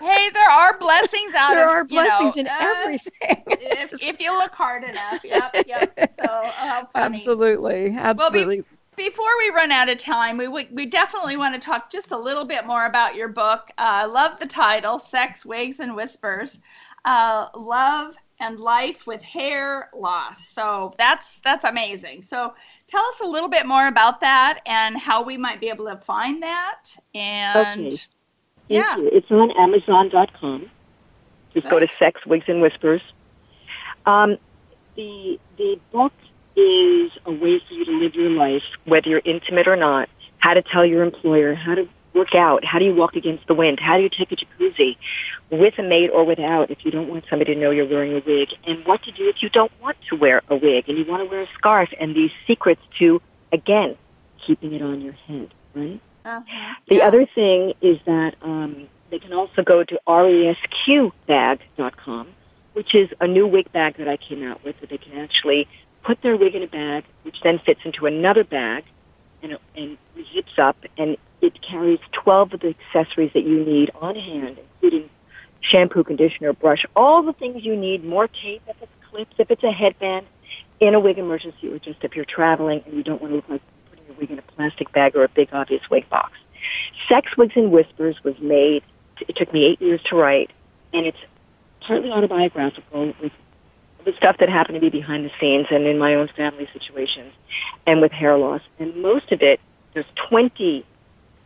Hey, 0.00 0.30
there 0.30 0.50
are 0.50 0.78
blessings 0.78 1.34
out 1.34 1.50
there 1.50 1.64
of 1.64 1.70
there 1.70 1.80
are 1.80 1.84
blessings 1.84 2.36
know, 2.36 2.40
in 2.40 2.46
uh, 2.46 2.56
everything. 2.60 3.42
if, 3.46 4.04
if 4.04 4.20
you 4.20 4.32
look 4.32 4.54
hard 4.54 4.84
enough, 4.84 5.20
yep, 5.24 5.54
yep. 5.66 5.92
So 6.20 6.26
oh. 6.28 6.86
Absolutely, 6.94 7.94
absolutely. 7.96 8.60
Well, 8.60 8.66
before 8.96 9.38
we 9.38 9.50
run 9.50 9.72
out 9.72 9.88
of 9.88 9.98
time, 9.98 10.36
we, 10.36 10.48
we, 10.48 10.68
we 10.72 10.86
definitely 10.86 11.36
want 11.36 11.54
to 11.54 11.60
talk 11.60 11.90
just 11.90 12.10
a 12.10 12.18
little 12.18 12.44
bit 12.44 12.66
more 12.66 12.84
about 12.84 13.14
your 13.14 13.28
book. 13.28 13.70
Uh, 13.78 14.00
I 14.00 14.02
uh, 14.02 14.08
love 14.08 14.38
the 14.38 14.46
title, 14.46 14.98
Sex, 14.98 15.46
Wigs, 15.46 15.80
and 15.80 15.96
Whispers. 15.96 16.60
Uh, 17.04 17.48
love 17.56 18.14
and 18.40 18.58
life 18.58 19.06
with 19.06 19.22
hair 19.22 19.90
loss. 19.94 20.48
So 20.48 20.94
that's 20.98 21.38
that's 21.38 21.64
amazing. 21.64 22.22
So 22.22 22.54
tell 22.88 23.04
us 23.04 23.20
a 23.20 23.26
little 23.26 23.48
bit 23.48 23.66
more 23.66 23.86
about 23.86 24.20
that 24.20 24.60
and 24.66 24.98
how 24.98 25.22
we 25.22 25.36
might 25.36 25.60
be 25.60 25.68
able 25.68 25.86
to 25.86 25.96
find 25.96 26.42
that. 26.42 26.84
And 27.14 27.86
okay. 27.86 27.96
Yeah, 28.70 28.96
you. 28.96 29.10
it's 29.12 29.30
on 29.30 29.50
Amazon.com. 29.50 30.70
Just 31.52 31.68
go 31.68 31.78
to 31.80 31.88
Sex, 31.98 32.20
Wigs, 32.26 32.44
and 32.48 32.62
Whispers. 32.62 33.02
Um, 34.06 34.38
the 34.96 35.38
the 35.58 35.78
book 35.92 36.12
is 36.56 37.12
a 37.26 37.32
way 37.32 37.60
for 37.66 37.74
you 37.74 37.84
to 37.84 37.92
live 37.92 38.14
your 38.14 38.30
life, 38.30 38.62
whether 38.84 39.08
you're 39.08 39.22
intimate 39.24 39.68
or 39.68 39.76
not. 39.76 40.08
how 40.40 40.54
to 40.54 40.62
tell 40.62 40.84
your 40.84 41.02
employer, 41.04 41.54
how 41.54 41.74
to 41.74 41.88
work 42.14 42.34
out, 42.34 42.64
how 42.64 42.78
do 42.78 42.84
you 42.84 42.94
walk 42.94 43.14
against 43.14 43.46
the 43.46 43.54
wind, 43.54 43.78
how 43.78 43.96
do 43.96 44.02
you 44.02 44.08
take 44.08 44.32
a 44.32 44.36
jacuzzi 44.36 44.96
with 45.50 45.78
a 45.78 45.82
maid 45.82 46.10
or 46.10 46.24
without 46.24 46.70
if 46.70 46.84
you 46.84 46.90
don't 46.90 47.08
want 47.08 47.24
somebody 47.30 47.54
to 47.54 47.60
know 47.60 47.70
you're 47.70 47.88
wearing 47.88 48.12
a 48.12 48.22
wig, 48.26 48.48
and 48.66 48.84
what 48.84 49.02
to 49.04 49.12
do 49.12 49.28
if 49.28 49.42
you 49.42 49.48
don't 49.50 49.70
want 49.80 49.96
to 50.08 50.16
wear 50.16 50.42
a 50.48 50.56
wig 50.56 50.88
and 50.88 50.98
you 50.98 51.04
want 51.04 51.22
to 51.22 51.30
wear 51.30 51.42
a 51.42 51.48
scarf, 51.56 51.88
and 52.00 52.16
these 52.16 52.32
secrets 52.46 52.80
to, 52.98 53.22
again, 53.52 53.96
keeping 54.44 54.72
it 54.72 54.82
on 54.82 55.00
your 55.00 55.12
head, 55.12 55.52
right? 55.74 56.00
Uh-huh. 56.24 56.74
The 56.88 56.96
yeah. 56.96 57.06
other 57.06 57.26
thing 57.34 57.74
is 57.80 57.98
that 58.06 58.34
um, 58.42 58.88
they 59.10 59.18
can 59.18 59.32
also 59.32 59.62
go 59.62 59.84
to 59.84 60.00
resqbag.com, 60.06 62.28
which 62.74 62.94
is 62.94 63.08
a 63.20 63.26
new 63.26 63.46
wig 63.46 63.72
bag 63.72 63.96
that 63.98 64.08
I 64.08 64.16
came 64.16 64.42
out 64.42 64.64
with 64.64 64.80
that 64.80 64.90
they 64.90 64.98
can 64.98 65.18
actually 65.18 65.68
put 66.04 66.20
their 66.22 66.36
wig 66.36 66.54
in 66.54 66.62
a 66.62 66.66
bag, 66.66 67.04
which 67.22 67.40
then 67.42 67.60
fits 67.64 67.80
into 67.84 68.06
another 68.06 68.44
bag 68.44 68.84
and, 69.42 69.58
and 69.76 69.98
zips 70.34 70.58
up, 70.58 70.76
and 70.96 71.16
it 71.40 71.60
carries 71.62 71.98
12 72.12 72.54
of 72.54 72.60
the 72.60 72.68
accessories 72.68 73.32
that 73.34 73.44
you 73.44 73.64
need 73.64 73.90
on 74.00 74.14
hand, 74.14 74.58
including 74.58 75.08
shampoo, 75.60 76.04
conditioner, 76.04 76.52
brush, 76.52 76.84
all 76.96 77.22
the 77.22 77.32
things 77.32 77.64
you 77.64 77.76
need, 77.76 78.04
more 78.04 78.28
tape 78.28 78.62
if 78.66 78.76
it's 78.80 78.92
clips, 79.10 79.34
if 79.38 79.50
it's 79.50 79.64
a 79.64 79.72
headband, 79.72 80.26
in 80.80 80.94
a 80.94 81.00
wig 81.00 81.18
emergency, 81.18 81.70
or 81.70 81.78
just 81.78 82.02
if 82.02 82.16
you're 82.16 82.24
traveling 82.24 82.82
and 82.86 82.94
you 82.94 83.02
don't 83.02 83.20
want 83.20 83.32
to 83.32 83.36
look 83.36 83.48
like 83.48 83.62
wig 84.20 84.30
in 84.30 84.38
a 84.38 84.42
plastic 84.42 84.92
bag 84.92 85.16
or 85.16 85.24
a 85.24 85.28
big 85.28 85.48
obvious 85.52 85.82
wig 85.90 86.08
box. 86.08 86.32
Sex 87.08 87.36
Wigs 87.36 87.54
and 87.56 87.72
Whispers 87.72 88.16
was 88.22 88.38
made, 88.40 88.82
it 89.26 89.36
took 89.36 89.52
me 89.52 89.64
eight 89.64 89.80
years 89.80 90.00
to 90.04 90.16
write, 90.16 90.50
and 90.92 91.06
it's 91.06 91.18
partly 91.80 92.10
autobiographical 92.10 93.14
with 93.20 93.32
the 94.04 94.12
stuff 94.16 94.36
that 94.38 94.48
happened 94.48 94.76
to 94.76 94.80
me 94.80 94.90
behind 94.90 95.24
the 95.24 95.30
scenes 95.40 95.66
and 95.70 95.86
in 95.86 95.98
my 95.98 96.14
own 96.14 96.28
family 96.36 96.68
situations 96.72 97.32
and 97.86 98.00
with 98.00 98.12
hair 98.12 98.36
loss. 98.36 98.62
And 98.78 98.96
most 98.96 99.32
of 99.32 99.42
it, 99.42 99.60
there's 99.94 100.06
20 100.28 100.84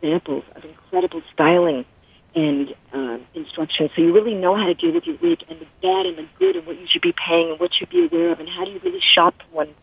examples 0.01 0.43
of 0.55 0.63
incredible 0.63 1.21
styling 1.33 1.85
and 2.33 2.75
uh, 2.93 3.17
instructions. 3.33 3.91
So 3.95 4.01
you 4.01 4.13
really 4.13 4.33
know 4.33 4.55
how 4.55 4.65
to 4.65 4.73
deal 4.73 4.93
with 4.93 5.05
your 5.05 5.17
wig 5.21 5.43
and 5.49 5.59
the 5.59 5.67
bad 5.81 6.05
and 6.05 6.17
the 6.17 6.27
good 6.37 6.55
and 6.57 6.65
what 6.65 6.79
you 6.79 6.87
should 6.87 7.01
be 7.01 7.13
paying 7.13 7.51
and 7.51 7.59
what 7.59 7.71
you 7.73 7.79
should 7.79 7.89
be 7.89 8.05
aware 8.05 8.31
of 8.31 8.39
and 8.39 8.49
how 8.49 8.65
do 8.65 8.71
you 8.71 8.79
really 8.83 9.01
shop 9.01 9.35
one 9.51 9.73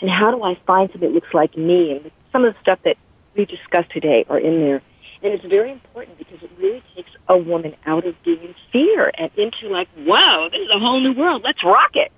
and 0.00 0.10
how 0.10 0.30
do 0.30 0.42
I 0.42 0.58
find 0.66 0.90
something 0.90 1.08
that 1.08 1.14
looks 1.14 1.32
like 1.32 1.56
me 1.56 1.92
and 1.92 2.10
some 2.32 2.44
of 2.44 2.54
the 2.54 2.60
stuff 2.60 2.78
that 2.84 2.96
we 3.36 3.44
discussed 3.44 3.90
today 3.90 4.24
are 4.28 4.38
in 4.38 4.60
there. 4.60 4.82
And 5.22 5.34
it's 5.34 5.44
very 5.44 5.70
important 5.70 6.18
because 6.18 6.42
it 6.42 6.50
really 6.58 6.82
takes 6.94 7.10
a 7.28 7.36
woman 7.36 7.76
out 7.86 8.06
of 8.06 8.20
being 8.22 8.42
in 8.42 8.54
fear 8.72 9.12
and 9.18 9.30
into 9.36 9.68
like, 9.68 9.88
whoa, 9.96 10.48
this 10.50 10.60
is 10.60 10.70
a 10.72 10.78
whole 10.78 10.98
new 10.98 11.12
world. 11.12 11.42
Let's 11.44 11.62
rock 11.62 11.94
it. 11.94 12.10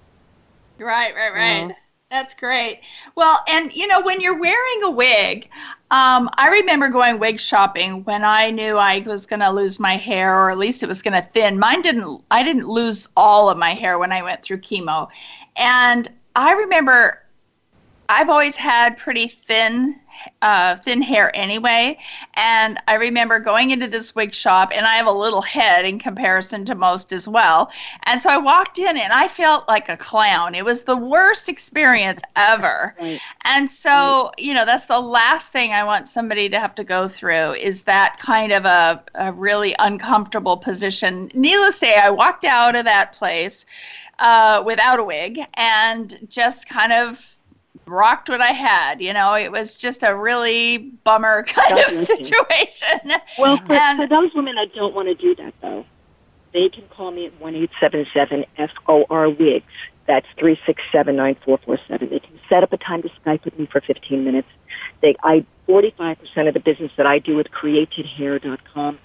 Right, 0.79 1.15
right, 1.15 1.33
right. 1.33 1.75
That's 2.13 2.35
great. 2.35 2.81
Well, 3.15 3.39
and 3.49 3.73
you 3.73 3.87
know, 3.87 4.03
when 4.03 4.21
you're 4.21 4.39
wearing 4.39 4.83
a 4.85 4.91
wig, 4.91 5.49
um, 5.91 6.29
I 6.37 6.49
remember 6.49 6.89
going 6.89 7.19
wig 7.19 7.41
shopping 7.41 8.05
when 8.05 8.23
I 8.23 8.51
knew 8.51 8.77
I 8.77 8.99
was 9.01 9.25
going 9.25 9.41
to 9.41 9.51
lose 9.51 9.81
my 9.81 9.97
hair, 9.97 10.39
or 10.39 10.51
at 10.51 10.59
least 10.59 10.83
it 10.83 10.91
was 10.91 11.01
going 11.01 11.15
to 11.15 11.27
thin. 11.27 11.59
Mine 11.59 11.81
didn't. 11.81 12.23
I 12.31 12.43
didn't 12.43 12.69
lose 12.69 13.09
all 13.17 13.49
of 13.49 13.57
my 13.57 13.71
hair 13.71 13.99
when 13.99 14.13
I 14.13 14.21
went 14.23 14.43
through 14.43 14.59
chemo, 14.59 15.09
and 15.57 16.07
I 16.37 16.53
remember 16.53 17.22
I've 18.09 18.29
always 18.29 18.57
had 18.57 18.99
pretty 18.99 19.29
thin, 19.29 19.99
uh, 20.43 20.77
thin 20.77 21.01
hair 21.01 21.31
anyway. 21.35 21.99
And 22.35 22.79
I 22.87 22.95
remember 22.95 23.39
going 23.39 23.71
into 23.71 23.87
this 23.87 24.15
wig 24.15 24.35
shop, 24.35 24.73
and 24.75 24.85
I 24.85 24.95
have 24.95 25.07
a 25.07 25.13
little 25.13 25.41
head 25.41 25.85
in 25.85 25.99
comparison 25.99 26.65
to 26.67 26.75
most 26.75 27.13
as 27.13 27.27
well. 27.27 27.73
And 28.05 28.21
so 28.21 28.29
I 28.29 28.37
walked 28.37 28.79
in, 28.79 28.97
and 28.97 29.13
I 29.13 29.29
felt 29.29 29.69
like 29.69 29.89
a 29.89 29.97
clown. 29.97 30.55
It 30.55 30.65
was 30.65 30.85
the 30.85 30.97
worst 30.97 31.49
experience 31.49 32.21
ever. 32.37 32.95
Right. 33.03 33.21
And 33.45 33.71
so, 33.71 34.27
right. 34.27 34.39
you 34.39 34.55
know, 34.55 34.65
that's 34.65 34.87
the 34.87 35.01
last 35.01 35.51
thing 35.51 35.73
I 35.73 35.83
want 35.83 36.07
somebody 36.07 36.49
to 36.51 36.61
have 36.61 36.75
to 36.77 36.85
go 36.85 37.09
through 37.09 37.55
is 37.55 37.83
that 37.83 38.19
kind 38.19 38.53
of 38.53 38.65
a, 38.65 39.03
a 39.15 39.33
really 39.33 39.75
uncomfortable 39.81 40.57
position. 40.57 41.31
Needless 41.35 41.81
to 41.81 41.87
say, 41.87 41.97
I 41.97 42.11
walked 42.11 42.45
out 42.45 42.77
of 42.77 42.85
that 42.85 43.13
place 43.13 43.67
uh, 44.21 44.63
without 44.65 45.01
a 45.01 45.05
wig 45.05 45.41
and 45.55 46.17
just 46.29 46.69
kind 46.69 46.93
of 46.93 47.39
rocked 47.87 48.29
what 48.29 48.41
I 48.41 48.53
had. 48.53 49.03
You 49.03 49.13
know, 49.13 49.35
it 49.35 49.51
was 49.51 49.77
just 49.77 50.03
a 50.03 50.15
really 50.15 50.79
bummer 50.79 51.43
kind 51.47 51.79
of 51.79 51.91
situation. 51.91 53.13
Well, 53.39 53.57
for, 53.59 53.73
and, 53.73 54.01
for 54.01 54.07
those 54.07 54.35
women 54.35 54.57
that 54.57 54.75
don't 54.75 54.95
want 54.95 55.09
to 55.09 55.15
do 55.15 55.35
that, 55.37 55.55
though, 55.61 55.85
they 56.53 56.69
can 56.69 56.85
call 56.89 57.11
me 57.11 57.27
at 57.27 57.41
one 57.41 57.55
eight 57.55 57.71
seven 57.81 58.07
seven 58.13 58.45
FOR 58.57 59.31
WIGS. 59.31 59.65
That's 60.07 60.27
three 60.37 60.61
six 60.67 60.83
seven 60.91 61.17
nine 61.17 61.37
four 61.45 61.59
four 61.59 61.79
seven. 61.89 62.11
They 62.11 62.19
can 62.19 62.39
set 62.49 62.63
up 62.63 62.73
a 62.73 62.77
time 62.77 63.03
to 63.03 63.11
Skype 63.25 63.45
with 63.45 63.59
me 63.59 63.67
for 63.67 63.81
15 63.81 64.25
minutes. 64.25 64.49
They, 65.01 65.17
I 65.23 65.45
45% 65.69 66.49
of 66.49 66.55
the 66.55 66.61
business 66.61 66.93
that 66.97 67.07
I 67.07 67.19
do 67.19 67.37
with 67.37 67.51
createdhair.com 67.51 68.99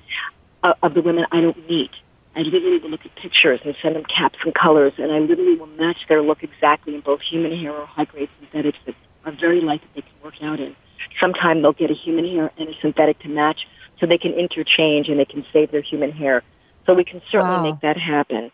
uh, 0.64 0.74
of 0.82 0.94
the 0.94 1.02
women 1.02 1.26
I 1.32 1.42
don't 1.42 1.70
meet 1.70 1.92
I 2.38 2.42
literally 2.42 2.78
will 2.78 2.92
look 2.92 3.04
at 3.04 3.16
pictures 3.16 3.60
and 3.66 3.76
send 3.82 3.96
them 3.96 4.04
caps 4.06 4.38
and 4.46 4.54
colors, 4.54 4.94
and 4.98 5.12
I 5.12 5.18
literally 5.18 5.56
will 5.56 5.66
match 5.66 5.98
their 6.08 6.22
look 6.22 6.44
exactly 6.44 6.94
in 6.94 7.02
both 7.02 7.20
human 7.20 7.58
hair 7.58 7.74
or 7.74 7.88
high-grade 7.88 8.30
synthetics 8.40 8.78
that 8.86 8.94
are 9.26 9.32
very 9.32 9.60
light 9.60 9.82
that 9.82 9.90
they 9.96 10.02
can 10.02 10.12
work 10.24 10.36
out 10.44 10.60
in. 10.60 10.76
Sometime 11.20 11.64
they'll 11.64 11.74
get 11.74 11.90
a 11.90 11.96
human 11.96 12.26
hair 12.26 12.52
and 12.60 12.70
a 12.70 12.74
synthetic 12.80 13.18
to 13.20 13.28
match, 13.28 13.68
so 14.00 14.06
they 14.06 14.20
can 14.20 14.34
interchange 14.34 15.10
and 15.10 15.20
they 15.20 15.26
can 15.26 15.44
save 15.52 15.72
their 15.72 15.82
human 15.82 16.12
hair. 16.12 16.44
So 16.86 16.94
we 16.94 17.04
can 17.04 17.24
certainly 17.32 17.56
wow. 17.56 17.72
make 17.72 17.82
that 17.82 17.98
happen. 17.98 18.52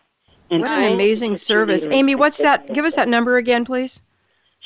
And 0.50 0.62
what 0.62 0.70
an 0.70 0.94
amazing 0.94 1.36
service, 1.36 1.86
Amy. 1.90 2.14
What's 2.14 2.38
that? 2.38 2.72
Give 2.72 2.86
us 2.86 2.96
that 2.96 3.08
number 3.08 3.36
again, 3.36 3.66
please. 3.66 4.02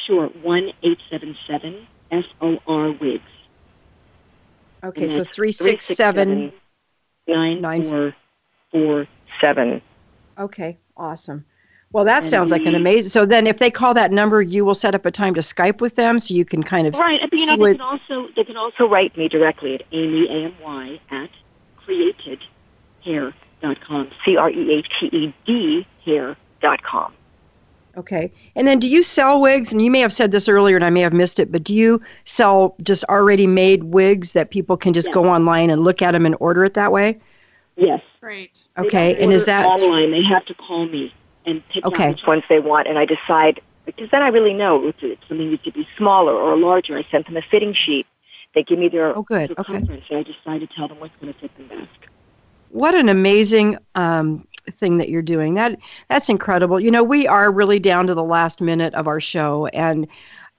Sure, 0.07 0.29
one 0.43 0.73
eight 0.85 1.01
seven 1.11 1.37
seven 1.45 1.89
F 2.13 2.25
O 2.41 2.59
R 2.69 2.93
Wigs. 2.93 3.23
Okay, 4.85 5.09
so 5.09 5.25
three 5.25 5.51
six 5.51 5.85
seven 5.85 6.53
nine 7.27 7.85
four 7.85 8.15
four 8.71 9.07
seven. 9.41 9.83
Okay, 10.39 10.79
awesome. 10.97 11.45
Well, 11.93 12.05
that 12.05 12.19
and 12.19 12.27
sounds 12.27 12.51
like 12.51 12.67
an 12.67 12.75
amazing. 12.75 13.09
So 13.09 13.25
then, 13.25 13.47
if 13.47 13.59
they 13.59 13.71
call 13.71 13.95
that 13.95 14.13
number, 14.13 14.43
you 14.43 14.63
will 14.65 14.75
set 14.75 14.95
up 14.95 15.07
a 15.07 15.11
time 15.11 15.33
to 15.35 15.41
Skype 15.41 15.81
with 15.81 15.95
them, 15.95 16.19
so 16.19 16.35
you 16.35 16.45
can 16.45 16.63
kind 16.63 16.87
of 16.87 16.95
right. 16.97 17.21
But 17.31 17.39
you 17.39 17.47
know, 17.47 17.65
they 17.65 17.73
can 17.73 17.81
also 17.81 18.29
they 18.37 18.45
can 18.45 18.59
also 18.59 18.87
write 18.87 19.17
me 19.17 19.29
directly 19.29 19.77
at 19.77 19.85
amy 19.93 20.29
a 20.29 20.47
m 20.47 20.55
y 20.63 21.01
at 21.11 21.31
createdhair.com. 21.87 24.11
C 24.25 24.37
r 24.37 24.51
e 24.51 24.79
a 24.79 24.83
t 24.83 25.07
e 25.07 25.33
d 25.47 25.87
hair.com. 26.05 27.13
Okay. 27.97 28.31
And 28.55 28.69
then 28.69 28.79
do 28.79 28.89
you 28.89 29.03
sell 29.03 29.41
wigs? 29.41 29.73
And 29.73 29.83
you 29.83 29.91
may 29.91 30.01
have 30.01 30.13
said 30.13 30.31
this 30.31 30.49
earlier 30.49 30.77
and 30.77 30.85
I 30.85 30.91
may 30.91 31.01
have 31.01 31.13
missed 31.13 31.41
it, 31.41 31.51
but 31.51 31.65
do 31.65 31.75
you 31.75 32.01
sell 32.25 32.77
just 32.83 33.03
already 33.05 33.47
made 33.47 33.85
wigs 33.85 34.33
that 34.33 34.51
people 34.51 34.77
can 34.77 34.93
just 34.93 35.09
yes. 35.09 35.15
go 35.15 35.25
online 35.25 35.69
and 35.69 35.83
look 35.83 36.01
at 36.01 36.13
them 36.13 36.25
and 36.25 36.37
order 36.39 36.65
it 36.65 36.75
that 36.75 36.93
way? 36.93 37.19
Yes. 37.79 38.03
Great. 38.21 38.65
Okay, 38.77 39.15
and 39.23 39.33
is 39.33 39.45
that 39.47 39.65
online? 39.65 40.11
They 40.11 40.25
have 40.25 40.45
to 40.47 40.55
call 40.55 40.87
me 40.87 41.15
and 41.47 41.67
pick 41.69 41.87
okay. 41.87 42.05
out 42.05 42.11
which 42.11 42.27
ones 42.27 42.43
they 42.49 42.59
want, 42.59 42.89
and 42.89 42.99
I 42.99 43.05
decide 43.05 43.61
because 43.87 44.11
then 44.11 44.21
I 44.21 44.29
really 44.29 44.53
know 44.53 44.87
if 44.89 44.97
something 45.29 45.51
needs 45.51 45.63
to 45.63 45.73
be 45.73 45.89
smaller 45.97 46.35
or 46.35 46.59
larger. 46.59 46.99
I 46.99 47.07
send 47.11 47.25
them 47.25 47.37
a 47.37 47.43
fitting 47.43 47.73
sheet. 47.73 48.07
They 48.55 48.65
give 48.65 48.79
me 48.79 48.89
their 48.89 49.17
oh, 49.17 49.23
good. 49.23 49.51
circumference, 49.51 50.05
okay. 50.05 50.17
and 50.17 50.19
I 50.19 50.23
decide 50.23 50.69
to 50.69 50.75
tell 50.75 50.89
them 50.89 50.99
what's 50.99 51.15
going 51.21 51.33
to 51.33 51.39
fit 51.39 51.57
them 51.57 51.69
best. 51.69 52.11
What 52.71 52.95
an 52.95 53.09
amazing 53.09 53.79
um, 53.95 54.47
thing 54.77 54.97
that 54.97 55.09
you're 55.09 55.23
doing. 55.23 55.55
That 55.55 55.79
that's 56.09 56.29
incredible. 56.29 56.81
You 56.81 56.91
know, 56.91 57.05
we 57.05 57.29
are 57.29 57.51
really 57.53 57.79
down 57.79 58.09
to 58.09 58.15
the 58.15 58.25
last 58.25 58.61
minute 58.61 58.93
of 58.95 59.07
our 59.07 59.21
show, 59.21 59.69
and 59.69 60.07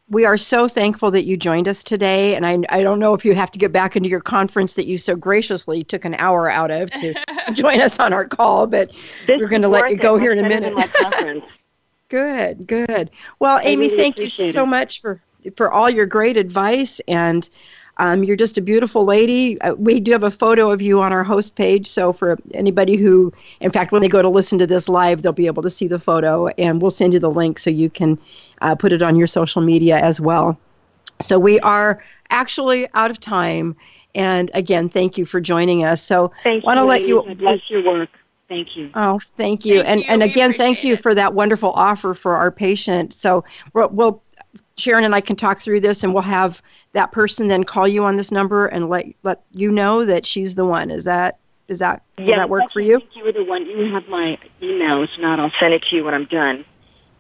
we 0.10 0.26
are 0.26 0.38
so 0.38 0.68
thankful 0.68 1.12
that 1.12 1.24
you 1.24 1.38
joined 1.38 1.68
us 1.68 1.84
today. 1.84 2.36
And 2.36 2.46
I, 2.46 2.60
I 2.70 2.82
don't 2.82 3.00
know 3.00 3.14
if 3.14 3.24
you 3.24 3.36
have 3.36 3.52
to 3.52 3.60
get 3.60 3.72
back 3.72 3.96
into 3.96 4.10
your 4.10 4.22
conference 4.22 4.74
that 4.74 4.86
you 4.86 4.98
so 4.98 5.16
graciously 5.16 5.84
took 5.84 6.04
an 6.04 6.16
hour 6.16 6.50
out 6.50 6.72
of 6.72 6.90
to 6.92 7.14
join 7.54 7.80
us 7.80 8.00
on 8.00 8.12
our 8.12 8.26
call, 8.26 8.66
but 8.66 8.92
this 9.28 9.40
we're 9.40 9.48
going 9.48 9.62
to 9.62 9.68
let 9.68 9.92
you 9.92 9.98
go 9.98 10.18
here 10.18 10.32
in 10.32 10.44
a 10.44 10.50
minute. 10.50 10.74
In 11.22 11.44
good, 12.10 12.66
good. 12.66 13.12
Well, 13.40 13.60
Amy, 13.64 13.88
really 13.88 13.98
thank 13.98 14.20
you 14.20 14.28
so 14.28 14.64
it. 14.64 14.68
much 14.68 15.02
for 15.02 15.22
for 15.56 15.72
all 15.72 15.90
your 15.90 16.06
great 16.06 16.36
advice 16.36 17.00
and 17.08 17.50
um, 18.00 18.24
you're 18.24 18.38
just 18.38 18.58
a 18.58 18.62
beautiful 18.62 19.04
lady. 19.04 19.60
Uh, 19.62 19.74
we 19.76 20.00
do 20.00 20.14
have 20.14 20.24
a 20.24 20.32
photo 20.32 20.72
of 20.72 20.82
you 20.82 21.02
on 21.02 21.12
our 21.12 21.24
host 21.24 21.56
page. 21.56 21.86
So, 21.86 22.14
for 22.14 22.38
anybody 22.54 22.96
who, 22.96 23.32
in 23.60 23.72
fact, 23.72 23.92
when 23.92 24.02
they 24.02 24.08
go 24.08 24.22
to 24.22 24.30
listen 24.30 24.58
to 24.60 24.68
this 24.68 24.88
live, 24.88 25.22
they'll 25.22 25.34
be 25.34 25.48
able 25.48 25.62
to 25.64 25.70
see 25.70 25.88
the 25.88 26.00
photo, 26.00 26.48
and 26.48 26.82
we'll 26.82 26.92
send 26.92 27.14
you 27.14 27.20
the 27.20 27.30
link 27.30 27.60
so 27.60 27.70
you 27.70 27.90
can 27.90 28.18
uh, 28.62 28.74
put 28.74 28.94
it 28.94 29.02
on 29.02 29.18
your 29.18 29.28
social 29.28 29.62
media 29.62 29.98
as 30.00 30.20
well. 30.20 30.58
So, 31.22 31.38
we 31.38 31.60
are 31.60 32.04
actually 32.30 32.88
out 32.94 33.12
of 33.12 33.20
time. 33.20 33.76
And 34.16 34.50
again, 34.54 34.90
thank 34.90 35.18
you 35.18 35.26
for 35.26 35.42
joining 35.42 35.84
us. 35.84 36.02
So, 36.02 36.32
I 36.46 36.62
want 36.64 36.78
to 36.78 36.86
let 36.86 37.04
you. 37.04 37.22
bless 37.36 37.70
your 37.70 37.84
work. 37.84 38.10
Thank 38.48 38.76
you. 38.76 38.90
Oh, 38.96 39.20
thank 39.38 39.64
you. 39.64 39.84
Thank 39.84 39.88
and 39.90 40.02
you. 40.02 40.08
and 40.08 40.24
again, 40.24 40.54
thank 40.54 40.84
you 40.84 40.96
it. 40.96 41.04
for 41.04 41.14
that 41.14 41.36
wonderful 41.36 41.72
offer 41.72 42.16
for 42.16 42.36
our 42.36 42.50
patient. 42.50 43.14
So 43.14 43.44
we'll, 43.74 43.90
we'll 43.90 44.24
Sharon 44.76 45.04
and 45.04 45.14
I 45.14 45.22
can 45.22 45.36
talk 45.36 45.60
through 45.60 45.82
this, 45.82 46.04
and 46.04 46.14
we'll 46.14 46.24
have 46.24 46.64
that 46.94 47.12
person 47.12 47.48
then 47.48 47.64
call 47.64 47.88
you 47.88 48.04
on 48.04 48.18
this 48.18 48.32
number 48.32 48.68
and 48.68 48.90
let 48.90 49.06
let 49.24 49.42
you 49.52 49.72
know 49.72 50.06
that 50.06 50.26
she's 50.26 50.56
the 50.56 50.66
one. 50.66 50.90
Is 50.90 51.04
that 51.04 51.38
is 51.68 51.80
that 51.80 52.02
yeah, 52.18 52.38
that 52.38 52.50
work 52.50 52.72
for 52.72 52.82
you? 52.82 53.02
You 53.14 53.24
were 53.24 53.32
the 53.32 53.44
one. 53.44 53.66
You 53.66 53.94
have 53.94 54.08
my 54.08 54.38
email. 54.62 55.04
If 55.04 55.12
not, 55.20 55.40
I'll 55.40 55.52
send 55.60 55.74
it 55.74 55.84
to 55.84 55.96
you 55.96 56.04
when 56.04 56.14
I'm 56.14 56.26
done. 56.26 56.66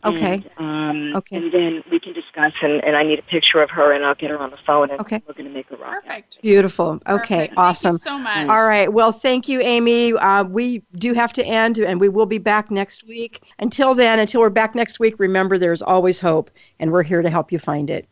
Okay. 0.05 0.43
And, 0.57 1.11
um, 1.11 1.15
Okay. 1.17 1.37
And 1.37 1.51
then 1.51 1.83
we 1.91 1.99
can 1.99 2.13
discuss, 2.13 2.53
and, 2.61 2.83
and 2.83 2.95
I 2.95 3.03
need 3.03 3.19
a 3.19 3.23
picture 3.23 3.61
of 3.61 3.69
her, 3.71 3.91
and 3.91 4.05
I'll 4.05 4.15
get 4.15 4.29
her 4.29 4.39
on 4.39 4.49
the 4.49 4.57
phone, 4.65 4.89
and 4.89 4.99
Okay. 5.01 5.21
we're 5.27 5.33
going 5.33 5.47
to 5.47 5.53
make 5.53 5.69
a 5.71 5.75
rock. 5.75 6.05
Perfect. 6.05 6.41
Beautiful. 6.41 7.01
Okay. 7.07 7.39
Perfect. 7.39 7.53
Awesome. 7.57 7.97
Thank 7.97 8.05
you 8.05 8.09
so 8.11 8.17
much. 8.17 8.49
All 8.49 8.65
right. 8.65 8.91
Well, 8.91 9.11
thank 9.11 9.49
you, 9.49 9.59
Amy. 9.59 10.13
Uh, 10.13 10.45
we 10.45 10.81
do 10.95 11.13
have 11.13 11.33
to 11.33 11.45
end, 11.45 11.79
and 11.79 11.99
we 11.99 12.07
will 12.07 12.25
be 12.25 12.37
back 12.37 12.71
next 12.71 13.05
week. 13.07 13.41
Until 13.59 13.93
then, 13.93 14.19
until 14.19 14.39
we're 14.41 14.49
back 14.49 14.73
next 14.73 14.99
week, 14.99 15.15
remember 15.19 15.57
there's 15.57 15.81
always 15.81 16.19
hope, 16.19 16.49
and 16.79 16.91
we're 16.91 17.03
here 17.03 17.21
to 17.21 17.29
help 17.29 17.51
you 17.51 17.59
find 17.59 17.89
it. 17.89 18.07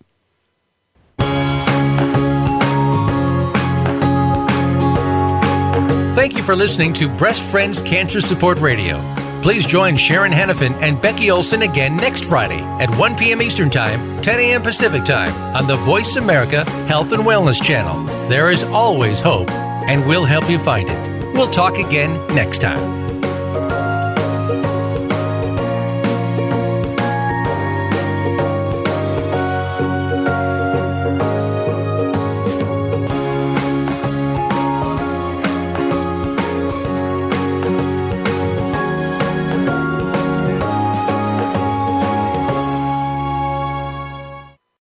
Thank 6.18 6.36
you 6.36 6.42
for 6.42 6.56
listening 6.56 6.94
to 6.94 7.08
Breast 7.08 7.44
Friends 7.44 7.80
Cancer 7.80 8.22
Support 8.22 8.58
Radio. 8.58 9.00
Please 9.44 9.68
join 9.68 9.96
Sharon 9.98 10.32
Hannafin 10.32 10.74
and 10.82 11.00
Becky 11.00 11.30
Olson 11.30 11.62
again 11.62 11.96
next 11.96 12.26
Friday 12.26 12.60
at 12.82 12.90
1 12.98 13.16
p.m. 13.18 13.40
Eastern 13.40 13.70
Time, 13.70 14.20
10 14.24 14.40
a.m. 14.40 14.64
Pacific 14.64 15.06
Time 15.06 15.32
on 15.56 15.68
the 15.68 15.76
Voice 15.76 16.16
America 16.16 16.68
Health 16.88 17.12
and 17.12 17.22
Wellness 17.22 17.62
Channel. 17.62 18.04
There 18.30 18.50
is 18.50 18.64
always 18.64 19.20
hope, 19.20 19.52
and 19.52 20.08
we'll 20.08 20.26
help 20.26 20.50
you 20.50 20.58
find 20.58 20.90
it. 20.90 21.34
We'll 21.36 21.52
talk 21.52 21.78
again 21.78 22.14
next 22.34 22.62
time. 22.62 23.07